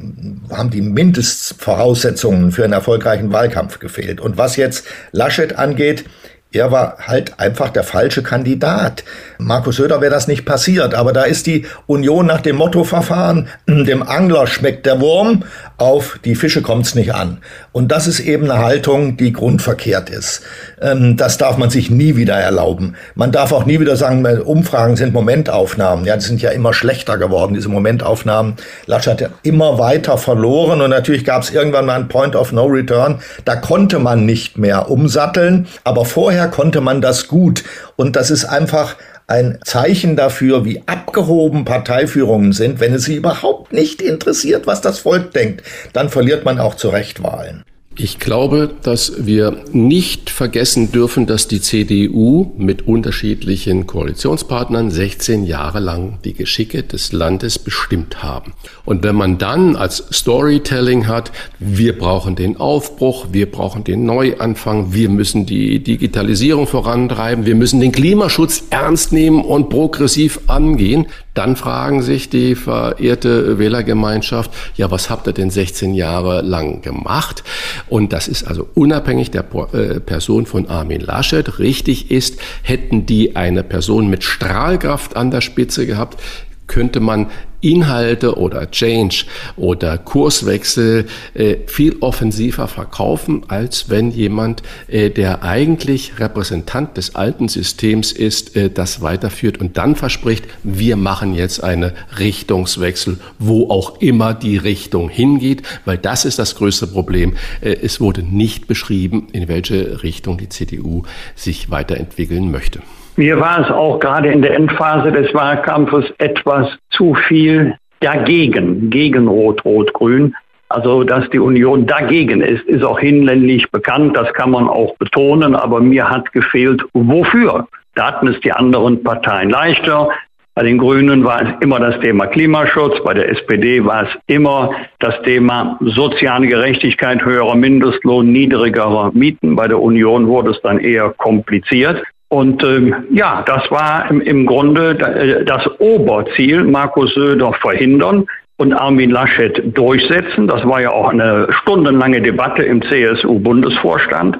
haben 0.50 0.70
die 0.70 0.80
Mindestvoraussetzungen 0.80 2.52
für 2.52 2.64
einen 2.64 2.72
erfolgreichen 2.72 3.32
Wahlkampf 3.32 3.78
gefehlt. 3.78 4.20
Und 4.20 4.38
was 4.38 4.56
jetzt 4.56 4.86
Laschet 5.12 5.58
angeht, 5.58 6.04
er 6.50 6.72
war 6.72 6.96
halt 7.06 7.38
einfach 7.38 7.68
der 7.68 7.82
falsche 7.84 8.22
Kandidat. 8.22 9.04
Markus 9.36 9.76
Söder 9.76 10.00
wäre 10.00 10.12
das 10.12 10.28
nicht 10.28 10.46
passiert, 10.46 10.94
aber 10.94 11.12
da 11.12 11.24
ist 11.24 11.46
die 11.46 11.66
Union 11.86 12.24
nach 12.24 12.40
dem 12.40 12.56
Motto 12.56 12.84
verfahren, 12.84 13.48
dem 13.66 14.02
Angler 14.02 14.46
schmeckt 14.46 14.86
der 14.86 14.98
Wurm, 15.00 15.44
auf 15.78 16.18
die 16.24 16.34
Fische 16.34 16.60
kommt's 16.60 16.96
nicht 16.96 17.14
an. 17.14 17.38
Und 17.70 17.92
das 17.92 18.08
ist 18.08 18.18
eben 18.18 18.50
eine 18.50 18.62
Haltung, 18.62 19.16
die 19.16 19.32
grundverkehrt 19.32 20.10
ist. 20.10 20.42
Ähm, 20.82 21.16
das 21.16 21.38
darf 21.38 21.56
man 21.56 21.70
sich 21.70 21.88
nie 21.88 22.16
wieder 22.16 22.34
erlauben. 22.34 22.96
Man 23.14 23.30
darf 23.30 23.52
auch 23.52 23.64
nie 23.64 23.78
wieder 23.78 23.96
sagen, 23.96 24.26
Umfragen 24.40 24.96
sind 24.96 25.14
Momentaufnahmen. 25.14 26.04
Ja, 26.04 26.16
die 26.16 26.24
sind 26.24 26.42
ja 26.42 26.50
immer 26.50 26.74
schlechter 26.74 27.16
geworden, 27.16 27.54
diese 27.54 27.68
Momentaufnahmen. 27.68 28.54
Laschet 28.86 29.22
hat 29.22 29.30
immer 29.44 29.78
weiter 29.78 30.18
verloren 30.18 30.80
und 30.80 30.90
natürlich 30.90 31.24
gab 31.24 31.42
es 31.42 31.50
irgendwann 31.50 31.86
mal 31.86 31.94
einen 31.94 32.08
Point 32.08 32.34
of 32.34 32.50
No 32.50 32.66
Return. 32.66 33.20
Da 33.44 33.54
konnte 33.54 34.00
man 34.00 34.26
nicht 34.26 34.58
mehr 34.58 34.90
umsatteln, 34.90 35.68
aber 35.84 36.04
vorher 36.04 36.48
konnte 36.48 36.80
man 36.80 37.00
das 37.00 37.28
gut. 37.28 37.62
Und 37.94 38.16
das 38.16 38.32
ist 38.32 38.44
einfach 38.44 38.96
ein 39.28 39.58
Zeichen 39.64 40.16
dafür, 40.16 40.64
wie 40.64 40.82
abgehoben 40.86 41.64
Parteiführungen 41.64 42.52
sind. 42.52 42.80
Wenn 42.80 42.94
es 42.94 43.04
sie 43.04 43.14
überhaupt 43.14 43.72
nicht 43.72 44.02
interessiert, 44.02 44.66
was 44.66 44.80
das 44.80 45.00
Volk 45.00 45.32
denkt, 45.32 45.62
dann 45.92 46.08
verliert 46.08 46.44
man 46.44 46.58
auch 46.58 46.74
zu 46.74 46.88
Recht 46.88 47.22
Wahlen. 47.22 47.62
Ich 48.00 48.20
glaube, 48.20 48.70
dass 48.84 49.26
wir 49.26 49.64
nicht 49.72 50.30
vergessen 50.30 50.92
dürfen, 50.92 51.26
dass 51.26 51.48
die 51.48 51.60
CDU 51.60 52.52
mit 52.56 52.86
unterschiedlichen 52.86 53.88
Koalitionspartnern 53.88 54.92
16 54.92 55.44
Jahre 55.44 55.80
lang 55.80 56.20
die 56.24 56.32
Geschicke 56.32 56.84
des 56.84 57.10
Landes 57.10 57.58
bestimmt 57.58 58.22
haben. 58.22 58.52
Und 58.84 59.02
wenn 59.02 59.16
man 59.16 59.38
dann 59.38 59.74
als 59.74 60.04
Storytelling 60.12 61.08
hat, 61.08 61.32
wir 61.58 61.98
brauchen 61.98 62.36
den 62.36 62.56
Aufbruch, 62.56 63.26
wir 63.32 63.50
brauchen 63.50 63.82
den 63.82 64.06
Neuanfang, 64.06 64.92
wir 64.92 65.08
müssen 65.08 65.44
die 65.44 65.80
Digitalisierung 65.80 66.68
vorantreiben, 66.68 67.46
wir 67.46 67.56
müssen 67.56 67.80
den 67.80 67.90
Klimaschutz 67.90 68.62
ernst 68.70 69.12
nehmen 69.12 69.42
und 69.42 69.70
progressiv 69.70 70.38
angehen, 70.46 71.06
dann 71.38 71.54
fragen 71.54 72.02
sich 72.02 72.28
die 72.28 72.56
verehrte 72.56 73.60
Wählergemeinschaft, 73.60 74.50
ja, 74.74 74.90
was 74.90 75.08
habt 75.08 75.28
ihr 75.28 75.32
denn 75.32 75.50
16 75.50 75.94
Jahre 75.94 76.42
lang 76.42 76.82
gemacht? 76.82 77.44
Und 77.88 78.12
das 78.12 78.28
ist 78.28 78.44
also 78.44 78.68
unabhängig 78.74 79.30
der 79.30 79.44
äh, 79.72 80.00
Person 80.00 80.46
von 80.46 80.68
Armin 80.68 81.00
Laschet. 81.00 81.58
Richtig 81.58 82.10
ist, 82.10 82.38
hätten 82.62 83.06
die 83.06 83.36
eine 83.36 83.62
Person 83.62 84.08
mit 84.08 84.24
Strahlkraft 84.24 85.16
an 85.16 85.30
der 85.30 85.40
Spitze 85.40 85.86
gehabt, 85.86 86.20
könnte 86.66 87.00
man 87.00 87.28
Inhalte 87.60 88.38
oder 88.38 88.70
Change 88.70 89.24
oder 89.56 89.98
Kurswechsel 89.98 91.06
äh, 91.34 91.56
viel 91.66 91.96
offensiver 92.00 92.68
verkaufen, 92.68 93.42
als 93.48 93.90
wenn 93.90 94.10
jemand, 94.10 94.62
äh, 94.86 95.10
der 95.10 95.42
eigentlich 95.42 96.18
Repräsentant 96.18 96.96
des 96.96 97.14
alten 97.14 97.48
Systems 97.48 98.12
ist, 98.12 98.56
äh, 98.56 98.70
das 98.70 99.00
weiterführt 99.00 99.58
und 99.58 99.76
dann 99.76 99.96
verspricht, 99.96 100.44
wir 100.62 100.96
machen 100.96 101.34
jetzt 101.34 101.62
eine 101.62 101.94
Richtungswechsel, 102.18 103.18
wo 103.38 103.70
auch 103.70 104.00
immer 104.00 104.34
die 104.34 104.56
Richtung 104.56 105.08
hingeht, 105.08 105.62
weil 105.84 105.98
das 105.98 106.24
ist 106.24 106.38
das 106.38 106.54
größte 106.54 106.86
Problem. 106.86 107.36
Äh, 107.60 107.76
es 107.82 108.00
wurde 108.00 108.22
nicht 108.22 108.66
beschrieben, 108.66 109.28
in 109.32 109.48
welche 109.48 110.02
Richtung 110.02 110.38
die 110.38 110.48
CDU 110.48 111.02
sich 111.34 111.70
weiterentwickeln 111.70 112.50
möchte. 112.50 112.80
Mir 113.18 113.40
war 113.40 113.58
es 113.58 113.70
auch 113.72 113.98
gerade 113.98 114.28
in 114.28 114.42
der 114.42 114.54
Endphase 114.54 115.10
des 115.10 115.34
Wahlkampfes 115.34 116.04
etwas 116.18 116.68
zu 116.90 117.16
viel 117.26 117.74
dagegen, 117.98 118.90
gegen 118.90 119.26
Rot-Rot-Grün. 119.26 120.36
Also, 120.68 121.02
dass 121.02 121.28
die 121.30 121.40
Union 121.40 121.84
dagegen 121.84 122.42
ist, 122.42 122.64
ist 122.66 122.84
auch 122.84 123.00
hinlänglich 123.00 123.68
bekannt. 123.72 124.16
Das 124.16 124.32
kann 124.34 124.52
man 124.52 124.68
auch 124.68 124.96
betonen. 124.98 125.56
Aber 125.56 125.80
mir 125.80 126.08
hat 126.08 126.32
gefehlt, 126.32 126.80
wofür. 126.92 127.66
Da 127.96 128.06
hatten 128.06 128.28
es 128.28 128.38
die 128.38 128.52
anderen 128.52 129.02
Parteien 129.02 129.50
leichter. 129.50 130.10
Bei 130.54 130.62
den 130.62 130.78
Grünen 130.78 131.24
war 131.24 131.42
es 131.42 131.48
immer 131.60 131.80
das 131.80 131.98
Thema 131.98 132.28
Klimaschutz, 132.28 133.02
bei 133.04 133.14
der 133.14 133.30
SPD 133.30 133.84
war 133.84 134.04
es 134.04 134.08
immer 134.28 134.70
das 135.00 135.20
Thema 135.22 135.76
soziale 135.80 136.46
Gerechtigkeit, 136.46 137.24
höherer 137.24 137.56
Mindestlohn, 137.56 138.30
niedrigerer 138.30 139.10
Mieten. 139.12 139.56
Bei 139.56 139.66
der 139.66 139.80
Union 139.80 140.28
wurde 140.28 140.50
es 140.50 140.60
dann 140.62 140.78
eher 140.78 141.10
kompliziert. 141.16 142.04
Und 142.28 142.62
ähm, 142.62 142.94
ja, 143.10 143.42
das 143.46 143.70
war 143.70 144.10
im, 144.10 144.20
im 144.20 144.44
Grunde 144.44 144.90
äh, 144.90 145.44
das 145.44 145.66
Oberziel, 145.80 146.64
Markus 146.64 147.14
Söder 147.14 147.54
verhindern 147.54 148.26
und 148.58 148.74
Armin 148.74 149.10
Laschet 149.10 149.62
durchsetzen. 149.76 150.46
Das 150.46 150.66
war 150.66 150.82
ja 150.82 150.90
auch 150.90 151.10
eine 151.10 151.48
stundenlange 151.62 152.20
Debatte 152.20 152.62
im 152.62 152.82
CSU-Bundesvorstand. 152.82 154.38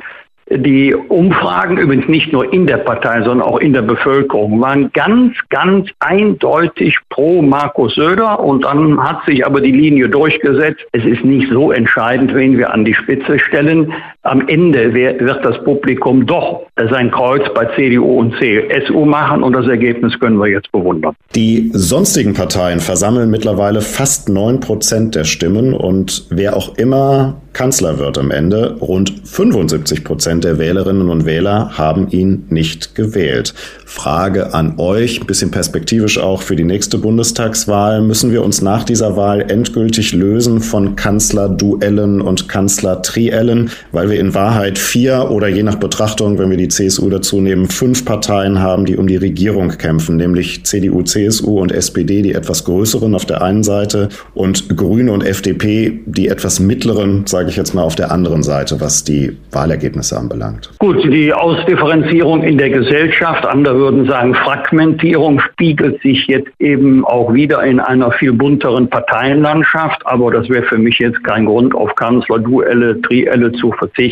Die 0.51 0.95
Umfragen, 0.95 1.76
übrigens 1.76 2.09
nicht 2.09 2.32
nur 2.32 2.51
in 2.53 2.66
der 2.66 2.78
Partei, 2.78 3.22
sondern 3.22 3.43
auch 3.43 3.59
in 3.59 3.74
der 3.74 3.82
Bevölkerung, 3.82 4.61
waren 4.62 4.91
ganz, 4.93 5.34
ganz 5.51 5.91
eindeutig 6.01 6.97
pro 7.11 7.43
Markus 7.43 7.95
Söder. 7.95 8.41
Und 8.41 8.64
dann 8.64 8.99
hat 9.03 9.24
sich 9.26 9.45
aber 9.45 9.61
die 9.61 9.72
Linie 9.72 10.09
durchgesetzt. 10.09 10.80
Es 10.93 11.05
ist 11.05 11.22
nicht 11.22 11.51
so 11.53 11.70
entscheidend, 11.70 12.34
wen 12.34 12.57
wir 12.57 12.72
an 12.72 12.86
die 12.86 12.95
Spitze 12.95 13.39
stellen. 13.39 13.93
Am 14.29 14.47
Ende 14.47 14.93
wird 14.93 15.43
das 15.43 15.64
Publikum 15.64 16.26
doch 16.26 16.66
sein 16.91 17.11
Kreuz 17.11 17.43
bei 17.55 17.64
CDU 17.74 18.20
und 18.20 18.35
CSU 18.39 19.07
machen 19.07 19.43
und 19.43 19.55
das 19.55 19.66
Ergebnis 19.66 20.18
können 20.20 20.37
wir 20.37 20.49
jetzt 20.49 20.70
bewundern. 20.70 21.14
Die 21.35 21.70
sonstigen 21.72 22.35
Parteien 22.35 22.81
versammeln 22.81 23.31
mittlerweile 23.31 23.81
fast 23.81 24.29
neun 24.29 24.61
Prozent 24.61 25.14
der 25.14 25.24
Stimmen 25.24 25.72
und 25.72 26.26
wer 26.29 26.57
auch 26.57 26.76
immer 26.76 27.41
Kanzler 27.59 27.99
wird 27.99 28.18
am 28.18 28.31
Ende, 28.31 28.76
rund 28.81 29.12
75 29.24 30.05
Prozent 30.05 30.45
der 30.45 30.59
Wählerinnen 30.61 31.09
und 31.09 31.24
Wähler 31.24 31.76
haben 31.76 32.09
ihn 32.11 32.47
nicht 32.51 32.95
gewählt. 32.95 33.53
Frage 33.85 34.55
an 34.55 34.74
euch, 34.79 35.20
ein 35.20 35.26
bisschen 35.26 35.51
perspektivisch 35.51 36.18
auch 36.18 36.43
für 36.43 36.55
die 36.55 36.62
nächste 36.62 36.99
Bundestagswahl. 36.99 38.01
Müssen 38.01 38.31
wir 38.31 38.45
uns 38.45 38.62
nach 38.62 38.85
dieser 38.85 39.16
Wahl 39.16 39.41
endgültig 39.51 40.12
lösen 40.12 40.61
von 40.61 40.95
Kanzlerduellen 40.95 42.20
und 42.20 42.49
Kanzlertriellen, 42.49 43.70
weil 43.91 44.09
wir 44.09 44.18
in 44.19 44.35
Wahrheit 44.35 44.79
vier 44.79 45.31
oder 45.31 45.49
je 45.49 45.62
nach 45.62 45.77
Betrachtung, 45.77 46.39
wenn 46.39 46.51
wir 46.51 46.57
die 46.57 46.69
CSU 46.69 47.09
dazu 47.09 47.41
nehmen, 47.41 47.69
fünf 47.69 48.05
Parteien 48.05 48.61
haben, 48.61 48.85
die 48.85 48.97
um 48.97 49.07
die 49.07 49.16
Regierung 49.16 49.69
kämpfen, 49.69 50.16
nämlich 50.16 50.64
CDU, 50.64 51.03
CSU 51.03 51.61
und 51.61 51.73
SPD, 51.73 52.23
die 52.23 52.35
etwas 52.35 52.64
größeren 52.64 53.14
auf 53.14 53.27
der 53.27 53.43
einen 53.43 53.62
Seite 53.62 54.09
und 54.35 54.77
Grüne 54.77 55.12
und 55.12 55.25
FDP, 55.25 56.01
die 56.07 56.29
etwas 56.29 56.61
mittleren, 56.61 57.27
sage 57.27 57.49
ich 57.49 57.57
jetzt 57.57 57.75
mal, 57.75 57.83
auf 57.83 57.97
der 57.97 58.11
anderen 58.11 58.43
Seite, 58.43 58.81
was 58.81 59.05
die 59.05 59.37
Wahlergebnisse 59.53 60.19
anbelangt? 60.19 60.71
Gut, 60.79 61.03
die 61.05 61.33
Ausdifferenzierung 61.33 62.43
in 62.43 62.59
der 62.59 62.71
Gesellschaft, 62.71 63.47
andere 63.47 63.79
würden 63.79 64.07
sagen 64.07 64.35
Fragmentierung, 64.35 65.41
spiegelt 65.41 66.01
sich 66.03 66.27
jetzt 66.27 66.51
eben 66.59 67.05
auch 67.05 67.33
wieder 67.33 67.62
in 67.64 67.81
einer 67.81 68.11
viel 68.12 68.33
bunteren 68.33 68.89
Parteienlandschaft. 68.89 70.05
Aber 70.07 70.31
das 70.31 70.49
wäre 70.49 70.64
für 70.64 70.79
mich 70.79 70.99
jetzt 70.99 71.23
kein 71.25 71.47
Grund, 71.47 71.75
auf 71.75 71.95
Kanzlerduelle, 71.95 73.01
Trielle 73.03 73.53
zu 73.53 73.73
verzichten. 73.73 74.08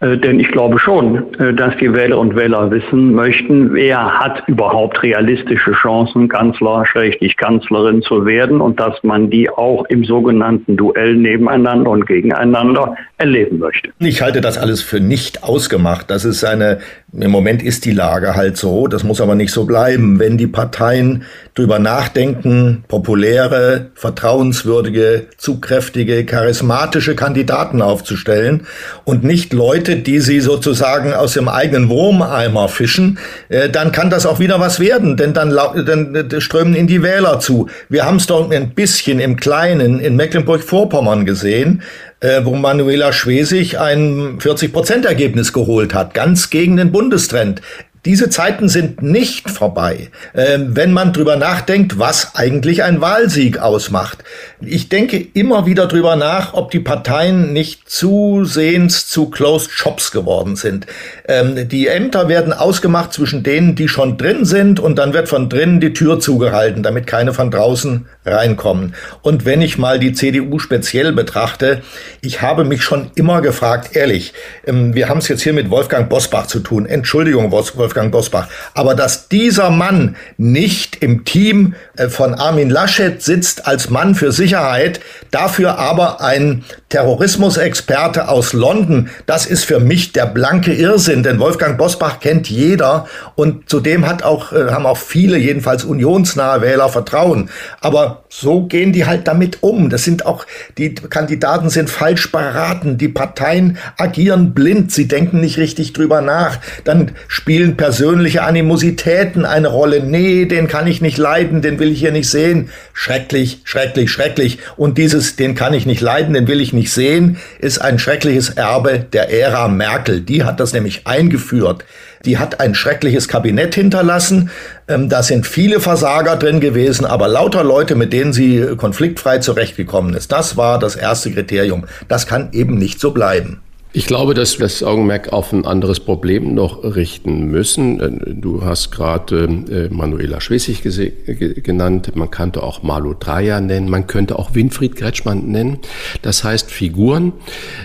Äh, 0.00 0.16
denn 0.16 0.38
ich 0.38 0.50
glaube 0.52 0.78
schon, 0.78 1.34
äh, 1.38 1.52
dass 1.52 1.76
die 1.78 1.92
Wähler 1.92 2.18
und 2.18 2.36
Wähler 2.36 2.70
wissen 2.70 3.14
möchten, 3.14 3.74
wer 3.74 4.18
hat 4.18 4.46
überhaupt 4.46 5.02
realistische 5.02 5.72
Chancen, 5.72 6.28
Kanzler, 6.28 6.86
schräglich 6.86 7.36
Kanzlerin 7.36 8.02
zu 8.02 8.24
werden 8.24 8.60
und 8.60 8.78
dass 8.78 9.02
man 9.02 9.28
die 9.30 9.50
auch 9.50 9.84
im 9.86 10.04
sogenannten 10.04 10.76
Duell 10.76 11.16
nebeneinander 11.16 11.90
und 11.90 12.06
gegeneinander 12.06 12.94
erleben 13.16 13.58
möchte. 13.58 13.90
Ich 13.98 14.22
halte 14.22 14.40
das 14.40 14.56
alles 14.56 14.82
für 14.82 15.00
nicht 15.00 15.42
ausgemacht. 15.42 16.10
Das 16.10 16.24
ist 16.24 16.44
eine, 16.44 16.78
im 17.12 17.30
Moment 17.30 17.62
ist 17.62 17.86
die 17.86 17.92
Lage 17.92 18.36
halt 18.36 18.58
so, 18.58 18.86
das 18.86 19.02
muss 19.02 19.22
aber 19.22 19.34
nicht 19.34 19.50
so 19.50 19.64
bleiben. 19.64 20.18
Wenn 20.18 20.36
die 20.36 20.46
Parteien 20.46 21.24
drüber 21.54 21.78
nachdenken, 21.78 22.84
populäre, 22.86 23.86
vertrauenswürdige, 23.94 25.26
zugkräftige, 25.38 26.26
charismatische 26.26 27.16
Kandidaten 27.16 27.80
aufzustellen 27.80 28.66
und 29.04 29.24
nicht 29.24 29.54
Leute, 29.54 29.96
die 29.96 30.20
sie 30.20 30.40
sozusagen 30.40 31.14
aus 31.14 31.32
dem 31.32 31.48
eigenen 31.48 31.88
Wurmeimer 31.88 32.68
fischen, 32.68 33.18
äh, 33.48 33.70
dann 33.70 33.90
kann 33.90 34.10
das 34.10 34.26
auch 34.26 34.38
wieder 34.38 34.60
was 34.60 34.78
werden, 34.78 35.16
denn 35.16 35.32
dann, 35.32 35.48
dann 35.50 36.14
äh, 36.14 36.40
strömen 36.42 36.74
in 36.74 36.86
die 36.86 37.02
Wähler 37.02 37.40
zu. 37.40 37.68
Wir 37.88 38.04
haben 38.04 38.16
es 38.16 38.26
doch 38.26 38.50
ein 38.50 38.74
bisschen 38.74 39.18
im 39.18 39.36
Kleinen 39.36 39.98
in 39.98 40.14
Mecklenburg-Vorpommern 40.14 41.24
gesehen, 41.24 41.82
äh, 42.20 42.44
wo 42.44 42.54
Manuela 42.54 43.12
Schwesig 43.12 43.78
ein 43.78 44.38
40-Prozent-Ergebnis 44.38 45.52
geholt 45.52 45.94
hat, 45.94 46.14
ganz 46.14 46.50
gegen 46.50 46.76
den 46.76 46.92
Bundestrend. 46.92 47.62
Diese 48.04 48.30
Zeiten 48.30 48.68
sind 48.68 49.02
nicht 49.02 49.50
vorbei, 49.50 50.10
ähm, 50.34 50.76
wenn 50.76 50.92
man 50.92 51.12
drüber 51.12 51.36
nachdenkt, 51.36 51.98
was 51.98 52.36
eigentlich 52.36 52.84
ein 52.84 53.00
Wahlsieg 53.00 53.58
ausmacht. 53.58 54.24
Ich 54.60 54.88
denke 54.88 55.18
immer 55.18 55.66
wieder 55.66 55.88
drüber 55.88 56.14
nach, 56.14 56.54
ob 56.54 56.70
die 56.70 56.80
Parteien 56.80 57.52
nicht 57.52 57.90
zusehends 57.90 59.08
zu 59.08 59.30
Closed 59.30 59.72
Shops 59.72 60.12
geworden 60.12 60.54
sind. 60.54 60.86
Ähm, 61.28 61.68
die 61.68 61.88
Ämter 61.88 62.28
werden 62.28 62.54
ausgemacht 62.54 63.12
zwischen 63.12 63.42
denen, 63.42 63.74
die 63.74 63.86
schon 63.86 64.16
drin 64.16 64.46
sind 64.46 64.80
und 64.80 64.98
dann 64.98 65.12
wird 65.12 65.28
von 65.28 65.50
drinnen 65.50 65.78
die 65.78 65.92
Tür 65.92 66.18
zugehalten, 66.18 66.82
damit 66.82 67.06
keine 67.06 67.34
von 67.34 67.50
draußen 67.50 68.06
reinkommen. 68.24 68.94
Und 69.20 69.44
wenn 69.44 69.60
ich 69.60 69.76
mal 69.76 69.98
die 69.98 70.14
CDU 70.14 70.58
speziell 70.58 71.12
betrachte, 71.12 71.82
ich 72.22 72.40
habe 72.40 72.64
mich 72.64 72.82
schon 72.82 73.10
immer 73.14 73.42
gefragt, 73.42 73.94
ehrlich, 73.94 74.32
ähm, 74.66 74.94
wir 74.94 75.10
haben 75.10 75.18
es 75.18 75.28
jetzt 75.28 75.42
hier 75.42 75.52
mit 75.52 75.68
Wolfgang 75.68 76.08
Bosbach 76.08 76.46
zu 76.46 76.60
tun. 76.60 76.86
Entschuldigung, 76.86 77.52
Wolfgang 77.52 78.10
Bosbach. 78.10 78.48
Aber 78.72 78.94
dass 78.94 79.28
dieser 79.28 79.68
Mann 79.70 80.16
nicht 80.38 80.96
im 81.02 81.26
Team 81.26 81.74
äh, 81.96 82.08
von 82.08 82.34
Armin 82.34 82.70
Laschet 82.70 83.22
sitzt 83.22 83.66
als 83.66 83.90
Mann 83.90 84.14
für 84.14 84.32
Sicherheit, 84.32 85.00
dafür 85.30 85.78
aber 85.78 86.22
ein 86.22 86.64
Terrorismusexperte 86.88 88.28
aus 88.28 88.54
London, 88.54 89.10
das 89.26 89.44
ist 89.44 89.64
für 89.64 89.78
mich 89.78 90.12
der 90.12 90.24
blanke 90.24 90.72
Irrsinn, 90.72 91.22
denn 91.22 91.38
Wolfgang 91.38 91.76
Bosbach 91.76 92.18
kennt 92.20 92.48
jeder 92.48 93.06
und 93.34 93.68
zudem 93.68 94.06
hat 94.06 94.22
auch, 94.22 94.52
äh, 94.52 94.70
haben 94.70 94.86
auch 94.86 94.96
viele, 94.96 95.36
jedenfalls 95.36 95.84
unionsnahe 95.84 96.62
Wähler 96.62 96.88
Vertrauen. 96.88 97.50
Aber 97.80 98.24
so 98.30 98.62
gehen 98.62 98.92
die 98.92 99.04
halt 99.04 99.28
damit 99.28 99.62
um. 99.62 99.90
Das 99.90 100.04
sind 100.04 100.24
auch, 100.24 100.46
die 100.78 100.94
Kandidaten 100.94 101.68
sind 101.68 101.90
falsch 101.90 102.32
beraten, 102.32 102.96
die 102.96 103.08
Parteien 103.08 103.76
agieren 103.98 104.54
blind, 104.54 104.90
sie 104.90 105.08
denken 105.08 105.40
nicht 105.40 105.58
richtig 105.58 105.92
drüber 105.92 106.22
nach. 106.22 106.58
Dann 106.84 107.12
spielen 107.26 107.76
persönliche 107.76 108.42
Animositäten 108.42 109.44
eine 109.44 109.68
Rolle. 109.68 110.02
Nee, 110.02 110.46
den 110.46 110.68
kann 110.68 110.86
ich 110.86 111.02
nicht 111.02 111.18
leiden, 111.18 111.60
den 111.60 111.78
will 111.78 111.92
ich 111.92 112.00
hier 112.00 112.12
nicht 112.12 112.30
sehen. 112.30 112.70
Schrecklich, 112.94 113.60
schrecklich, 113.64 114.10
schrecklich. 114.10 114.58
Und 114.76 114.96
dieses, 114.96 115.36
den 115.36 115.54
kann 115.54 115.74
ich 115.74 115.84
nicht 115.84 116.00
leiden, 116.00 116.32
den 116.32 116.48
will 116.48 116.60
ich 116.60 116.72
nicht 116.72 116.77
nicht 116.78 116.92
sehen, 116.92 117.36
ist 117.58 117.78
ein 117.78 117.98
schreckliches 117.98 118.50
Erbe 118.50 119.00
der 119.12 119.30
Ära 119.30 119.68
Merkel. 119.68 120.20
Die 120.20 120.44
hat 120.44 120.60
das 120.60 120.72
nämlich 120.72 121.06
eingeführt. 121.06 121.84
Die 122.24 122.38
hat 122.38 122.60
ein 122.60 122.74
schreckliches 122.74 123.28
Kabinett 123.28 123.74
hinterlassen. 123.74 124.50
Ähm, 124.88 125.08
da 125.08 125.22
sind 125.22 125.46
viele 125.46 125.80
Versager 125.80 126.36
drin 126.36 126.60
gewesen, 126.60 127.04
aber 127.04 127.28
lauter 127.28 127.62
Leute, 127.62 127.94
mit 127.94 128.12
denen 128.12 128.32
sie 128.32 128.74
konfliktfrei 128.76 129.38
zurechtgekommen 129.38 130.14
ist. 130.14 130.32
Das 130.32 130.56
war 130.56 130.78
das 130.78 130.96
erste 130.96 131.30
Kriterium. 131.30 131.84
Das 132.08 132.26
kann 132.26 132.48
eben 132.52 132.78
nicht 132.78 133.00
so 133.00 133.12
bleiben. 133.12 133.60
Ich 133.94 134.06
glaube, 134.06 134.34
dass 134.34 134.58
wir 134.58 134.64
das 134.64 134.82
Augenmerk 134.82 135.32
auf 135.32 135.50
ein 135.50 135.64
anderes 135.64 135.98
Problem 135.98 136.54
noch 136.54 136.84
richten 136.84 137.46
müssen. 137.46 138.00
Äh, 138.00 138.34
du 138.34 138.62
hast 138.62 138.90
gerade 138.90 139.44
äh, 139.44 139.88
Manuela 139.88 140.42
Schwesig 140.42 140.82
genannt, 140.82 142.12
man 142.14 142.30
könnte 142.30 142.62
auch 142.62 142.82
Malu 142.82 143.14
Dreyer 143.14 143.62
nennen, 143.62 143.88
man 143.88 144.06
könnte 144.06 144.38
auch 144.38 144.54
Winfried 144.54 144.94
Kretschmann 144.94 145.46
nennen. 145.46 145.78
Das 146.20 146.44
heißt 146.44 146.70
Figuren, 146.70 147.32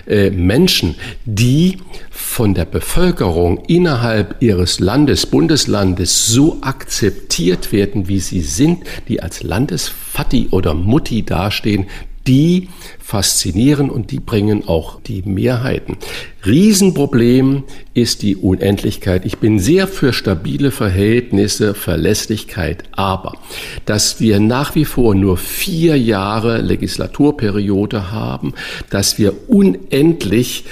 äh, 0.06 0.30
Menschen, 0.30 0.94
die 1.24 1.78
von 2.10 2.52
der 2.52 2.66
Bevölkerung 2.66 3.64
innerhalb 3.66 4.42
ihres 4.42 4.80
Landes, 4.80 5.24
Bundeslandes 5.24 6.26
so 6.26 6.58
akzeptiert 6.60 7.72
werden, 7.72 8.08
wie 8.08 8.20
sie 8.20 8.42
sind, 8.42 8.84
die 9.08 9.22
als 9.22 9.42
Landesfatti 9.42 10.48
oder 10.50 10.74
Mutti 10.74 11.24
dastehen, 11.24 11.86
die 12.26 12.68
faszinieren 12.98 13.90
und 13.90 14.10
die 14.10 14.20
bringen 14.20 14.66
auch 14.66 15.00
die 15.00 15.22
Mehrheiten. 15.22 15.96
Riesenproblem 16.46 17.64
ist 17.92 18.22
die 18.22 18.36
Unendlichkeit. 18.36 19.24
Ich 19.26 19.38
bin 19.38 19.58
sehr 19.58 19.86
für 19.86 20.12
stabile 20.12 20.70
Verhältnisse, 20.70 21.74
Verlässlichkeit, 21.74 22.84
aber 22.92 23.38
dass 23.84 24.20
wir 24.20 24.40
nach 24.40 24.74
wie 24.74 24.84
vor 24.84 25.14
nur 25.14 25.36
vier 25.36 25.98
Jahre 25.98 26.60
Legislaturperiode 26.60 28.10
haben, 28.10 28.54
dass 28.90 29.18
wir 29.18 29.48
unendlich 29.48 30.64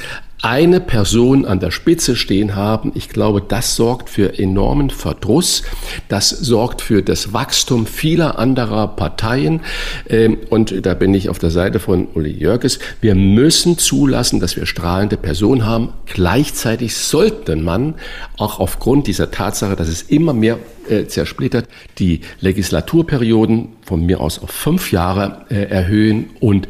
eine 0.42 0.80
Person 0.80 1.44
an 1.44 1.60
der 1.60 1.70
Spitze 1.70 2.16
stehen 2.16 2.56
haben, 2.56 2.90
ich 2.96 3.08
glaube, 3.08 3.40
das 3.46 3.76
sorgt 3.76 4.10
für 4.10 4.38
enormen 4.38 4.90
Verdruss, 4.90 5.62
das 6.08 6.30
sorgt 6.30 6.82
für 6.82 7.02
das 7.02 7.32
Wachstum 7.32 7.86
vieler 7.86 8.40
anderer 8.40 8.88
Parteien. 8.88 9.60
Ähm, 10.08 10.38
und 10.50 10.84
da 10.84 10.94
bin 10.94 11.14
ich 11.14 11.28
auf 11.28 11.38
der 11.38 11.50
Seite 11.50 11.78
von 11.78 12.08
Uli 12.14 12.30
Jörges. 12.30 12.80
Wir 13.00 13.14
müssen 13.14 13.78
zulassen, 13.78 14.40
dass 14.40 14.56
wir 14.56 14.66
strahlende 14.66 15.16
Personen 15.16 15.64
haben. 15.64 15.90
Gleichzeitig 16.06 16.96
sollte 16.96 17.54
man 17.54 17.94
auch 18.36 18.58
aufgrund 18.58 19.06
dieser 19.06 19.30
Tatsache, 19.30 19.76
dass 19.76 19.88
es 19.88 20.02
immer 20.02 20.32
mehr 20.32 20.58
äh, 20.88 21.06
zersplittert, 21.06 21.68
die 21.98 22.22
Legislaturperioden 22.40 23.68
von 23.84 24.04
mir 24.04 24.20
aus 24.20 24.40
auf 24.40 24.50
fünf 24.50 24.90
Jahre 24.90 25.46
äh, 25.50 25.66
erhöhen 25.66 26.30
und 26.40 26.66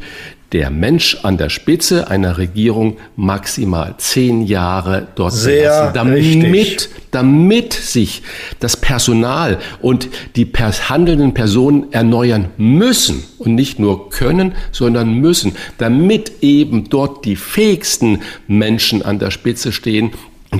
der 0.53 0.69
Mensch 0.69 1.17
an 1.23 1.37
der 1.37 1.49
Spitze 1.49 2.09
einer 2.09 2.37
Regierung 2.37 2.97
maximal 3.15 3.95
zehn 3.97 4.43
Jahre 4.43 5.07
dort 5.15 5.33
Sehr 5.33 5.91
lassen, 5.93 5.93
damit, 5.95 6.89
damit 7.09 7.73
sich 7.73 8.21
das 8.59 8.77
Personal 8.77 9.57
und 9.81 10.09
die 10.35 10.45
handelnden 10.45 11.33
Personen 11.33 11.91
erneuern 11.91 12.49
müssen 12.57 13.23
und 13.39 13.55
nicht 13.55 13.79
nur 13.79 14.11
können, 14.11 14.53
sondern 14.71 15.15
müssen, 15.15 15.55
damit 15.79 16.33
eben 16.41 16.87
dort 16.87 17.25
die 17.25 17.35
fähigsten 17.35 18.21
Menschen 18.47 19.01
an 19.01 19.17
der 19.17 19.31
Spitze 19.31 19.71
stehen, 19.71 20.11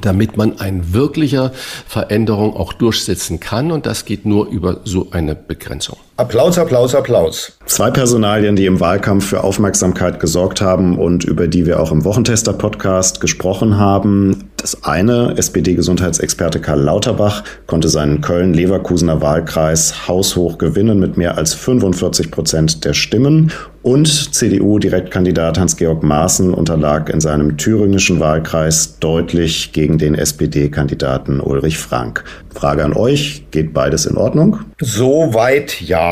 damit 0.01 0.37
man 0.37 0.59
eine 0.59 0.93
wirkliche 0.93 1.51
Veränderung 1.87 2.55
auch 2.55 2.73
durchsetzen 2.73 3.39
kann. 3.39 3.71
Und 3.71 3.85
das 3.85 4.05
geht 4.05 4.25
nur 4.25 4.47
über 4.47 4.81
so 4.85 5.09
eine 5.11 5.35
Begrenzung. 5.35 5.97
Applaus, 6.15 6.59
Applaus, 6.59 6.93
Applaus. 6.93 7.57
Zwei 7.65 7.89
Personalien, 7.89 8.55
die 8.55 8.67
im 8.67 8.79
Wahlkampf 8.79 9.25
für 9.25 9.43
Aufmerksamkeit 9.43 10.19
gesorgt 10.19 10.61
haben 10.61 10.99
und 10.99 11.23
über 11.23 11.47
die 11.47 11.65
wir 11.65 11.79
auch 11.79 11.91
im 11.91 12.05
Wochentester-Podcast 12.05 13.19
gesprochen 13.19 13.79
haben. 13.79 14.51
Das 14.57 14.83
eine, 14.83 15.33
SPD-Gesundheitsexperte 15.37 16.61
Karl 16.61 16.81
Lauterbach, 16.81 17.43
konnte 17.65 17.89
seinen 17.89 18.21
Köln-Leverkusener 18.21 19.21
Wahlkreis 19.21 20.07
haushoch 20.07 20.59
gewinnen 20.59 20.99
mit 20.99 21.17
mehr 21.17 21.35
als 21.35 21.55
45 21.55 22.29
Prozent 22.29 22.85
der 22.85 22.93
Stimmen. 22.93 23.51
Und 23.81 24.07
CDU-Direktkandidat 24.07 25.59
Hans-Georg 25.59 26.03
Maaßen 26.03 26.53
unterlag 26.53 27.09
in 27.09 27.19
seinem 27.19 27.57
thüringischen 27.57 28.21
Wahlkreis 28.21 28.99
deutlich 28.99 29.73
gegen 29.73 29.97
den 29.97 30.15
SPD-Kandidaten 30.15 31.41
Ulrich 31.41 31.77
Frank. 31.77 32.23
Frage 32.53 32.85
an 32.85 32.93
euch, 32.93 33.47
geht 33.51 33.73
beides 33.73 34.05
in 34.05 34.15
Ordnung? 34.15 34.59
Soweit 34.79 35.81
ja. 35.81 36.02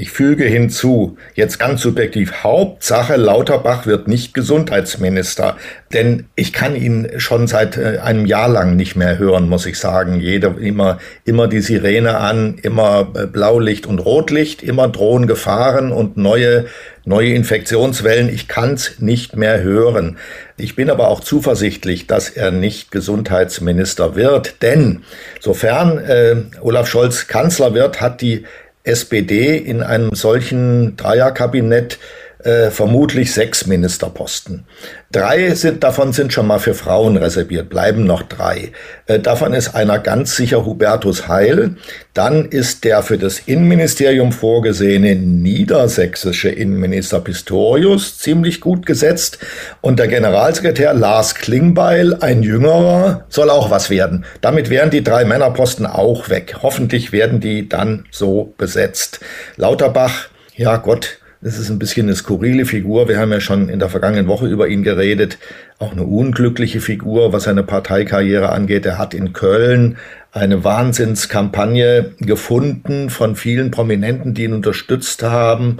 Ich 0.00 0.10
füge 0.10 0.44
hinzu, 0.44 1.18
jetzt 1.34 1.58
ganz 1.58 1.82
subjektiv, 1.82 2.44
Hauptsache 2.44 3.16
Lauterbach 3.16 3.84
wird 3.84 4.06
nicht 4.06 4.32
Gesundheitsminister. 4.32 5.56
Denn 5.92 6.26
ich 6.36 6.52
kann 6.52 6.76
ihn 6.76 7.08
schon 7.16 7.48
seit 7.48 7.76
äh, 7.76 7.98
einem 7.98 8.24
Jahr 8.24 8.48
lang 8.48 8.76
nicht 8.76 8.94
mehr 8.94 9.18
hören, 9.18 9.48
muss 9.48 9.66
ich 9.66 9.78
sagen. 9.78 10.20
Jeder, 10.20 10.56
immer, 10.56 10.98
immer 11.24 11.48
die 11.48 11.60
Sirene 11.60 12.18
an, 12.18 12.58
immer 12.62 13.12
äh, 13.16 13.26
Blaulicht 13.26 13.86
und 13.86 13.98
Rotlicht, 13.98 14.62
immer 14.62 14.86
drohen 14.86 15.26
Gefahren 15.26 15.90
und 15.90 16.16
neue, 16.16 16.66
neue 17.04 17.34
Infektionswellen. 17.34 18.32
Ich 18.32 18.46
kann's 18.46 19.00
nicht 19.00 19.34
mehr 19.34 19.62
hören. 19.62 20.18
Ich 20.56 20.76
bin 20.76 20.90
aber 20.90 21.08
auch 21.08 21.20
zuversichtlich, 21.20 22.06
dass 22.06 22.30
er 22.30 22.52
nicht 22.52 22.92
Gesundheitsminister 22.92 24.14
wird. 24.14 24.62
Denn 24.62 25.02
sofern 25.40 25.98
äh, 25.98 26.36
Olaf 26.60 26.86
Scholz 26.86 27.26
Kanzler 27.26 27.74
wird, 27.74 28.00
hat 28.00 28.20
die 28.20 28.44
SPD 28.88 29.56
in 29.56 29.82
einem 29.82 30.14
solchen 30.14 30.96
Dreierkabinett 30.96 31.98
äh, 32.44 32.70
vermutlich 32.70 33.32
sechs 33.32 33.66
Ministerposten. 33.66 34.64
Drei 35.10 35.54
sind, 35.54 35.82
davon 35.82 36.12
sind 36.12 36.32
schon 36.32 36.46
mal 36.46 36.58
für 36.58 36.74
Frauen 36.74 37.16
reserviert, 37.16 37.68
bleiben 37.68 38.04
noch 38.04 38.22
drei. 38.22 38.72
Äh, 39.06 39.18
davon 39.18 39.54
ist 39.54 39.74
einer 39.74 39.98
ganz 39.98 40.36
sicher 40.36 40.64
Hubertus 40.64 41.28
Heil. 41.28 41.76
Dann 42.14 42.44
ist 42.44 42.84
der 42.84 43.02
für 43.02 43.18
das 43.18 43.40
Innenministerium 43.40 44.32
vorgesehene 44.32 45.16
niedersächsische 45.16 46.50
Innenminister 46.50 47.20
Pistorius 47.20 48.18
ziemlich 48.18 48.60
gut 48.60 48.86
gesetzt. 48.86 49.38
Und 49.80 49.98
der 49.98 50.08
Generalsekretär 50.08 50.94
Lars 50.94 51.34
Klingbeil, 51.34 52.18
ein 52.20 52.42
jüngerer, 52.42 53.24
soll 53.28 53.50
auch 53.50 53.70
was 53.70 53.90
werden. 53.90 54.24
Damit 54.42 54.70
wären 54.70 54.90
die 54.90 55.02
drei 55.02 55.24
Männerposten 55.24 55.86
auch 55.86 56.28
weg. 56.28 56.56
Hoffentlich 56.62 57.12
werden 57.12 57.40
die 57.40 57.68
dann 57.68 58.04
so 58.10 58.52
besetzt. 58.58 59.20
Lauterbach, 59.56 60.28
ja 60.54 60.76
Gott, 60.76 61.18
das 61.40 61.58
ist 61.58 61.70
ein 61.70 61.78
bisschen 61.78 62.06
eine 62.06 62.16
skurrile 62.16 62.64
Figur. 62.64 63.08
Wir 63.08 63.18
haben 63.18 63.30
ja 63.30 63.40
schon 63.40 63.68
in 63.68 63.78
der 63.78 63.88
vergangenen 63.88 64.26
Woche 64.26 64.46
über 64.46 64.68
ihn 64.68 64.82
geredet. 64.82 65.38
Auch 65.78 65.92
eine 65.92 66.02
unglückliche 66.02 66.80
Figur, 66.80 67.32
was 67.32 67.44
seine 67.44 67.62
Parteikarriere 67.62 68.50
angeht. 68.50 68.86
Er 68.86 68.98
hat 68.98 69.14
in 69.14 69.32
Köln 69.32 69.98
eine 70.32 70.64
Wahnsinnskampagne 70.64 72.12
gefunden 72.18 73.08
von 73.08 73.36
vielen 73.36 73.70
Prominenten, 73.70 74.34
die 74.34 74.44
ihn 74.44 74.52
unterstützt 74.52 75.22
haben 75.22 75.78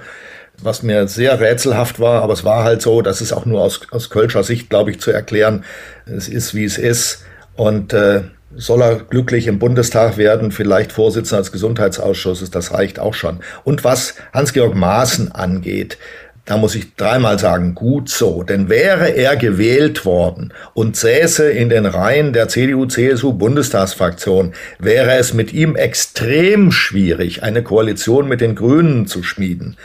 was 0.62 0.82
mir 0.82 1.06
sehr 1.08 1.40
rätselhaft 1.40 2.00
war, 2.00 2.22
aber 2.22 2.32
es 2.32 2.44
war 2.44 2.64
halt 2.64 2.82
so, 2.82 3.02
das 3.02 3.20
ist 3.20 3.32
auch 3.32 3.46
nur 3.46 3.60
aus, 3.60 3.80
aus 3.90 4.10
Kölscher 4.10 4.42
Sicht, 4.42 4.70
glaube 4.70 4.90
ich, 4.90 5.00
zu 5.00 5.10
erklären. 5.10 5.64
Es 6.06 6.28
ist, 6.28 6.54
wie 6.54 6.64
es 6.64 6.78
ist. 6.78 7.24
Und 7.54 7.92
äh, 7.92 8.22
soll 8.58 8.82
er 8.82 8.96
glücklich 8.96 9.46
im 9.46 9.58
Bundestag 9.58 10.18
werden, 10.18 10.50
vielleicht 10.50 10.92
Vorsitzender 10.92 11.42
des 11.42 11.52
Gesundheitsausschusses, 11.52 12.50
das 12.50 12.74
reicht 12.74 12.98
auch 12.98 13.14
schon. 13.14 13.38
Und 13.64 13.84
was 13.84 14.16
Hans-Georg 14.34 14.74
Maaßen 14.74 15.32
angeht, 15.32 15.96
da 16.44 16.56
muss 16.56 16.74
ich 16.74 16.96
dreimal 16.96 17.38
sagen, 17.38 17.74
gut 17.74 18.08
so. 18.08 18.42
Denn 18.42 18.70
wäre 18.70 19.10
er 19.10 19.36
gewählt 19.36 20.06
worden 20.06 20.54
und 20.72 20.96
säße 20.96 21.50
in 21.50 21.68
den 21.68 21.84
Reihen 21.84 22.32
der 22.32 22.48
CDU-CSU-Bundestagsfraktion, 22.48 24.54
wäre 24.78 25.16
es 25.16 25.34
mit 25.34 25.52
ihm 25.52 25.76
extrem 25.76 26.72
schwierig, 26.72 27.42
eine 27.42 27.62
Koalition 27.62 28.28
mit 28.28 28.40
den 28.40 28.54
Grünen 28.54 29.06
zu 29.06 29.22
schmieden. 29.22 29.76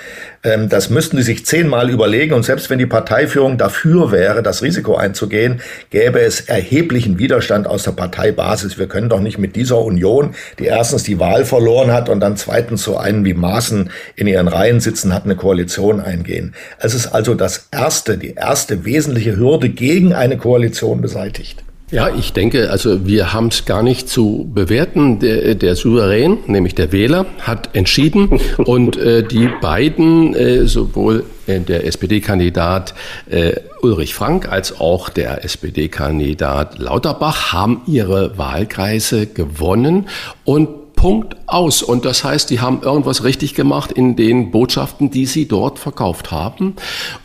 Ähm, 0.44 0.68
das 0.68 0.90
müssten 0.90 1.18
sie 1.18 1.24
sich 1.24 1.46
zehnmal 1.46 1.90
überlegen 1.90 2.34
und 2.34 2.44
selbst 2.44 2.70
wenn 2.70 2.80
die 2.80 2.86
Parteiführung 2.86 3.58
dafür 3.58 4.12
wäre, 4.12 4.44
das 4.44 4.62
Risiko 4.62 4.96
einzugehen, 4.96 5.62
gäbe 5.90 6.20
es 6.20 6.42
erheblichen 6.42 7.18
Widerstand 7.18 7.66
aus 7.66 7.84
der 7.84 7.92
Parteibasis. 7.92 8.78
Wir 8.78 8.88
können 8.88 9.10
doch 9.10 9.22
nicht 9.22 9.38
mit 9.38 9.56
dieser 9.56 9.80
Union, 9.80 10.36
die 10.60 10.66
erstens 10.66 11.04
die 11.04 11.20
Wahl 11.20 11.46
verloren 11.46 11.92
hat 11.92 12.10
und 12.10 12.20
dann 12.20 12.36
zweitens 12.36 12.84
so 12.84 12.98
einen 12.98 13.24
wie 13.24 13.34
Maaßen 13.34 13.90
in 14.16 14.28
ihren 14.28 14.50
Reihen 14.50 14.82
sitzen 14.82 15.14
hat, 15.14 15.24
eine 15.24 15.36
Koalition 15.36 16.02
eingehen. 16.02 16.54
Es 16.80 16.94
ist 16.94 17.08
also 17.08 17.36
das 17.36 17.70
erste, 17.72 18.18
die 18.18 18.34
erste 18.34 18.84
wesentliche 18.84 19.38
Hürde 19.38 19.70
gegen 19.70 20.14
eine 20.14 20.38
Koalition 20.38 21.02
beseitigt. 21.02 21.64
Ja, 21.94 22.10
ich 22.10 22.34
denke, 22.34 22.72
also 22.72 23.06
wir 23.06 23.34
haben 23.34 23.50
es 23.50 23.66
gar 23.66 23.84
nicht 23.84 24.10
zu 24.10 24.50
bewerten. 24.52 25.20
Der, 25.20 25.54
der 25.54 25.76
Souverän, 25.76 26.40
nämlich 26.48 26.74
der 26.74 26.92
Wähler, 26.92 27.28
hat 27.40 27.76
entschieden 27.76 28.40
und 28.58 28.98
äh, 28.98 29.22
die 29.22 29.48
beiden, 29.62 30.34
äh, 30.34 30.66
sowohl 30.66 31.24
äh, 31.46 31.60
der 31.60 31.86
SPD-Kandidat 31.86 32.96
äh, 33.30 33.58
Ulrich 33.84 34.16
Frank 34.16 34.52
als 34.52 34.80
auch 34.80 35.10
der 35.10 35.46
SPD-Kandidat 35.46 36.80
Lauterbach, 36.80 37.54
haben 37.54 37.84
ihre 37.86 38.40
Wahlkreise 38.40 39.28
gewonnen 39.28 40.10
und 40.46 40.70
Punkt 41.04 41.36
aus. 41.48 41.84
Und 41.84 42.06
das 42.06 42.24
heißt, 42.24 42.50
die 42.50 42.62
haben 42.62 42.82
irgendwas 42.82 43.26
richtig 43.26 43.56
gemacht 43.56 43.92
in 43.92 44.16
den 44.16 44.52
Botschaften, 44.52 45.12
die 45.12 45.26
sie 45.26 45.50
dort 45.50 45.78
verkauft 45.78 46.32
haben. 46.32 46.78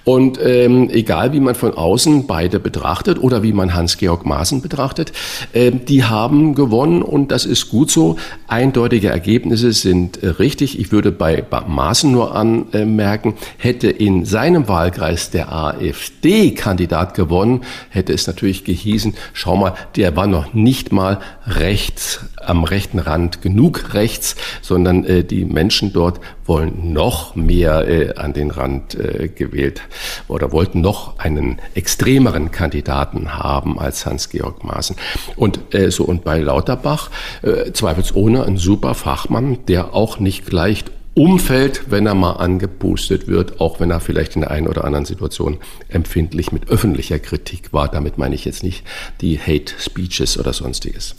Und 0.02 0.36
ähm, 0.42 0.90
egal, 0.90 1.32
wie 1.32 1.38
man 1.38 1.54
von 1.54 1.74
außen 1.74 2.26
beide 2.26 2.58
betrachtet 2.58 3.22
oder 3.22 3.44
wie 3.44 3.52
man 3.52 3.74
Hans-Georg 3.74 4.26
Maaßen 4.26 4.62
betrachtet, 4.62 5.12
äh, 5.52 5.70
die 5.70 6.02
haben 6.02 6.56
gewonnen 6.56 7.02
und 7.02 7.30
das 7.30 7.46
ist 7.46 7.68
gut 7.68 7.92
so. 7.92 8.16
Eindeutige 8.48 9.10
Ergebnisse 9.10 9.72
sind 9.72 10.24
äh, 10.24 10.28
richtig. 10.28 10.80
Ich 10.80 10.90
würde 10.90 11.12
bei 11.12 11.44
Maaßen 11.68 12.10
nur 12.10 12.34
anmerken, 12.34 13.34
hätte 13.58 13.88
in 13.90 14.24
seinem 14.24 14.66
Wahlkreis 14.66 15.30
der 15.30 15.52
AfD-Kandidat 15.52 17.14
gewonnen, 17.14 17.60
hätte 17.90 18.12
es 18.12 18.26
natürlich 18.26 18.64
gehießen, 18.64 19.14
schau 19.34 19.56
mal, 19.56 19.74
der 19.94 20.16
war 20.16 20.26
noch 20.26 20.52
nicht 20.52 20.90
mal 20.90 21.20
rechts 21.46 22.20
am 22.44 22.64
rechten 22.64 22.98
Rand 22.98 23.40
genug 23.42 23.67
rechts, 23.76 24.36
sondern 24.62 25.04
äh, 25.04 25.24
die 25.24 25.44
Menschen 25.44 25.92
dort 25.92 26.20
wollen 26.46 26.92
noch 26.92 27.34
mehr 27.34 27.86
äh, 27.86 28.14
an 28.14 28.32
den 28.32 28.50
Rand 28.50 28.94
äh, 28.94 29.28
gewählt 29.28 29.82
oder 30.28 30.52
wollten 30.52 30.80
noch 30.80 31.18
einen 31.18 31.60
extremeren 31.74 32.50
Kandidaten 32.50 33.34
haben 33.38 33.78
als 33.78 34.06
Hans-Georg 34.06 34.64
Maaßen. 34.64 34.96
Und 35.36 35.74
äh, 35.74 35.90
so 35.90 36.04
und 36.04 36.24
bei 36.24 36.38
Lauterbach 36.40 37.10
äh, 37.42 37.72
zweifelsohne 37.72 38.44
ein 38.44 38.56
super 38.56 38.94
Fachmann, 38.94 39.58
der 39.66 39.94
auch 39.94 40.18
nicht 40.18 40.46
gleich 40.46 40.84
umfällt, 41.18 41.90
wenn 41.90 42.06
er 42.06 42.14
mal 42.14 42.34
angepustet 42.34 43.26
wird, 43.26 43.60
auch 43.60 43.80
wenn 43.80 43.90
er 43.90 43.98
vielleicht 43.98 44.36
in 44.36 44.42
der 44.42 44.52
einen 44.52 44.68
oder 44.68 44.84
anderen 44.84 45.04
Situation 45.04 45.58
empfindlich 45.88 46.52
mit 46.52 46.68
öffentlicher 46.68 47.18
Kritik 47.18 47.72
war. 47.72 47.88
Damit 47.88 48.18
meine 48.18 48.36
ich 48.36 48.44
jetzt 48.44 48.62
nicht 48.62 48.84
die 49.20 49.38
Hate 49.38 49.74
Speeches 49.80 50.38
oder 50.38 50.52
sonstiges. 50.52 51.16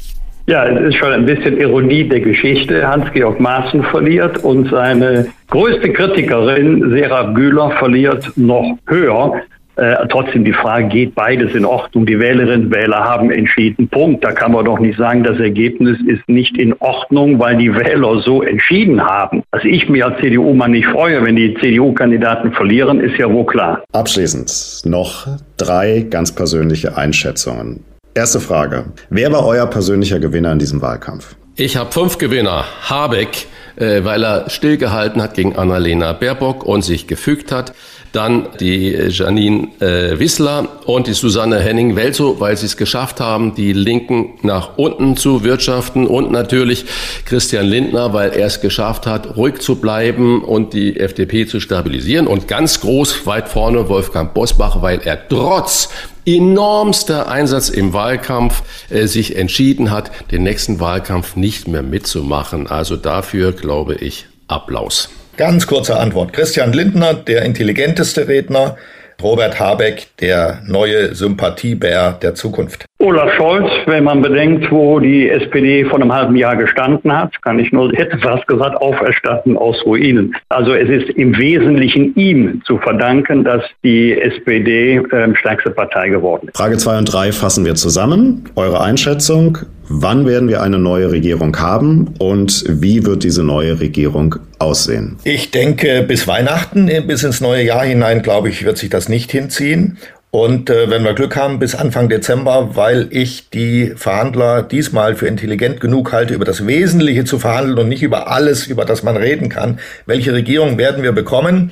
Ja, 0.50 0.66
es 0.66 0.82
ist 0.82 0.96
schon 0.96 1.14
ein 1.14 1.28
bisschen 1.28 1.60
Ironie 1.60 2.10
der 2.10 2.22
Geschichte. 2.22 2.88
Hans-Georg 2.88 3.40
Maaßen 3.40 3.84
verliert 3.84 4.44
und 4.44 4.68
seine 4.72 5.28
größte 5.52 5.94
Kritikerin, 5.94 6.90
Sarah 6.90 7.22
Bühler, 7.22 7.70
verliert 7.78 8.32
noch 8.36 8.76
höher. 8.88 9.44
Äh, 9.76 10.08
trotzdem 10.10 10.44
die 10.44 10.54
Frage, 10.54 10.88
geht 10.88 11.14
beides 11.14 11.54
in 11.54 11.66
Ordnung? 11.66 12.08
Die 12.08 12.20
Wählerinnen 12.20 12.66
und 12.66 12.74
Wähler 12.74 12.98
haben 12.98 13.30
entschieden. 13.30 13.88
Punkt. 13.90 14.24
Da 14.24 14.32
kann 14.32 14.54
man 14.54 14.66
doch 14.66 14.80
nicht 14.80 14.98
sagen, 14.98 15.24
das 15.24 15.38
Ergebnis 15.38 16.00
ist 16.08 16.28
nicht 16.28 16.58
in 16.58 16.74
Ordnung, 16.80 17.38
weil 17.38 17.56
die 17.56 17.72
Wähler 17.76 18.20
so 18.22 18.42
entschieden 18.42 19.06
haben. 19.06 19.44
Dass 19.52 19.64
ich 19.64 19.88
mir 19.88 20.08
als 20.08 20.20
CDU-Mann 20.20 20.72
nicht 20.72 20.88
freue, 20.88 21.24
wenn 21.24 21.36
die 21.36 21.54
CDU-Kandidaten 21.62 22.54
verlieren, 22.54 23.02
ist 23.02 23.20
ja 23.20 23.32
wohl 23.32 23.46
klar. 23.46 23.84
Abschließend 23.94 24.82
noch 24.86 25.28
drei 25.58 26.08
ganz 26.10 26.34
persönliche 26.34 26.98
Einschätzungen. 26.98 27.84
Erste 28.14 28.40
Frage. 28.40 28.86
Wer 29.10 29.32
war 29.32 29.46
euer 29.46 29.68
persönlicher 29.68 30.20
Gewinner 30.20 30.52
in 30.52 30.60
diesem 30.60 30.82
Wahlkampf? 30.82 31.36
Ich 31.56 31.76
habe 31.78 31.92
fünf 31.92 32.18
Gewinner. 32.18 32.66
Habeck, 32.90 33.48
äh, 33.76 34.04
weil 34.04 34.24
er 34.24 34.50
stillgehalten 34.50 35.22
hat 35.22 35.34
gegen 35.34 35.56
Annalena 35.56 36.14
Baerbock 36.14 36.64
und 36.64 36.84
sich 36.84 37.06
gefügt 37.06 37.52
hat. 37.52 37.74
Dann 38.12 38.48
die 38.60 38.92
Janine 38.92 39.68
äh, 39.82 40.18
Wissler 40.18 40.80
und 40.86 41.06
die 41.06 41.14
Susanne 41.14 41.60
Henning-Welzow, 41.60 42.40
weil 42.40 42.58
sie 42.58 42.66
es 42.66 42.78
geschafft 42.78 43.20
haben, 43.20 43.54
die 43.54 43.74
Linken 43.74 44.40
nach 44.42 44.78
unten 44.78 45.16
zu 45.16 45.44
wirtschaften. 45.44 46.08
Und 46.08 46.32
natürlich 46.32 46.86
Christian 47.26 47.66
Lindner, 47.66 48.14
weil 48.14 48.32
er 48.32 48.48
es 48.48 48.62
geschafft 48.62 49.06
hat, 49.06 49.36
ruhig 49.38 49.60
zu 49.60 49.76
bleiben 49.76 50.44
und 50.44 50.74
die 50.74 51.00
FDP 51.00 51.46
zu 51.46 51.60
stabilisieren. 51.60 52.26
Und 52.26 52.48
ganz 52.48 52.80
groß 52.80 53.28
weit 53.28 53.50
vorne 53.50 53.90
Wolfgang 53.90 54.34
Bosbach, 54.34 54.82
weil 54.82 55.02
er 55.04 55.28
trotz 55.28 55.90
enormster 56.36 57.28
Einsatz 57.28 57.70
im 57.70 57.94
Wahlkampf 57.94 58.64
äh, 58.90 59.08
sich 59.08 59.36
entschieden 59.36 59.92
hat, 59.92 60.12
den 60.32 60.44
nächsten 60.44 60.80
Wahlkampf 60.80 61.36
nicht 61.36 61.68
mehr 61.68 61.84
mitzumachen. 61.84 62.68
Also 62.68 62.96
dafür 62.96 63.52
glaube 63.52 63.96
ich 63.96 64.28
Applaus. 64.48 65.10
Ganz 65.38 65.68
kurze 65.68 65.98
Antwort. 65.98 66.34
Christian 66.34 66.74
Lindner, 66.74 67.14
der 67.14 67.44
intelligenteste 67.44 68.28
Redner, 68.28 68.76
Robert 69.22 69.60
Habeck, 69.60 70.08
der 70.20 70.62
neue 70.68 71.14
Sympathiebär 71.14 72.14
der 72.22 72.36
Zukunft. 72.36 72.86
Olaf 73.02 73.32
Scholz, 73.36 73.70
wenn 73.86 74.04
man 74.04 74.22
bedenkt, 74.22 74.70
wo 74.72 75.00
die 75.00 75.30
SPD 75.30 75.86
vor 75.86 76.02
einem 76.02 76.14
halben 76.14 76.36
Jahr 76.36 76.58
gestanden 76.58 77.16
hat, 77.16 77.42
kann 77.44 77.58
ich 77.58 77.72
nur, 77.72 77.92
hätte 77.94 78.18
fast 78.18 78.46
gesagt, 78.48 78.76
auferstatten 78.82 79.58
aus 79.58 79.78
Ruinen. 79.86 80.36
Also 80.50 80.74
es 80.74 80.90
ist 80.90 81.10
im 81.12 81.38
Wesentlichen 81.38 82.14
ihm 82.16 82.62
zu 82.66 82.78
verdanken, 82.78 83.46
dass 83.46 83.64
die 83.84 84.20
SPD 84.20 84.98
äh, 84.98 85.36
stärkste 85.36 85.72
Partei 85.72 86.10
geworden 86.10 86.50
ist. 86.50 86.58
Frage 86.58 86.78
2 86.78 86.98
und 86.98 87.06
3 87.06 87.32
fassen 87.32 87.66
wir 87.66 87.76
zusammen. 87.76 88.50
Eure 88.56 88.82
Einschätzung, 88.82 89.60
wann 89.90 90.26
werden 90.26 90.48
wir 90.48 90.62
eine 90.62 90.80
neue 90.80 91.12
Regierung 91.12 91.58
haben 91.60 92.14
und 92.20 92.64
wie 92.68 93.06
wird 93.06 93.24
diese 93.24 93.44
neue 93.44 93.80
Regierung 93.80 94.36
aussehen? 94.60 95.18
Ich 95.24 95.52
denke, 95.52 96.04
bis 96.08 96.28
Weihnachten, 96.28 96.90
bis 97.08 97.24
ins 97.24 97.42
neue 97.42 97.64
Jahr 97.64 97.84
hinein, 97.84 98.22
glaube 98.22 98.50
ich, 98.50 98.64
wird 98.64 98.78
sich 98.78 98.90
das 98.90 99.10
nicht 99.10 99.32
hinziehen. 99.32 99.98
Und 100.32 100.70
äh, 100.70 100.92
wenn 100.92 101.04
wir 101.04 101.14
Glück 101.14 101.36
haben, 101.36 101.58
bis 101.58 101.74
Anfang 101.74 102.08
Dezember, 102.08 102.76
weil 102.76 103.08
ich 103.10 103.50
die 103.50 103.94
Verhandler 103.96 104.62
diesmal 104.62 105.16
für 105.16 105.26
intelligent 105.26 105.82
genug 105.82 106.12
halte, 106.12 106.36
über 106.36 106.46
das 106.46 106.68
Wesentliche 106.68 107.26
zu 107.26 107.40
verhandeln 107.40 107.80
und 107.80 107.90
nicht 107.90 108.04
über 108.04 108.32
alles, 108.32 108.68
über 108.68 108.86
das 108.86 109.02
man 109.02 109.18
reden 109.18 109.50
kann. 109.50 109.80
Welche 110.06 110.32
Regierung 110.32 110.78
werden 110.78 111.02
wir 111.02 111.14
bekommen? 111.14 111.72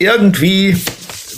Irgendwie 0.00 0.76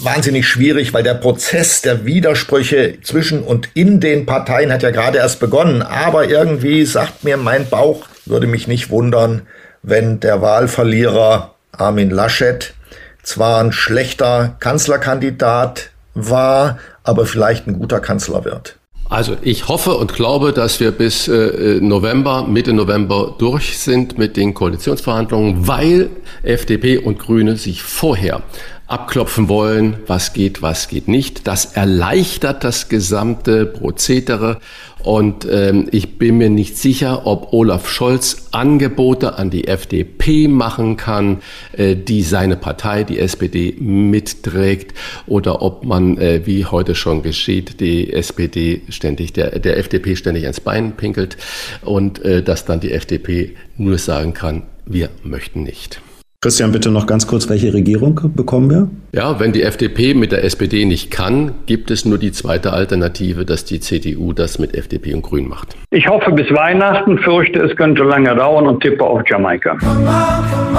wahnsinnig 0.03 0.49
schwierig, 0.49 0.93
weil 0.93 1.03
der 1.03 1.15
Prozess 1.15 1.83
der 1.83 2.05
Widersprüche 2.05 2.99
zwischen 3.03 3.43
und 3.43 3.69
in 3.75 4.01
den 4.01 4.27
Parteien 4.27 4.73
hat 4.73 4.83
ja 4.83 4.91
gerade 4.91 5.19
erst 5.19 5.41
begonnen. 5.41 5.83
Aber 5.83 6.29
irgendwie 6.29 6.85
sagt 6.85 7.25
mir 7.25 7.37
mein 7.37 7.69
Bauch, 7.69 8.07
würde 8.25 8.47
mich 8.47 8.67
nicht 8.67 8.91
wundern, 8.91 9.43
wenn 9.83 10.21
der 10.21 10.41
Wahlverlierer 10.41 11.55
Armin 11.73 12.11
Laschet 12.11 12.75
zwar 13.23 13.63
ein 13.63 13.73
schlechter 13.73 14.57
Kanzlerkandidat 14.61 15.91
war, 16.15 16.79
aber 17.03 17.27
vielleicht 17.27 17.67
ein 17.67 17.79
guter 17.79 18.01
Kanzler 18.01 18.45
wird. 18.45 18.77
Also 19.09 19.37
ich 19.43 19.69
hoffe 19.69 19.95
und 19.95 20.15
glaube, 20.15 20.53
dass 20.53 20.81
wir 20.81 20.91
bis 20.91 21.29
äh, 21.29 21.79
November, 21.81 22.47
Mitte 22.47 22.73
November 22.73 23.35
durch 23.39 23.79
sind 23.79 24.19
mit 24.19 24.37
den 24.37 24.55
Koalitionsverhandlungen, 24.55 25.69
weil 25.69 26.11
FDP 26.43 26.99
und 26.99 27.19
Grüne 27.19 27.57
sich 27.57 27.83
vorher 27.83 28.43
abklopfen 28.87 29.49
wollen, 29.49 29.97
was 30.07 30.33
geht, 30.33 30.63
was 30.63 30.89
geht 30.89 31.09
nicht. 31.09 31.47
Das 31.47 31.65
erleichtert 31.65 32.65
das 32.65 32.89
gesamte 32.89 33.67
Prozedere 33.67 34.59
und 35.05 35.47
ähm, 35.51 35.87
ich 35.93 36.19
bin 36.19 36.39
mir 36.39 36.49
nicht 36.49 36.79
sicher, 36.79 37.27
ob 37.27 37.53
Olaf 37.53 37.89
Scholz 37.89 38.49
Angebote 38.53 39.37
an 39.37 39.51
die 39.51 39.69
FDP 39.69 40.49
machen 40.49 40.97
kann, 40.97 41.43
äh, 41.73 41.95
die 41.95 42.23
seine 42.23 42.57
Partei, 42.57 43.05
die 43.05 43.19
SPD, 43.19 43.75
mitträgt 43.79 44.95
oder 45.27 45.61
ob 45.61 45.85
man, 45.85 46.17
äh, 46.17 46.47
wie 46.47 46.65
heute 46.65 46.95
schon 46.95 47.23
geschieht, 47.23 47.81
die 47.81 48.13
SPD 48.15 48.81
ständig, 48.89 49.35
der, 49.35 49.59
der 49.59 49.77
FDP 49.77 50.17
ständig 50.17 50.45
ans 50.45 50.61
Bein 50.61 50.97
pinkelt 50.97 51.37
und 51.83 52.25
äh, 52.25 52.43
dass 52.43 52.65
dann 52.65 52.81
die 52.81 52.93
FDP 52.93 53.57
nur 53.77 53.99
sagen 53.99 54.33
kann, 54.33 54.63
wir 54.87 55.11
möchten 55.23 55.65
nicht. 55.65 56.01
Christian, 56.45 56.73
bitte 56.73 56.91
noch 56.91 57.07
ganz 57.07 57.27
kurz, 57.27 57.49
welche 57.49 57.73
Regierung 57.73 58.21
bekommen 58.35 58.69
wir? 58.69 58.91
Ja, 59.13 59.41
wenn 59.41 59.53
die 59.53 59.63
FDP 59.63 60.13
mit 60.13 60.31
der 60.31 60.45
SPD 60.45 60.85
nicht 60.85 61.11
kann, 61.11 61.53
gibt 61.65 61.91
es 61.91 62.05
nur 62.05 62.19
die 62.19 62.33
zweite 62.33 62.75
Alternative, 62.75 63.47
dass 63.47 63.65
die 63.65 63.81
CDU 63.81 64.35
das 64.35 64.59
mit 64.59 64.77
FDP 64.77 65.15
und 65.15 65.23
Grün 65.23 65.49
macht. 65.49 65.75
Ich 65.91 66.07
hoffe 66.07 66.33
bis 66.33 66.51
Weihnachten, 66.51 67.17
fürchte 67.17 67.61
es 67.61 67.75
könnte 67.77 68.03
lange 68.03 68.37
dauern 68.37 68.67
und 68.67 68.83
tippe 68.83 69.05
auf 69.05 69.23
Jamaika. 69.27 69.79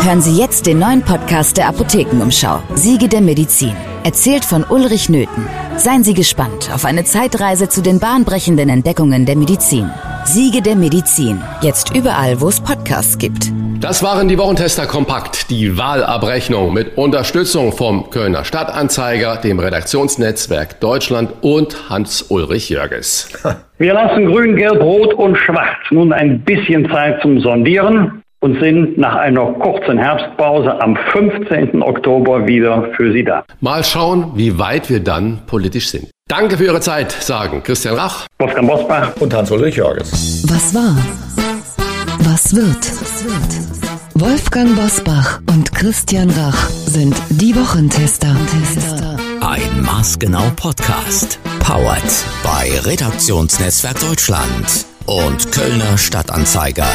Hören 0.03 0.21
Sie 0.21 0.39
jetzt 0.39 0.67
den 0.67 0.77
neuen 0.77 1.01
Podcast 1.01 1.57
der 1.57 1.67
Apothekenumschau, 1.69 2.61
Siege 2.75 3.07
der 3.07 3.21
Medizin. 3.21 3.73
Erzählt 4.05 4.45
von 4.45 4.63
Ulrich 4.63 5.09
Nöthen. 5.09 5.47
Seien 5.77 6.03
Sie 6.03 6.13
gespannt 6.13 6.69
auf 6.71 6.85
eine 6.85 7.05
Zeitreise 7.05 7.69
zu 7.69 7.81
den 7.81 7.99
bahnbrechenden 7.99 8.69
Entdeckungen 8.69 9.25
der 9.25 9.35
Medizin. 9.35 9.89
Siege 10.25 10.61
der 10.61 10.75
Medizin. 10.75 11.41
Jetzt 11.61 11.95
überall, 11.95 12.39
wo 12.39 12.49
es 12.49 12.61
Podcasts 12.61 13.17
gibt. 13.17 13.51
Das 13.79 14.03
waren 14.03 14.27
die 14.27 14.37
Wochentester 14.37 14.85
Kompakt, 14.85 15.49
die 15.49 15.75
Wahlabrechnung 15.75 16.71
mit 16.71 16.99
Unterstützung 16.99 17.71
vom 17.71 18.11
Kölner 18.11 18.45
Stadtanzeiger, 18.45 19.37
dem 19.37 19.57
Redaktionsnetzwerk 19.57 20.79
Deutschland 20.79 21.31
und 21.41 21.89
Hans-Ulrich 21.89 22.69
Jörges. 22.69 23.29
Wir 23.79 23.95
lassen 23.95 24.27
Grün, 24.27 24.55
Gelb, 24.55 24.81
Rot 24.81 25.15
und 25.15 25.35
Schwarz 25.35 25.79
nun 25.89 26.13
ein 26.13 26.41
bisschen 26.41 26.87
Zeit 26.91 27.23
zum 27.23 27.39
Sondieren 27.39 28.21
und 28.45 28.59
sind 28.59 28.95
nach 28.99 29.15
einer 29.15 29.53
kurzen 29.53 29.97
Herbstpause 29.97 30.79
am 30.79 30.95
15. 31.13 31.81
Oktober 31.81 32.47
wieder 32.47 32.91
für 32.95 33.11
Sie 33.11 33.23
da. 33.23 33.43
Mal 33.59 33.83
schauen, 33.83 34.33
wie 34.35 34.59
weit 34.59 34.87
wir 34.87 34.99
dann 34.99 35.39
politisch 35.47 35.89
sind. 35.89 36.11
Danke 36.27 36.55
für 36.55 36.65
Ihre 36.65 36.79
Zeit, 36.79 37.11
sagen 37.11 37.63
Christian 37.63 37.95
Rach, 37.95 38.27
Wolfgang 38.37 38.67
Bosbach 38.67 39.13
und 39.19 39.33
Hans-Ulrich 39.33 39.77
Jörges. 39.77 40.45
Was 40.47 40.75
war? 40.75 40.95
Was 42.19 42.55
wird? 42.55 42.83
Wolfgang 44.13 44.75
Bosbach 44.75 45.41
und 45.49 45.73
Christian 45.73 46.29
Rach 46.29 46.69
sind 46.69 47.15
die 47.29 47.55
Wochentester. 47.55 48.35
Ein 49.41 49.81
maßgenau 49.81 50.51
Podcast. 50.55 51.39
Powered 51.59 52.25
bei 52.43 52.69
Redaktionsnetzwerk 52.91 53.99
Deutschland 54.01 54.85
und 55.07 55.51
Kölner 55.51 55.97
Stadtanzeiger. 55.97 56.87